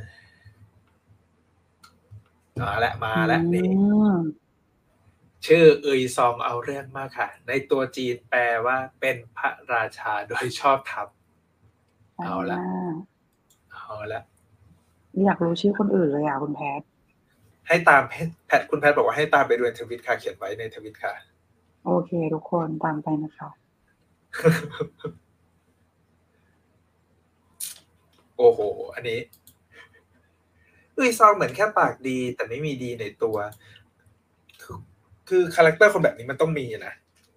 [2.61, 4.19] มาแล้วมาแล้วนี่อืม
[5.47, 11.09] ชื่อเอยซองเอาเรื่องมากค่ะ ในตัวจีนแปลว่าเป็นพระราชาโดยชอบธรรม
[12.19, 12.59] เอาละ
[13.73, 14.23] เอาละ
[15.25, 16.81] อยากรู้ชื่อคนอื่นเลยอะคุณแพท
[17.69, 21.15] ให้ตามแพทแพทคุณแพทบอกว่าให้ตามไปดูในทวิตค่ะ เขียนไว้ในทวิตค่ะ
[21.85, 23.51] โอเคทุกคนตามไปนะคะ
[28.37, 28.61] โอ้โห
[28.95, 29.21] อันนี้
[30.95, 33.37] เอยซองเหมือนแค่ปากดี แต่ไม่มีดีในตัว
[34.63, 34.79] คือ
[35.29, 36.95] คือ character คนแบบนี้มันต้องมีนะ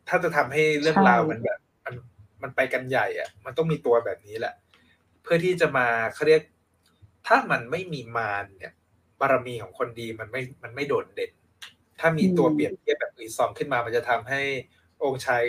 [0.08, 1.96] ถ้าจะทำให้เรื่องราวมันแบบ มัน
[2.42, 4.54] มันไปกันใหญ่อะมันต้องมีตัวแบบนี้แหละ
[5.24, 6.42] เพื่อที่จะมาเขาเรียก
[7.28, 8.74] ถ้ามันไม่มีมารเนี่ย
[9.20, 11.32] บารมีของคนดีมันไม่ มันไม่โดดเด่น
[12.06, 14.42] ถ้ามีตัวเปรียบเทียบแบบอีซองขึ้นมา มันจะทำให้
[15.04, 15.44] องค์ชาย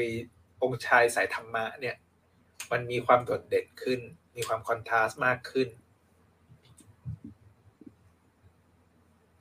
[0.63, 1.97] องค์ชายสายธรรมะเนี่ย
[2.73, 4.01] มันมีความโดดเด่นขึ้น
[4.37, 5.69] มีความ contrast มากขึ้น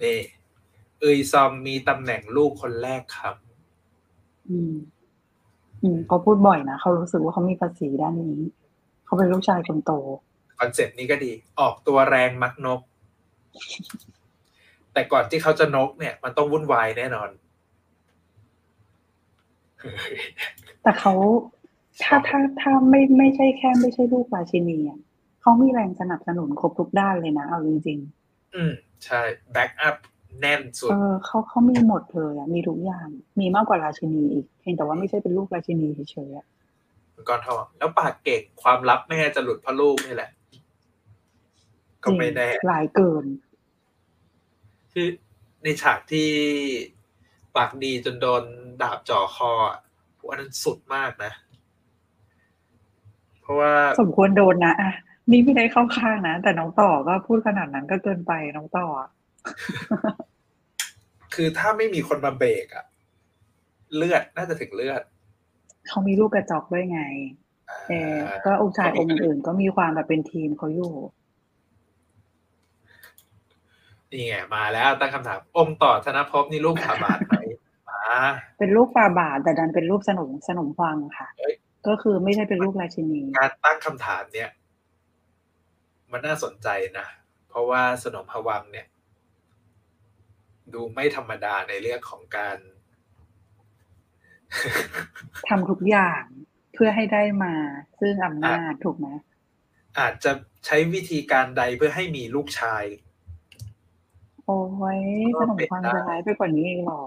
[0.04, 0.20] นี่
[1.00, 3.36] เอยซองมีตำแหน่งลูกคนแรกครับ
[4.50, 4.74] อืม
[5.82, 8.38] อืมเขาพูดบ่อยนะเขารู้สึกว่าเขามีภาษีด้านนี้
[9.06, 9.92] เขาเป็นลูกชายคนโต
[10.60, 12.82] concept นี้ก็ดี ออกตัวแรงมักนก
[14.94, 17.30] แต่ก่อนที่เขาจะนกเนี่ย มันต้องวุ่นวายแน่นอน
[20.84, 21.14] แต่เขา
[22.04, 25.00] ถ้าถ้าถ้าไม่ไม่ใช่แค่ไม่ใช่ลูกราชินีอะ
[25.42, 28.00] เขามีแรงสนับสนุนครบทุกด้านเลยนะ เอาจริง
[28.56, 28.74] อืม
[29.06, 29.22] ใช่
[29.52, 29.96] แบ็กอัพ
[30.42, 33.08] แน่นสุๆดเออเขาเขามีหมดเลยอะ มีทุกอย่าง
[33.40, 36.46] มีมากกว่าราชินีอีก เพียงแต่ว่าไม่ใช่เป็นลูกราชินีเฉยๆอะ
[37.16, 40.32] มังกรทองแล้วปากเก่งความลับแม่จะหลุดเพราะลูกนี่แหละ
[42.04, 43.26] ก็ไม่แน่จริงหลายเกิน
[44.94, 45.08] คือ
[45.64, 46.30] ในฉากที่
[47.56, 48.44] ปากดีจนโดน
[48.82, 49.80] ดาบจ่อคออะ
[50.30, 51.32] อันนั้นสุดมากนะ
[53.42, 54.92] เพราะว่าสมควรโดนนะอะ
[55.32, 59.10] นี่ไม่ได้เข้าข้างนะ แต่น้องต่อก็พูดขนาดนั้นก็เกินไปน้องต่ออะ
[61.34, 62.86] คือถ้าไม่มีคนมาเบรกอะ
[63.96, 65.02] เลือดน่าจะถึงเลือด
[65.88, 67.02] เขามีลูกกระจอกด้วยไง
[67.90, 68.16] เออ
[68.46, 70.94] ก็องค์ชายองค์อื่นๆก็มีความแบบเป็นทีมเขาอยู่
[74.14, 77.34] นี่ไงมาแล้วตั้งคำถามองค์ต่อธนภพนี่ลูกขาบาทไหม
[77.90, 78.02] มา
[78.60, 81.56] เป็นลูกฟาบาทแต่ดันเป็นลูกสนมสนมฟังค่ะเอ้ย
[81.88, 84.50] ก็คือไม่ใช่เป็นลูกราชินี การตั้งคำถามเนี่ย
[86.12, 86.68] มันน่าสนใจ
[87.00, 87.08] นะ
[87.50, 88.88] เพราะว่าสนมพวังเนี่ย
[90.74, 92.58] ดูไม่ธรรมดาในเรื่องของการ
[95.50, 96.24] ทำทุกอย่าง
[96.74, 97.54] เพื่อให้ได้มา
[98.00, 99.08] ซึ่งอำนาจถูกไหม
[100.00, 100.32] อาจจะ
[100.66, 102.84] ใช้วิธีการใดเพื่อให้มีลูกชาย
[104.46, 104.58] โอ้
[104.98, 105.00] ย
[105.40, 107.04] ขนมปังจะร้ายไปกว่านี้อีกเหรอ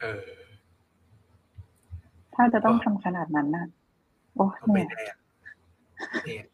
[0.00, 0.26] เออ
[2.34, 3.66] ถ้าจะต้องทำขนาดนั้นน่ะ
[4.34, 5.14] โอ้ก็ไม่เนี่ยแน่
[6.24, 6.44] เนี่ย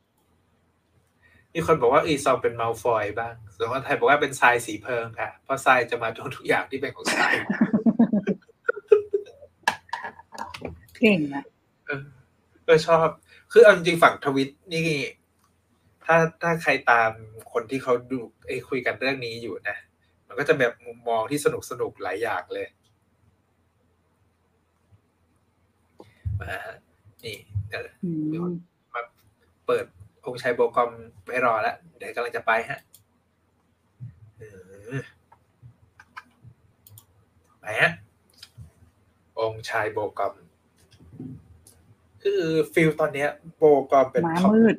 [1.54, 7.34] มีคนบอกว่าอีซองเป็นมัลฟอยบ้าง ส่วนคนไทยบอกว่าเป็นทรายสีเพิงค่ะ เพราะทรายจะมาทุกทุกอย่างที่เป็นของทราย
[10.96, 11.44] เก่งนะ
[11.86, 12.02] เออ
[12.66, 13.06] ก็ชอบ
[13.52, 14.88] คือเอาจริงๆฝั่งทวิตนี่
[16.12, 17.10] ถ้าถ้าใครตาม
[17.52, 19.76] คนที่เขาดูไอ้ยคุยกันเรื่องนี้อยู่นะ
[20.28, 22.66] มันก็จะแบบมุมมองที่สนุกสนุกๆหลายอย่างเลย
[26.40, 26.54] มา
[27.24, 27.36] นี่
[27.68, 28.10] เดี๋ยวอื
[28.50, 28.54] ม
[28.92, 29.02] มา
[29.66, 29.84] เปิด
[30.26, 30.90] องค์ชัยโบกอม
[31.24, 32.80] ไว้รอแล้วเดี๋ยวกำลังจะไปฮะ
[34.38, 34.42] เอ
[34.92, 34.94] อ
[37.60, 37.92] ไปฮะ
[39.38, 40.34] องค์ชายโบกอม
[42.22, 44.76] คือ feel ตอนเนี้ย โบกอมเป็นม้า top มืด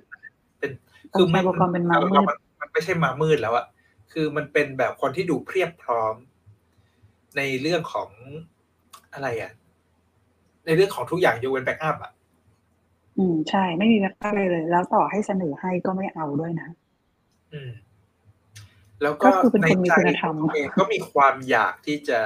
[1.11, 2.29] เป็นองค์ชายโบกอมเป็นม้ามืดน
[2.61, 3.65] มันไม่ใช่ม้ามืดแล้วอะ
[4.11, 6.15] คือมันเป็นแบบคนที่ดูเพียบพร้อม
[7.37, 8.09] ในเรื่องของ
[9.13, 9.51] อะไรอะ
[10.65, 12.11] ในเรื่องของทุกอย่างยกเว้น backup อะ
[13.17, 16.69] อืมใช่ ไม่มี backup เลยเลย แล้วต่อให้เสนอให้ก็ไม่เอาด้วยนะ
[17.53, 17.71] อืม
[19.01, 22.19] แล้วก็ก็คือเป็นคนมีใจคุณธรรมตัวเองก็มีความอยากที่จะ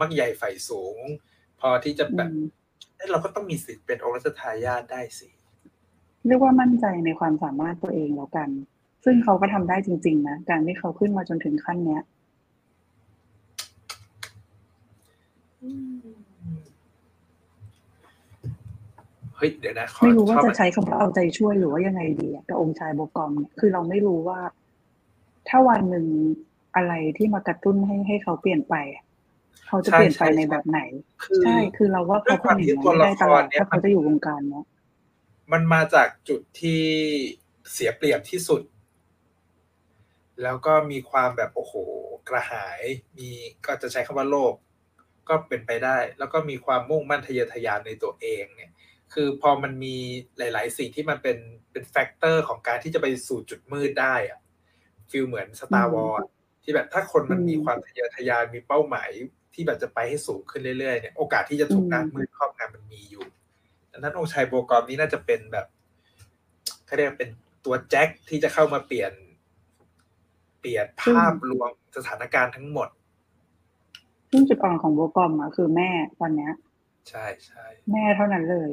[0.00, 0.98] มักใหญ่ไฟสูง
[1.60, 2.44] พอที่จะแบบอืม
[2.96, 5.28] เอ้ยเราก็ต้องมีสิทธิ์เป็นองค์รัชทายาทได้สิ
[6.26, 8.48] เรียกว่ามั่นใจในความสามารถตัวเองแล้วกัน
[9.04, 12.02] ซึ่งเขาก็ทำได้จริง ๆ นะ การที่เขาขึ้นมาจนถึงขั้นเนี้ย
[19.36, 24.40] เฮ้ยเดี๋ยวนะขอไม่รู้ว่าชอบจะใช้คำว่าเอาใจช่วยหรือว่ายังไงดีอะกับองค์ชายโบกอมเนี่ยคือเราไม่รู้ว่า
[25.48, 26.06] ถ้าวันหนึ่ง
[26.76, 29.04] อะไรที่มากระตุ้นให้ให้เขาเปลี่ยนไปอะ
[29.66, 30.80] เขาจะเปลี่ยนไปในแบบไหน
[31.24, 34.66] คือใช่ คือเราว่าเขาเป็นอย่างนั้นไม่ได้ตลอดถ้าเขาจะอยู่วงการเนี้ย
[35.52, 36.82] มันมาจากจุดที่
[37.72, 38.62] เสียเปรียบที่สุด
[40.42, 41.74] แล้วก็มีความแบบโอ้โห
[42.28, 42.80] กระหาย
[43.18, 43.30] มี
[43.66, 44.54] ก็จะใช้คำว่าโลภ
[45.28, 48.72] ก็เป็นไปได้ แล้วก็มีความมุ่งมั่นทะเยอทะยานในตัวเองเนี่ย
[49.14, 49.96] คือพอมันมี
[50.38, 51.38] หลาย ๆ สิ่งที่มันเป็น
[51.72, 54.40] เป็น factor ของการที่จะไปสู่จุดมืดได้อะ
[55.10, 56.12] feel เหมือน Star Wars
[56.62, 59.10] ที่แบบถ้าคนมันมีความทะเยอทะยานมีเป้าหมาย
[59.54, 63.41] ที่แบบจะไปให้สูงขึ้นเรื่อย ๆ เนี่ย โอกาสที่จะถูกด้านมืดครอบงำมันมีอยู่ดัง
[63.98, 65.66] นั้นองค์ชายโบกอมนี้น่าจะเป็นแบบ
[66.86, 67.30] เขาเรียกว่าเป็น
[67.64, 69.12] ตัวแจ็คที่จะเข้ามาเปลี่ยน
[70.60, 72.88] เปลี่ยนภาพรวมสถานการณ์ทั้งหมด
[74.30, 75.90] ซึ่งจุดอ่อนของโบกอมอะคือแม่
[76.20, 76.52] ตอนเนี้ย
[77.08, 78.70] ใช่ใช่แม่เท่านั้นเลย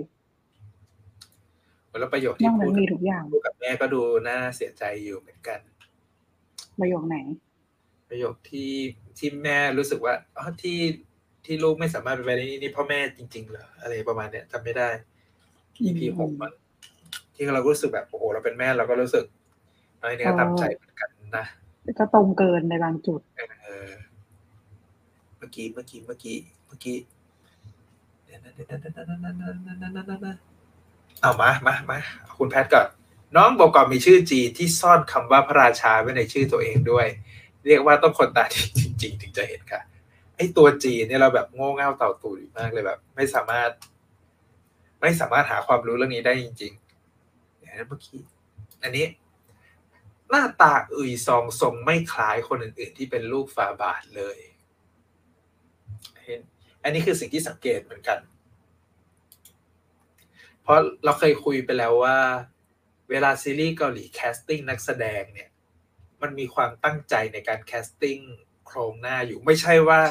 [2.00, 5.60] แล้วประโยคนอที่กพูนั้ดนมีทุกอย่างพูดกับแม่ก็ดูน่าเสียใจอยู่เหมือนกัน
[6.80, 7.18] ประโยคไหน
[8.10, 8.74] ประโยคที่
[9.18, 10.78] ที่แม่รู้สึกว่าอ๋อที่
[11.52, 14.90] ที่ลูกไม่สามารถไปได้นี่นี่เพ่อแม่จริงๆเหรออะไรประมาณเนี้ยจำไม่ได้
[15.82, 16.54] EP หกมั้ง
[17.36, 19.26] ที่เรารู้สึกแบบโอ้โหเราเป็นแม่เราก็รู้สึก
[20.02, 21.46] น้อยเนื้อต่ำใจเหมือนกันนะ
[22.00, 23.22] ก็ตรงเกินในบางจุด
[23.64, 23.92] เออ
[25.38, 26.98] เมื่อกี้เมื่อกี้เมื่อกี้เมื่อกี้
[28.26, 30.36] เดี๋ยวนะเดี๋ยวนะเดี๋ยวนะเดี๋ยวนะเดี๋ยวนะเดี๋ยวนะเดี๋ยวนะ
[31.22, 32.88] เอามามามาเอาคุณแพทก่อน
[33.36, 37.08] น้องบอกก่อนมีชื่อจีนที่ซ่อนคำว่าพระราชาไว้ในชื่อตัวเองด้วย
[37.68, 39.82] เรียกว่าต้องคนตาดีจริง ๆ ถึงจะเห็นค่ะ
[40.40, 43.72] ไอตัวจีนเนี่ยเราแบบโง่เง่าเต่าตูดมากเลยแบบ ไม่สามารถ
[45.02, 48.22] ไม่สามารถหาความรู้เรื่องนี้ได้จริงๆเดี๋ยวนเมื่อกี้
[48.84, 49.06] อันนี้
[50.30, 54.38] หน้าตาอุยซองทรงไม่คล้ายคนอื่น ๆ ที่เป็นลูกฝาบาทเลย
[56.26, 56.42] เห็น
[56.84, 58.20] อันนี้คือสิ่งที่สังเกตเหมือนกัน
[60.62, 62.18] เพราะเราเคยคุยไปแล้วว่า
[63.10, 65.50] เวลาซีรีส์เกาหลีแคสติ้งนักแสดงเนี่ย
[66.22, 68.20] มันมีความตั้งใจในการแคสติ้ง
[68.70, 70.02] โครงหน้าอยู่ไม่ใช่ว่า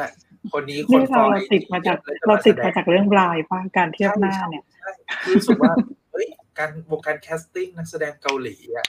[0.53, 5.73] คนนี้คนนี่ฟอเราลเราติดมาจากแล้วจะเราติดแสมาจากเรื่องบลายป้าการเทียบหน้าเนี่ยใช่ใช่รู้สึกว่า
[6.13, 6.27] เฮ้ย
[6.59, 8.87] การวงการ casting นักแสดงเกาหลีอะ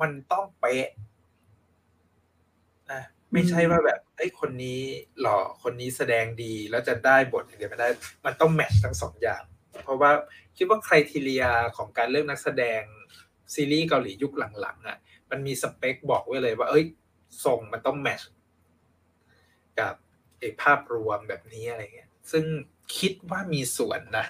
[0.00, 0.88] มันต้องเป๊ะ
[2.90, 3.00] อะ
[3.32, 4.80] ไม่ใช่ว่าแบบเอ้ยคนนี้
[5.20, 7.88] หล่อคนนี้แสดงดีแล้วจะได้บทอย่างเดียวไม่ได้
[8.24, 9.42] มันต้อง match ทั้งสองอย่าง
[9.84, 10.10] เพราะว่า
[10.56, 11.44] คิดว่า criteria
[11.76, 12.82] ของการเลือกนักแสดง
[13.54, 14.98] ซีรีส์เกาหลียุคหลังๆอะ
[15.30, 16.84] มันมีสเปคบอกไว้เลยว่า เอ้ย
[17.44, 18.28] ทรงมันต้อง match
[19.80, 19.94] กับ
[20.38, 22.44] ไอ้ภาพรวมแบบนี้อะไรเงี้ย ซึ่ง
[22.98, 24.26] คิดว่ามีส่วนนะ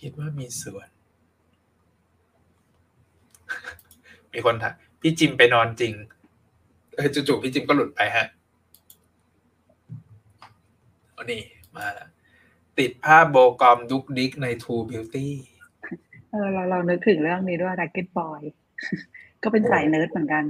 [0.00, 0.88] คิดว่ามีส่วน
[4.32, 5.92] มีคนถามพี่จิมไปนอนจริง
[6.94, 8.26] เออจู่ๆพี่จิมก็หลุดไปฮะ
[11.12, 11.40] เอานี่
[11.76, 12.08] มาแล้ว
[12.78, 15.28] ติดภาพโบกอมดุกดิกใน True Beauty
[16.30, 18.42] เออเราเรานึกถึงเรื่องนี้ด้วย Racket Boy
[19.42, 20.44] ก็เป็นสายเนิร์ดเหมือนกัน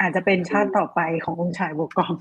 [0.00, 2.14] อาจจะเป็นชาติต่อไปขององค์ชายโบกอม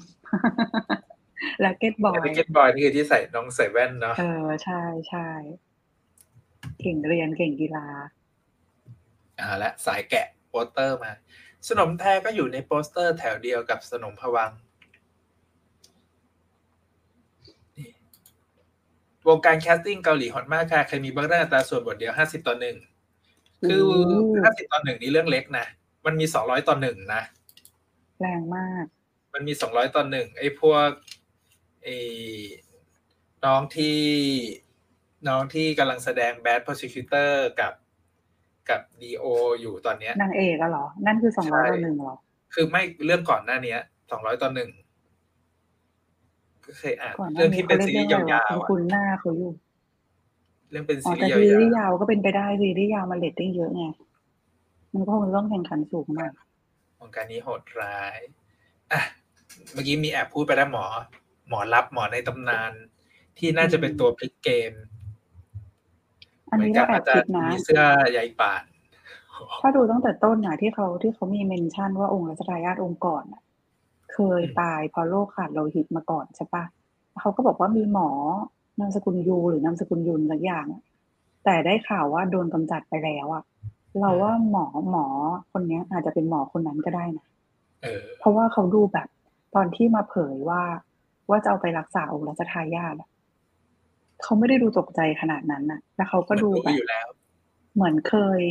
[1.63, 5.27] Racket Boy Racket Boy นี่คือที่ใส่น้องใส่แว่นเนาะเออใช่ใช่
[6.79, 7.85] เก่งเรียนเก่งกีฬา
[9.39, 11.11] อ่าและสายแกะโปสเตอร์มา
[11.67, 14.59] สนมแทก็อยู่ในโปสเตอร์แถวเดียวกับสนมพวังค์
[17.77, 17.89] นี่
[19.27, 22.77] วงการ casting เกาหลี hot มากค่ะเคยมีเบื้องหน้าอัตราส่วนบทเดียวห้าสิบต่อหนึ่ง
[23.67, 23.97] คือโอ้
[24.43, 25.65] ห้าสิบต่อหนึ่งนี่เรื่องเล็กนะ
[26.05, 27.21] มันมีสองร้อยต่อหนึ่งนะ
[28.23, 28.85] แรงมาก
[29.33, 30.89] มันมีสองร้อยต่อหนึ่งไอ้พวก
[31.83, 31.97] ไอ้
[33.45, 33.99] น้องที่
[35.27, 37.73] น้องที่กำลังแสดง Bad Prosecutor กับ
[38.69, 39.23] กับดีโอ
[39.61, 42.15] อยู่ตอนเนี้ยนางเอกอะเหรอ นั่นคือสองร้อยใช่ต่อหนึ่งเหรอ
[42.53, 43.75] คือไม่เรื่องก่อนหน้าเนี้
[44.11, 44.69] สองร้อยต่อหนึ่ง
[46.65, 49.51] ก็เคยอ่านก่อนหน้าเรื่องนี้ที่เขาเป็นเล่นซีรีเรื่องส์อะไรยาวะวๆคุณอะคุณหน้าเขาอยู่
[50.71, 53.85] เรื่องเป็นอ๋อซีรีแต่ส์ซีรีส์ยาวยาวก็เป็นไปได้ซีรีส์ยาวมันเรตติ้งเยอะไง
[54.93, 56.42] มันก็คงต้องแข่งขันสูงหน่อยๆว
[57.05, 58.19] งการนี้โหดร้าย
[58.91, 59.01] อะ
[59.73, 60.85] เมื่อกี้มีแอบพูดไปแล้วหมอ
[61.49, 62.71] หมอรับหมอในตำนาน
[63.37, 64.73] ที่น่าจะเป็นตัวพลิกเกม
[66.51, 68.63] อันนี้เหมืก็กัแอบจจะคิดนะมีเสื้อใยป่าน
[69.61, 73.41] ถ้าดูตั้งแต่ต้นน่ะที่เขาที่เขามีเมนชั่นว่าองค์รัชทายาทองค์ก่อนน่ะ
[74.13, 76.63] เคยตายเพราะโรคขาดโลหิตมาก่อนใช่ปะ
[77.21, 78.09] เขาก็บอกว่ามีหมอ
[78.79, 80.81] นามสกุลยูหรือนามสกุลยุนสักอย่างอะ
[81.45, 83.43] แต่ได้ข่าวว่าโดนกำจัดไปแล้วอะ
[83.99, 85.05] เราว่าหมอหมอ
[85.51, 87.27] คนเนี้ยอาจจะเป็นหมอคนนั้นก็ได้นะ
[87.83, 89.07] เออเพราะว่าเขาดูแบบ
[89.55, 90.61] ตอนที่มาเผยว่า
[91.29, 93.09] ว่าจะเอาไปรักษาองค์รัชทายาทอะ
[94.23, 97.07] เขาไม่ได้ดูตกใจขนาดนั้นน่ะแล้วเขาก็ดูมันรู้แบบอยู่แล้ว
[97.75, 98.41] เหมือนเคย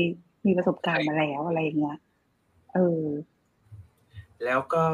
[0.47, 1.99] มีประสบการณ์มาแล้วอะไรอย่างเงี้ย
[2.75, 3.05] เออ
[4.45, 4.85] แล้วก็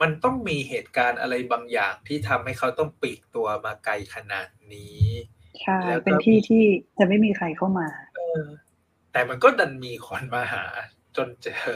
[0.00, 5.02] มันต้องมีเหตุการณ์อะไรบางอย่างที่ทำให้เขาต้องปลีกตัวมาไกลขนาดนี้
[5.62, 6.64] ใช่แล้วก็เป็นที่ที่
[6.98, 8.44] จะไม่มีใครเข้ามาเออ
[9.12, 10.64] แต่มันก็ดันมีคนมาหา
[11.16, 11.74] จนเจอ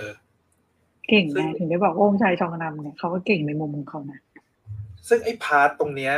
[1.09, 4.21] เก่งซึ่งนะถึงได้บอกโอมชัยชองนำเนี่ยเขาก็เก่งในมุมของเขานะ
[5.09, 6.15] ซึ่งไอ้พาร์ทตรงเนี้ย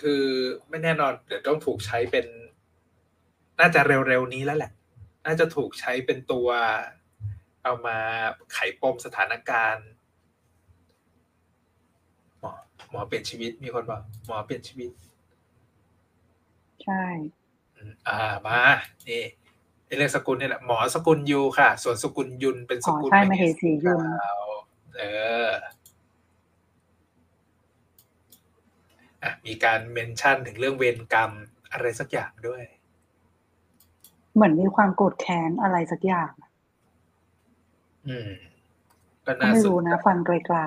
[0.00, 0.24] คือ
[0.68, 2.26] ไม่แน่นอนเดี๋ยวต้องถูกใช้เป็น
[3.60, 4.72] น่าจะเร็วๆนี้แล้วแหละ
[5.26, 6.48] น่าจะถูกใช้เป็นตัว
[7.64, 7.98] เอามา
[8.52, 9.88] ไขปมสถานการณ์
[12.40, 12.52] หมอ
[12.90, 14.90] หมอเปลี่ยนชีวิตมีคนบอกหมอเปลี่ยนชีวิต
[16.84, 17.04] ใช่
[17.76, 18.60] อืมอ่ามา
[19.08, 19.47] นี่ไอ้
[19.96, 24.42] เรื่องสกุลเนี่ยแหละหมอสกุลยูค่ะ ส่วนสกุลยุนเป็นสอ๋อกุลใช่มเหสียุนขาว
[24.98, 25.02] เอ
[25.46, 25.50] อ
[29.22, 31.30] อะมีการเมนชั่นถึงเรื่องเวรกรรม
[31.72, 32.62] อะไรสักอย่างด้วย
[34.34, 36.32] เหมือนมีความโกรธแค้นอะไรสักอย่าง
[38.06, 38.30] อืม
[39.26, 40.58] ก็ก็น่าไม่สนรู้ใจนะ ฟังไกล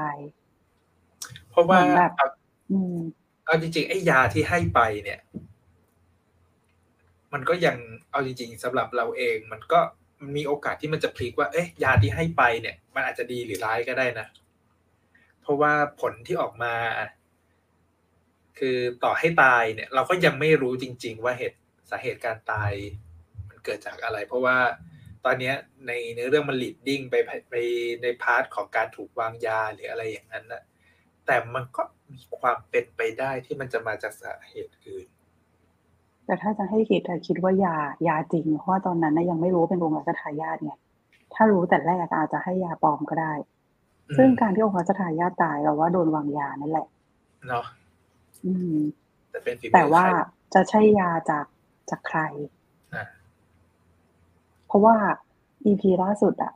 [1.50, 2.98] เพราะว่าเหมือนแบบเอาๆอืม
[3.46, 5.20] เอาจริงๆไอ้ยาที่ให้ไปเนี่ย
[7.34, 7.78] มันก็ยัง
[8.12, 9.80] เอาจริง ๆสำหรับเราเองมันก็
[10.36, 14.28] มีโอกาสที่มันจะพลิกว่า เอ๊ะยาที่ให้ไปเนี่ย มันอาจจะดีหรือร้ายก็ได้นะ
[15.42, 16.74] เพราะว่าผลที่ออกมา
[18.60, 21.60] คือต่อให้ตายเนี่ย เราก็ยังไม่รู้จริง ๆ ว่าเหตุ
[21.90, 22.74] สาเหตุการตาย
[23.50, 24.58] มันเกิดจากอะไร เพราะว่า
[25.26, 25.54] ตอนนี้
[25.88, 27.16] ในเนื้อเรื่องมัน leading ไป
[27.50, 27.56] ไป
[28.02, 30.64] ใน part ของการถูกวางยาหรืออะไรอย่างนั้นนะ
[31.26, 31.84] แต่มันก็
[32.14, 35.08] มีความเป็นไปได้ที่มันจะมาจากสาเหตุอื่น
[36.26, 37.76] แต่ถ้าจะให้คิดอะคิดว่ายา
[38.08, 40.74] ยาจริง เพราะว่าตอนนั้นนะยังไม่รู้ว่าเป็นองค์รัชทายาทไง
[41.34, 43.34] ถ้ารู้แต่แรกอาจจะให้ยาปลอมก็ได้
[44.10, 46.88] อืมซึ่งการที่องค์รัชทายาทตายเราว่าโดนวางยานั่นแหละ
[47.48, 47.66] เนาะ
[48.46, 48.78] อืม
[49.32, 50.20] แต่เป็นฝีมือแต่ว่าใคร
[50.54, 51.46] จะใช่ยาจาก
[51.90, 52.20] จากใคร
[52.96, 53.06] อะ
[54.68, 54.96] เพราะว่า
[55.66, 56.54] EP ล่าสุดอะ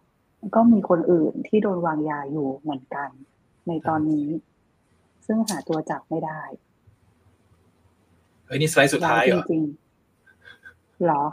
[0.56, 3.10] ก็มีคนอื่นที่โดนวางยาอยู่เหมือนกัน
[3.68, 4.28] ในตอนนี้
[5.26, 6.42] ซึ่งหาตัวจับไม่ได้
[8.48, 11.24] เฮ้ยนี่สไลด์สุดท้ายเหรอจริงๆหรอ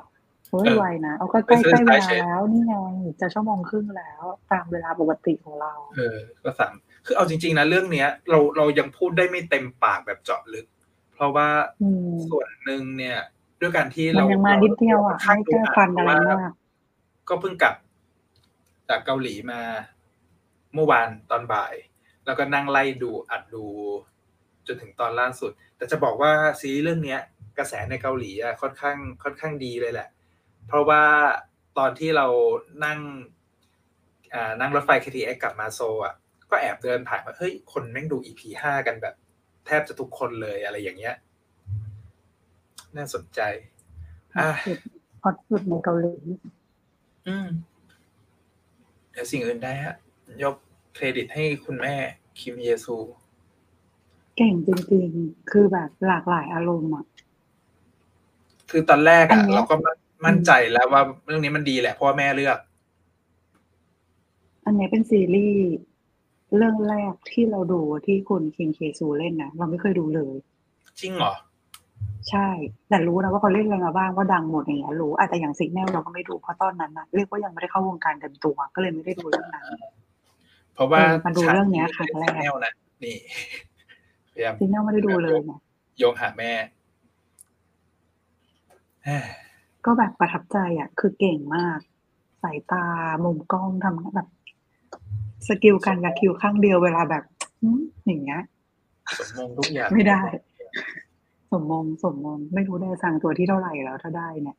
[0.51, 2.75] เฮ้ยเออไวนะเอาก็ใกไม่ล้ใช่ใกล้เวสไตล์ลาเชฟแล้วนี่ไง
[3.21, 4.23] จะชั่วโมงครึ่งแล้ว
[4.53, 6.73] ตามเวลาปกติของเรา เออ ก็สาม
[7.07, 10.67] คือเอาจริง ๆนะเรื่องเนี้ย เราเรายังพูดได้ไม่เต็มปากแบบเจาะลึก
[11.15, 11.49] เพราะว่า
[11.83, 13.19] อืมส่วนหนึ่งเนี่ย
[13.61, 16.53] ด้วยการที่มันเรายังมานิดเดียวอะค่อนไม่ข้างแก้ฟันอะไรว่มาก
[17.29, 17.75] ก็เพิ่งกลับ
[18.89, 19.61] จากเกาหลีมา
[20.75, 21.75] เมื่อวานตอนบ่าย
[22.27, 23.65] แล้วก็นั่งไล่ดูอัดดู
[24.67, 27.21] จนถึงตอนล่าสุด แต่จะบอกว่าซีรีส์เรื่องเนี้ย
[27.59, 30.09] กระแสในเกาหลีอะค่อนข้างค่อนข้างดีเลยแหละ
[30.67, 31.03] เพราะว่า
[31.79, 32.27] ตอนที่เรา
[32.85, 32.99] นั่ง
[34.35, 36.15] อ่านั่งรถไฟ KTX กลับมาโซลอะ
[36.51, 39.15] ก็แอบเดินผ่านว่าเฮ้ยคนแม่งดู EP ห้ากันแบบ
[39.67, 41.15] แทบจะทุกคนเลยอะไรอย่างเงี้ย
[42.97, 43.41] น่าสนใจ
[44.37, 44.51] อะ
[45.23, 46.15] ฮอตสุดในเกาหลี
[47.29, 47.49] อืม
[49.11, 49.95] เดี๋ยวสิ่งอื่นได้ฮะ
[50.43, 50.57] ยก
[50.95, 51.95] เครดิตให้คุณแม่
[52.41, 52.97] คิมเยซู
[54.37, 57.05] เก่งจริงๆ คือแบบหลากหลายอารมณ์อะ
[58.71, 59.97] คือตอนแรกอัอะนเนี้ย เราก็มั่น
[60.27, 62.59] มั่นใจแล้วว่าเรื่องนี้มันดีแหละเพราะว่าแม่เลือก
[64.65, 65.69] อันนี้เป็นซีรีส์
[66.57, 70.35] เรื่องแรกที่เราดูที่คุณคิงเคซูเล่นนะเราไม่เคยดูเลย
[71.01, 71.33] จริงเหรอ
[72.31, 72.49] ใช่
[72.89, 79.67] แต่รู้นะว่าเขาเล่นอะไรมาบ้างว่าดังหมดอย่างเงี้ยรู้อาจจะอย่างซิกแนลเราก็ไม่ดูเพราะตอนนั้นนะเรียกว่ายังไม่ได้เข้าวงการเต็มตัว ก็เลยไม่ได้ดูเรื่องนั้น
[80.75, 82.73] เพราะว่าเออมาดูเรื่องเนี้ยครั้งแรก แนวนะ
[83.05, 83.17] นี่
[84.33, 85.61] พยายาม Signal ไม่ได้ดูเลยนะ
[85.99, 86.53] โยงหาแม่
[89.05, 89.11] แหม
[89.85, 91.79] ก็แบบประทับใจอะ คือเก่งมาก
[92.43, 92.85] สายตา
[93.25, 94.29] มุมกล้องทำแบบ
[95.49, 97.25] skill การยักคิ้วข้างเดียวเวลาแบบ
[97.63, 98.43] อืมอย่างเงี้ย
[99.19, 100.23] สมมงทุกอย่าง ไม่ได้
[101.51, 104.57] สมมงสมมงไม่รู้ได้สั่งตัวที่เท่าไหร่แล้วถ้าได้เนี่ย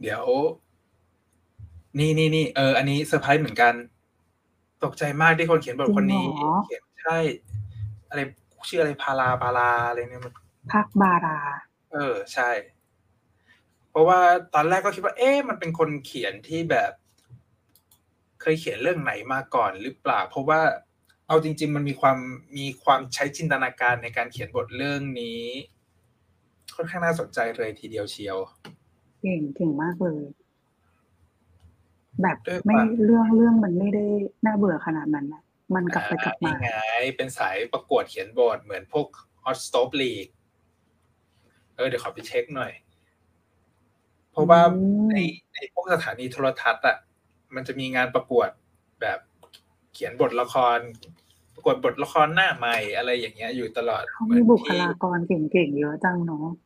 [0.00, 0.24] เดี๋ยว
[1.98, 3.74] นี่นี่นี่เออ อันนี้เซอร์ไพรส์เหมือนกัน
[4.84, 7.18] ตกใจมากที่คนเขียนบทคนนี้จริงเหรอเขียนใช่
[8.08, 8.20] อะไร
[8.68, 10.32] ชื่ออะไรพาราพาราอะไรเนี่ยมัน
[10.72, 11.38] ภาคบารา
[11.92, 12.50] เออใช่
[13.90, 14.20] เพราะว่า
[14.54, 16.92] ตอนแรกก็คิดว่า เอ๊ะมันเป็นคนเขียนที่แบบ
[18.40, 20.60] เคยเขียนเรื่องไหนมาก่อนหรือเปล่า เพราะว่า
[21.28, 22.18] เอาจริง ๆ มันมีความ
[22.56, 25.42] มีความใช้จินตนาการในการเขียนบทเรื่องนี้
[26.74, 28.38] ค่อนข้างน่าสนใจเลยทีเดียวเชียว
[29.20, 30.22] เก่งเก่งมากเลย
[32.22, 34.04] แบบด้วยไม่ความเรื่องเรื่องมันไม่ได้
[34.44, 35.42] น่าเบื่อขนาดนั้นนะ
[35.74, 36.70] มันกลับไปกลับมาอ่นี่ไง
[37.16, 39.06] เป็นสายประกวดเขียนบทเหมือนพวก
[39.44, 40.32] Hot Stop League
[41.74, 42.72] เออเดี๋ยวขอไปเช็คหน่อย
[44.30, 45.16] เพราะว่าอืมใน
[45.54, 46.96] ในพวกสถานีโทรทัศน์อะ
[47.54, 48.48] มันจะมีงานประกวด
[49.00, 49.18] แบบ
[49.92, 50.78] เขียนบทละคร
[51.54, 56.65] ประกวดบทละครหน้าใหม่อะไรอย่างเงี้ยอยู่ตลอดเขาเหมืมีอนบุคที่ลากรเก่งๆเยอะจังเนาะใช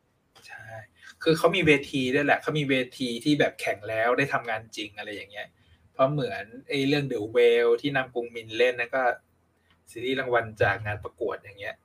[1.23, 5.47] คือเขามีเวทีด้วยแหละเขามีเวทีที่แบบแข่งแล้วได้ทำงานจริงอะไรอย่างเงี้ย
[5.93, 9.03] เพราะเหมือนไอ้เรื่อง The Whale ที่นำกรุงมินเล่นนั่นก็
[9.91, 11.75] ซีรีส์รางวัลจากงานประกวดอย่างเงี้ย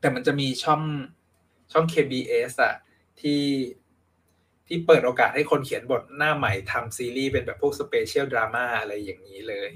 [0.00, 0.82] แต่มันจะมีช่อง
[1.72, 2.74] ช่อง KBS อะ
[3.20, 3.42] ที่
[4.66, 9.70] ที่เปิดโอกาสให้คนเขียนบทหน้าใหม่ทำซีรีส์เป็นแบบพวกสเปเชียลดราม่าอะไรอย่างนี้เลย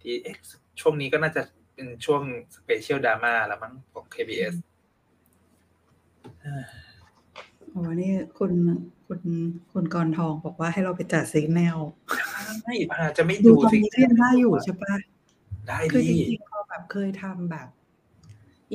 [0.00, 0.36] ที่เอ๊ะ
[0.80, 1.42] ช่วงนี้ก็น่าจะ
[1.74, 2.22] เป็นช่วง
[2.56, 4.54] special drama แล้วมั้งของ KBS
[6.44, 6.52] อ๋
[7.76, 8.52] อนี่คุณ
[9.06, 9.20] คุณ
[9.72, 11.76] คุณกรทองบอกว่าให้เราไปจัด Signal
[12.62, 14.94] ไม่พาจะไม่ดูดูตอนสินี้ก็ยังได้อยู่ใช่ปะ
[15.68, 17.68] ได้คือจดีริงๆเราแบบเคยทำแบบ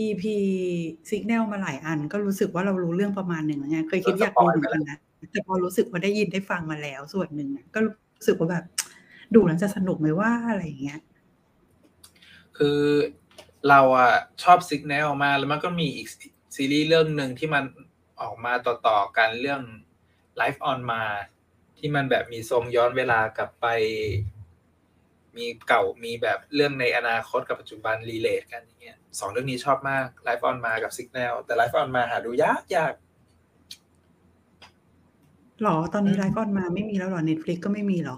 [0.05, 0.23] EP
[1.09, 4.97] Signal มาหลายอัน ก็รู้สึกว่าเรารู้เรื่องประมาณหนึ่งแล้วไงเคยคิดอยากดูเหมือนกันนะ
[5.31, 8.65] แต่พอรู้สึกว่าได้ยินได้ฟังมาแล้วส่วนหนึ่งอะก็รู้สึกว่าแบบ
[9.35, 10.99] ดูแล้วจะสนุกไหมว่าอะไรอย่างเงี้ย
[12.57, 12.79] คือ
[13.69, 14.11] เราอะ
[14.43, 16.07] ชอบสิกแนลมากแล้วมันก็มีอีก
[16.55, 17.63] ซีรีส์เรื่องหนึ่งที่มัน
[18.21, 19.61] ออกมาต่อๆกันเรื่อง
[20.41, 21.03] Life on มา
[21.77, 23.65] ที่มันแบบมีทรงย้อนเวลากลับไป
[25.37, 32.93] มีเก่ามีแบบเรื่องในอนาคตกับปัจจุบันรีเลทกันอย่างเงี้ยสองเรื่องนี้ชอบมาก Life on มากับ Signal แต่ Life on มาหาดูยากยาก
[35.61, 38.17] หรอ ตอนนี้อืม Life on Mars ไม่มีแล้วหรอ Netflix ก็ไม่มีหรอ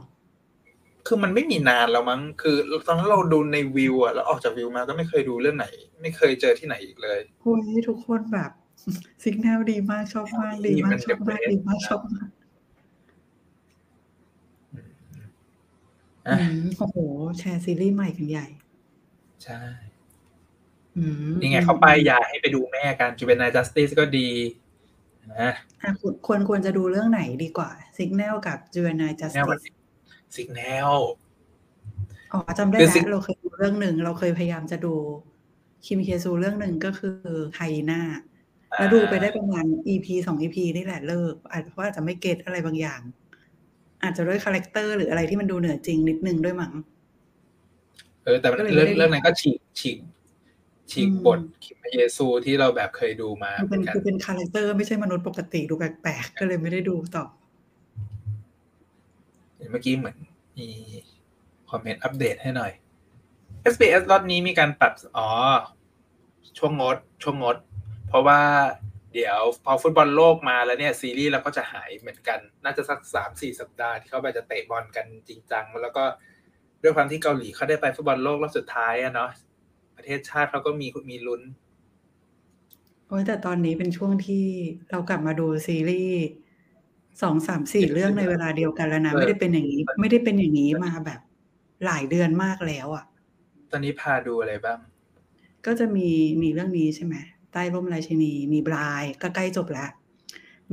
[1.07, 2.57] คือมันไม่มีนานแล้วมั้ง คือ
[2.87, 5.67] ตอนนั้นเราดูในวิวอะแล้วออกจากวิวมาก็ไม่เคยดูเรื่องไหน
[6.01, 8.51] ไม่เคยเจอที่ไหนอีกเลยโอ้ยทุกคนแบบ
[9.23, 12.29] Signal ดีมากชอบมากดีมากชอบมากดีมากชอบมาก
[16.27, 16.97] อะอืมโอ้โห
[17.39, 18.47] แชร์ซีรีส์ใหม่กันใหญ่
[19.43, 19.59] ใช่
[20.97, 24.29] อืมนี่ไงเขาป้ายยาให้ไปดูแม่กันจูเ n น l จัสติสก็ดี
[25.39, 25.51] นะ
[25.81, 29.63] อะควรควรควรจะดูเรื่องไหนดีกว่า Signal กับ Juvenile แนว Justice
[30.35, 30.91] สิกแนล
[32.31, 34.93] อ๋อจำได้คือแล้ Sig- วเราเคยดูเรื่องหนึ่ง เราเคยพยายามจะดู
[35.85, 37.17] คิมเคซูเรื่องหนึ่งก็คือ
[37.55, 38.01] Hyena
[38.77, 43.01] แล้วดูไปได้ประมาณ EP สอง EP นี่แหละเลิกอาจเพราะอาจจะไม่ get อะไรบางอย่าง
[44.03, 46.71] อาจจะด้วย character หรืออะไรที่มันดูเหนือจริงนิดนึงด้วยมั้ง
[48.23, 49.97] เออแต่ก็เลยเรื่องไม่ได้เรื่องนั้นก็ฉีกฉีก
[50.91, 57.25] ฉีกอืมบทคิมพระเยซูที่เราแบบเคยดูมาคือเหเป็มืนอนกันคือเป็นคาแรคเตอร์ไม่ใช่มนุษย์ปกติดูแปลกๆก็เลยไม่ได้ดูต่อ
[59.71, 60.17] เมื่อกี้เหมือน
[60.57, 60.67] มี
[61.69, 62.71] คอมเมนต์อัปเดตให้หน่อย
[63.73, 65.27] SBS รอบนี้มีการปรับ อ๋อ
[66.57, 67.57] ช่วงงด ช่วงงด
[68.09, 68.41] เพราะว่า
[69.13, 76.03] เดี๋ยวพอฟุตบอลโลกมาแล้วเนี่ยซีรีส์เราก็จะหายเหมือนกัน น่าจะสักสามสี่สัปดาห์ที่เขาไปจะเตะบอลกันจริงจังแล้วก็
[76.83, 79.31] ด้วยความที่เกาหลีเขาได้ไปฟุตบอลโลกรอบสุดท้ายอะเนาะ
[79.97, 81.41] ประเทศชาติเขาก็มีมีลุ้น
[83.07, 84.45] โอ้ยแต่ตอนนี้เป็นช่วงที่
[84.89, 86.19] เรากลับมาดูซีรีส์
[87.21, 91.19] สองสามสี่เรื่องในเวลาเดียวกันแล้วนะเออไม่ได้เป็นอย่างนี้ ไม่ได้เป็นอย่างนี้มาแบบ
[91.85, 93.05] หลายเดือนมากแล้วอะ
[93.71, 94.79] ตอนนี้พาดูอะไรบ้าง
[95.65, 96.09] ก็จะมี
[96.41, 97.15] มีเรื่องนี้ใช่ไหม
[97.53, 99.89] ใต้ร่มราชินี มีบลายก็ใกล้จบแล้ว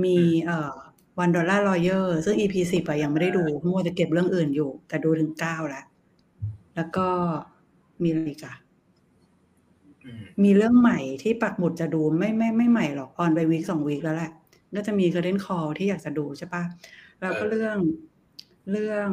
[0.05, 0.74] มีเอ่อ
[1.19, 5.85] One Dollar Lawyer ซึ่ง EP สิบอะยังไม่ได้ดูมัวจะเก็บเรื่องอื่นอยู่ แต่ดูถึงเก้าแล้ว
[6.77, 7.09] แล้วก็
[8.03, 8.55] มีอะไรอีกอะ
[10.05, 14.31] อืมมีเรื่องใหม่ที่ปักหมุดจะดูไม่ไม่ไม่ใหม่หรอก on ไป week สอง week แล้วแหละ
[14.74, 16.62] ก็จะมี Curtain Call ที่อยากจะดูใช่ปะ
[17.20, 17.77] แล้วก็เออเรื่อง
[18.70, 19.09] เรื่อง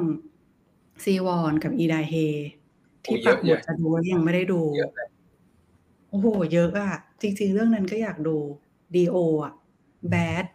[1.04, 2.14] ซีวอนกับอีดาฮี
[3.06, 5.10] ที่โอ้เยปัอะกหมุดเยอะจะดูแล้วยังไม่ได้ดูเยอะเลย
[6.14, 8.38] โอ้โห เยอะอะจริงๆ เรื่องนั้นก็อยากดู
[8.96, 9.54] ดีโออะ
[10.10, 10.46] Bad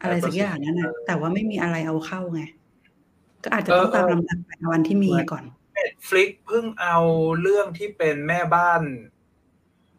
[0.00, 2.42] อะไรสักอย่างนั่นนะแต่ว่าไม่มีอะไรเอาเข้าไง
[3.44, 4.38] ก็อาจจะต้องตามลำดับ
[4.72, 5.44] วันที่มีก่อน
[5.74, 6.96] Netflix เพิ่งเอา
[7.40, 8.82] เรื่องที่เป็นแม่บ้าน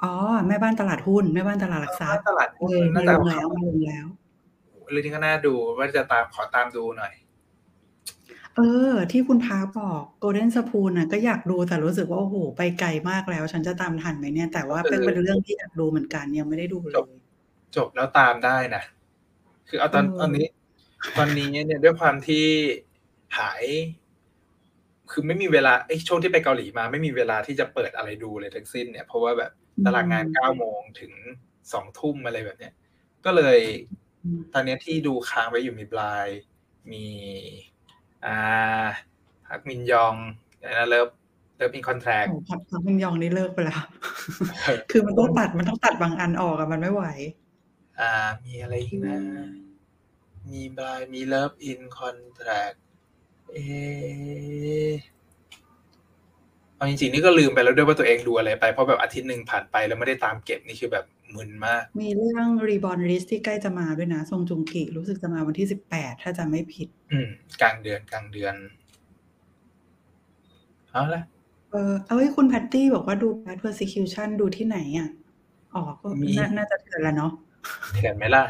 [0.03, 0.13] อ๋อ
[0.47, 4.07] แม่บ้านตลาดหุ้น แม่บ้านตลาดหลักทรัพย์ตลาดเอหุ้นอมาน่าลจะงแล้วมาลงแล้ว
[4.91, 7.13] เรื่องนี้ก็น่าดูว่าจะตามขอตามดูหน่อย
[8.59, 17.11] เออ ที่คุณพาบอก Golden Spoon น่ะ ก็อยากดูแต่รู้สึกว่า โอ้โห ไปไกลมากแล้ว ฉันจะตามทันไหมเนี่ย แต่ว่าเป็นเออเป็นเรื่องที่อยากดูเหมือนกันยังไม่ได้ดูเลจบย
[17.75, 18.83] จบแล้วตามได้นะ
[19.67, 20.47] คือเอาตอนเออ ตอนนี้
[21.17, 22.45] ตอนนี้เนี่ยด้วยความที่
[23.37, 23.63] หาย
[25.11, 29.51] คือไม่มีเวลาไอ้ช่วงที่ไปเกาหลีมา ไม่มีเวลาที่จะเปิดอะไรดูเลยทั้งสิ้นเนี่ยเพราะว่าแบบ
[29.85, 31.13] ตารางงานเก้าโมงถึง
[31.73, 32.73] สองทุ่มอะไรแบบเนี้ย
[33.25, 33.59] ก็เลย
[34.23, 36.27] อืมตอนเนี้ยที่ดูค้างไว้อยู่มีบลาย
[36.91, 37.05] มี
[38.25, 38.37] อ่า
[39.47, 40.15] พักมินยอง
[40.63, 41.09] นะเลิฟ
[41.55, 43.83] Love in Contract โอ้พักพักมินยองนี่เลิกไปแล้ว
[44.91, 47.03] คือมันต้องตัดมันต้องตัดบางอันออกอะมันไม่ไหว
[47.99, 48.11] อ่า
[48.45, 49.19] มีอะไรอีกนะ
[50.49, 52.73] มีบายมี Love in Contract
[53.53, 53.57] เอ
[54.87, 54.91] อ
[56.79, 67.29] เอาจริงๆนี่ก็ลืมไปแล้วด้วยว่าตัวเองดูอะไรไป เพราะแบบอาทิตย์หนึ่งผ่านไปแล้วไม่ได้ตามเก็บนี่คือแบบมึนมาก มีเรื่องรีบอ n ลิสที่ใกล้จะมาด้วยนะซงจุงกิรู้สึกจะมาวันที่สิบแปดถ้าจำไม่ผิด อืม
[67.61, 68.55] กลางเดือนกลางเดือน
[70.91, 71.23] เอาละ
[71.71, 75.09] เออเอ้ยคุณแพตตี้บอกว่าดู Bad Prosecutor ดูที่ไหนอะ
[75.73, 77.31] อ๋อก็มีน่าน่าจะเถื่อนแล้วเนาะ
[77.95, 78.43] เถื่อนไหมล่ะ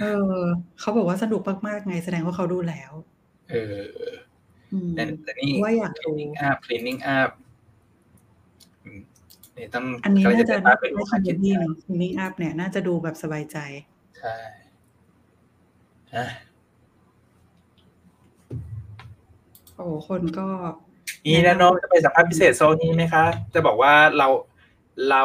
[0.00, 0.04] เอ
[0.34, 0.42] อ
[0.80, 2.92] เขาบอกว่าสนุกมากๆไงแสดงว่าเขาดูแล้ว
[3.50, 4.16] เอออืม
[4.94, 7.30] แต่แต่นี่ว่าอยากดู cleaning up cleaning up
[8.84, 9.00] อืม
[9.56, 13.58] นี่ต้องอันนี้กำลังน่าจะได้น่าไปจะดูได้คอคามเมคิดดี้เนาะ Cleaning Up เนี่ยน่าจะดูแบบสบายใจ
[14.18, 14.36] ใช่
[16.14, 16.26] อะ
[19.76, 20.48] โอ้คนก็
[21.26, 23.24] นี่นะน้องจะไปสัมภาษณ์พิเศษโซนนี้ไหมคะ
[23.54, 24.28] จะบอกว่าเรา
[25.10, 25.22] เรา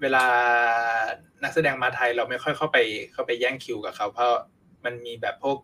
[0.00, 0.24] เวลา
[1.42, 2.78] นักแสดงมาไทยเราไม่ค่อยเข้าไป
[3.12, 4.32] เข้าไปแย่งคิวกับเขา เพราะ
[4.84, 5.58] มันมีแบบพวก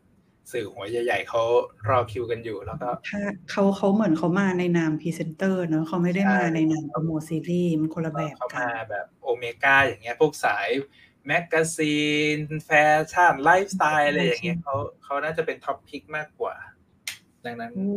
[0.53, 1.43] สื่อหัวใหญ่ๆเขา
[1.89, 3.21] รอคิวกันอยู่แล้วก็ถ้า
[3.51, 10.69] เขาเขาเหมือนเขามาในนามพรีเซนเตอร์เนอะเขาไม่ได้ใช่มาในนามโปรโมทซีรีส์มันคนละแบบเขามาในแบบโอเมก้าอย่างเงี้ยพวกสาย
[11.27, 12.71] magazine แฟ
[13.11, 16.55] ชั่นไลฟ์สไตล์อะไรอย่างเงี้ยเขาเขาน่าจะเป็น topic มากกว่า
[17.45, 17.93] ดังนั้น โอ้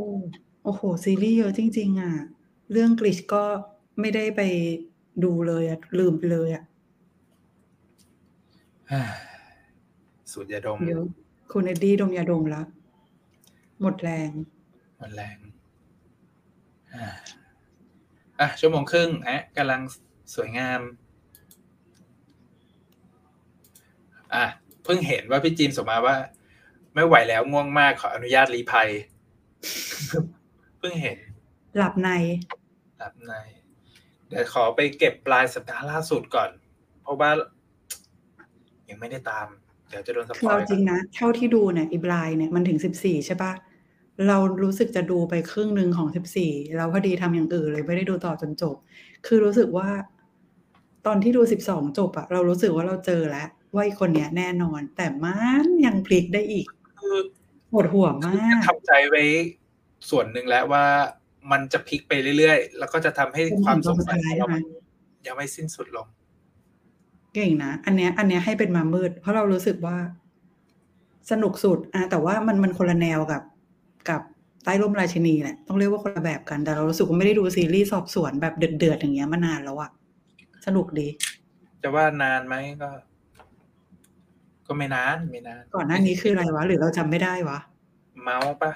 [0.63, 2.13] โอ้โหซีรีส์เยอะจริง ๆ อะ
[2.71, 3.43] เรื่อง Glitch ก็
[3.99, 4.41] ไม่ได้ไป
[5.23, 6.63] ดูเลยอะ ลืมไปเลยอะ
[10.31, 11.05] สูตรยาดมเยอะ
[11.51, 12.65] คุณเอ็ดดี้ดมยาดมแล้ว
[13.81, 14.29] หมดแรง
[14.99, 15.37] มันแรง
[16.93, 17.05] อ่า
[18.39, 19.81] อะชั่วโมงครึ่งฮะกำลัง
[20.35, 20.81] สวยงาม
[24.33, 24.45] อะ
[24.83, 26.15] เพิ่งเห็นว่าพี่จีนส่งมาว่า
[26.93, 28.89] ไม่ไหวแล้วง่วงมากขออนุญาตรีภัย
[30.77, 31.17] เพิ่งเห็น
[31.77, 32.09] หลับใน
[32.97, 33.33] หลับใน
[34.27, 36.49] เดี๋ยวขอไปเก็บปลายสัปดาห์ล่าสุดก่อน
[37.01, 37.31] เพราะว่า
[38.89, 39.47] ยังไม่ได้ตาม
[39.91, 43.51] เดี๋ยวจะโดนสคือปอยเอาจริงนะ เท่าที่ดูเนี่ยอีบลายเนี่ยมันถึงสิบสี่ใช่ปะ
[44.27, 48.75] เรารู้สึกจะดูไปครึ่งหนึ่งของสิบสี่เราพอดีทำอย่างอื่นเลยไม่ได้ดูต่อจนจบ
[49.25, 49.89] คือรู้สึกว่า
[51.05, 56.67] ตอนที่ดูสิบสองจบอะเรารู้สึกว่าเราเจอแล้วว่าไอ้คนเนี้ยแน่นอน แต่มันยังพลิกได้อีก
[56.99, 57.17] คือ
[57.71, 59.23] ปวดหัวคือมากทำใจไว้
[60.09, 60.85] ส่วนหนึ่งแล้วว่า
[61.51, 64.63] มันจะพลิกไปเรื่อยๆ แล้วก็จะทำให้ความสงสัยของเรามัน
[65.27, 66.07] ยังไม่สิ้นสุดลง
[67.33, 69.97] เก่งนะ อันเนี้ย อันเนี้ยให้เป็นมามืด เพราะเรารู้สึกว่า
[71.31, 73.41] สนุกสุดอะแต่ว่ามันมันคนละแนวกับ
[74.09, 74.21] กับ
[74.63, 79.91] ใต้ร่มราชินีแหละต้องเรียกว่าคนละแบบกัน แต่เรารู้สึกว่าไม่ได้ดูซีรีส์สอบสวนแบบเดือดๆอย่างเงี้ยมานานแล้วอะ
[80.65, 81.07] สนุกดี
[81.81, 82.89] จะว่านานไหมก็
[84.67, 87.59] ก็ไม่นานไม่นาน ก่อนหน้านี้คืออะไรวะ หรือเราจำไม่ได้วะ
[88.23, 88.71] เมาส์ปะ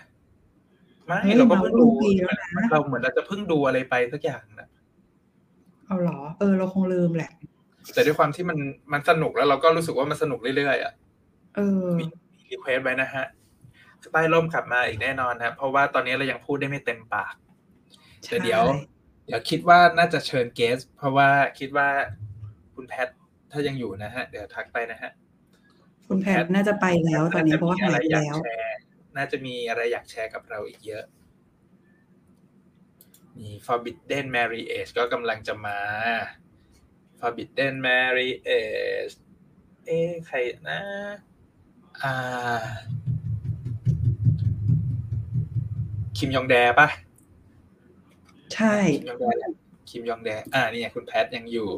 [1.06, 4.70] ไม่เฮ้ยเราก็เพิ่งดูเมาส์ปีแล้วนะเราเหมือนเราจะเพิ่งดูอะไรไปสักอย่างนะ
[5.86, 7.32] เอาเหรอ เออ เราคงลืมแหละ
[7.94, 8.58] แต่ด้วยความที่มัน
[8.94, 10.94] มันสนุกแล้วเราก็รู้สึกว่ามันสนุกเรื่อยๆอะ
[11.56, 11.88] เออ
[12.50, 13.26] request ไว้นะฮะ
[14.12, 17.34] ใต้ร่มกลับมาอีกแน่นอนนะเพราะว่าตอนนี้เรายังพูดได้ไม่เต็มปาก
[18.24, 18.64] ใช่แต่เดี๋ยว
[19.26, 21.30] เดี๋ยวคิดว่าน่าจะเชิญ guest เพราะว่า
[21.60, 21.88] คิดว่า
[22.76, 23.08] คุณแพท
[23.52, 25.12] ถ้ายังอยู่นะฮะ เดี๋ยวทักไปนะฮะ
[26.08, 28.78] คุณแพทน่าจะไปแล้วตอนนี้เพราะว่าหายไปอยากแล้วแชร์
[29.18, 31.04] น่าจะมีอะไรอยากแชร์กับเราอีกเยอะ
[33.38, 35.80] มี Forbidden Marriage ก็กำลังจะมา
[37.26, 39.16] Forbidden Marriage
[39.86, 40.38] เอ๊ะใคร
[40.70, 40.80] นะ
[42.04, 42.14] อ่า
[46.18, 46.88] คิมยองแดปะ
[48.54, 49.52] ใช่ คิมยองแดแหละ
[49.90, 51.70] คิมยองแดอ่านี่ไงคุณแพทยังอยู่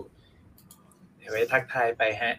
[1.17, 2.33] เดี๋ยวไว้ทักทายไปฮะ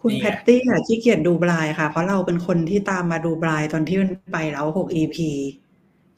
[0.00, 5.18] คุณนี่ไงแพตตี้อะขี้เกียจดู Blind ค่ะ เพราะเราเป็นคนที่ตามมาดู Blind ตอนที่มันไปแล้วหก EP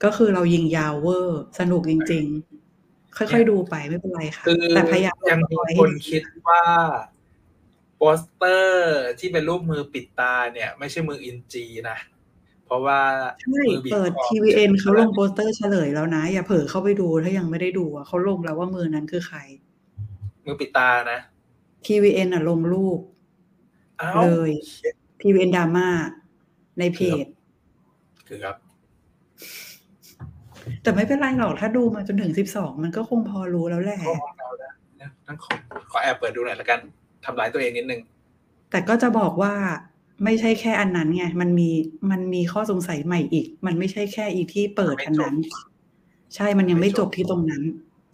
[0.05, 6.63] ก็คือเรายิงยาวเวอร์ สนุกจริง ๆ ค่อย ๆ ดูไปไม่เป็นไรค่ะคือแต่พยายามยังมีเอาไว้คนคิดว่า
[7.97, 8.81] โปสเตอร์
[9.19, 11.99] ที่เป็นรูปมือปิดตาเนี่ย ไม่ใช่มืออินจีนะ
[12.67, 13.01] เพราะว่า
[13.41, 19.39] ใช่มือบีบเปิดคอ TVN เขาลงโปสเตอร์เฉลยแล้วนะ อย่าเผลอเข้าไปดูถ้ายังไม่ได้ดูอะเขาลงแล้วว่ามือนั้นคือใคร
[20.45, 21.21] มือปิดตานะ
[21.87, 23.01] TVN อะลงรูป
[24.01, 24.51] อ้าวเลย
[25.21, 25.89] TVN ดราม่า
[26.79, 27.27] ในเพจ
[28.29, 28.57] คือครับ
[30.83, 34.71] แต่ไม่เป็นไรหรอกถ้าดูมาจนถึงสิบสองมันก็คงพอรู้แล้วแหละข้อของเราได้
[35.03, 35.53] นะนั่งขอ
[35.91, 36.81] ขอแอบเปิดดูหน่อยละกัน
[37.25, 38.01] ทำร้ายตัวเองนิดนึง
[38.71, 39.55] แต่ก็จะบอกว่า
[40.25, 41.71] ไม่ใช่แค่อันนั้นไง มันมี
[42.11, 45.35] มันมีข้อสงสัยใหม่อีก มันไม่ใช่แค่อีที่เปิดอันนั้น
[46.35, 47.63] ใช่มันยังไม่จบที่ตรงนั้น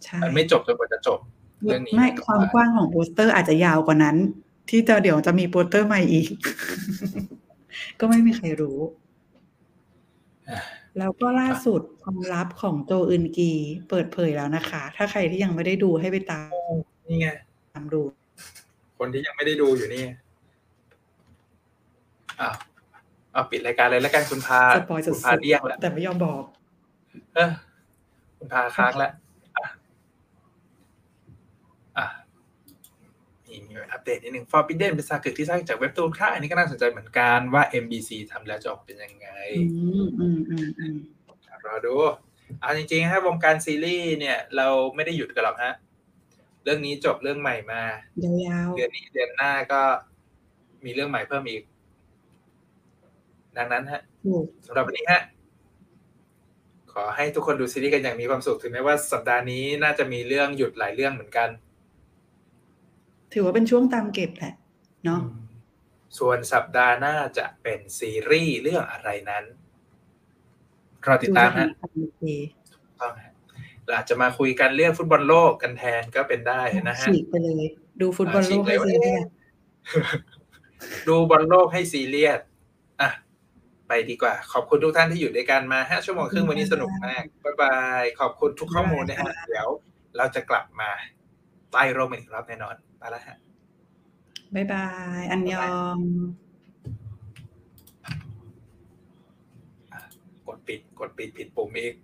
[0.05, 1.19] ใช่มันไม่จบจนกว่าจะจบ
[1.61, 4.15] เรื่องนี้ไม่ความกว้างของโปสเตอร์อาจจะยาวกว่านั้น
[4.69, 6.27] ที่จะเดี๋ยวจะมีโปสเตอร์ใหม่อีก
[7.99, 8.79] ก็ไม่มีใครรู้
[10.97, 13.51] แล้วก็ล่าสุดความลับของโจอึนกี
[13.89, 16.41] เปิดเผยแล้วนะคะ ถ้าใครที่ยังไม่ได้ดูให้ไปตา
[16.71, 16.73] ม
[17.07, 17.27] นี่ไง
[17.71, 18.01] ตามดู
[18.97, 20.03] คนที่ยังไม่ได้ดูอยู่นี่
[22.39, 22.53] อ้าว
[23.31, 26.43] เอาปิดรายการเลยแล้วกันคุณพาสปอยสุคุณพาดเรียกแล้วๆแต่ไม่ยอมบอก
[27.35, 27.51] เออ
[28.37, 29.11] คุณพาค้างแล้ว
[29.57, 29.65] อะ
[31.97, 32.05] อะ
[33.51, 39.65] มีมีอัปเดตนิดหนึ่ง Forbidden เป็นซากึกที่สร้างจากเว็บตูนค่ะอันนี้ก็น่าสนใจเหมือนกันว่า MBC ทำแล้วจะออกเป็นยังไงอื
[40.05, 40.95] มอืมอืมอืม
[41.67, 41.95] รอดู
[42.61, 45.73] เอาจริงๆฮะวงการซีรีส์เนี่ย เราไม่ได้หยุดกันหรอกฮะ
[46.63, 47.81] เรื่องนี้จบเรื่องใหม่มา
[48.25, 49.81] ยาวเดือนนี้เดือนหน้าก็
[50.85, 51.63] มีเรื่องใหม่เพิ่มอีก
[53.57, 55.21] ดังนั้นฮะๆถูกสำหรับวันนี้ฮะ
[56.93, 61.49] ขอให้ทุกคนดูซีรีส์กันอย่างมีความสุขถึงแม้ว่าสัปดาห์นี้น่าจะมีเรื่องหยุดหลายเรื่องเหมือนกัน
[63.33, 64.53] ถือว่าเป็นช่วงตามเก็บแหละ
[65.05, 65.21] เนาะ
[66.17, 69.43] ส่วนสัปดาห์หน้าจะเป็นซีรีส์เรื่องอะไรนั้น
[71.07, 72.23] รอติดตามฮะดูสถนการณ์โอเค
[73.01, 73.31] ต้องฮะ
[73.85, 77.65] เราอาจจะมาคุยกันเรื่องฟุตบอลโลกกันแทนก็เป็นได้นะฮะฉีกไปเลย
[78.01, 79.23] ดูฟุตบอลโลกให้ซีเรียส
[81.07, 82.39] ดูบอลโลกให้ซีเรียส
[83.01, 83.09] อะ
[83.87, 89.69] ไปดีกว่า ขอบคุณทุกท่านที่อยู่ด้วยกันมาห้าชั่วโมงครึ่งวันนี้สนุกมาก บ๊ายบาย ขอบคุณทุกข้อมูลนะฮะเดี๋ยว
[90.17, 90.91] เราจะกลับมา
[91.71, 93.37] ใต้ร่มอีกรอบแน่นอนไปแล้วฮะ
[94.55, 94.85] บายบา
[95.19, 95.97] ย 안녕
[100.47, 101.95] กดปิด กดปิดผิดปุ่มอีก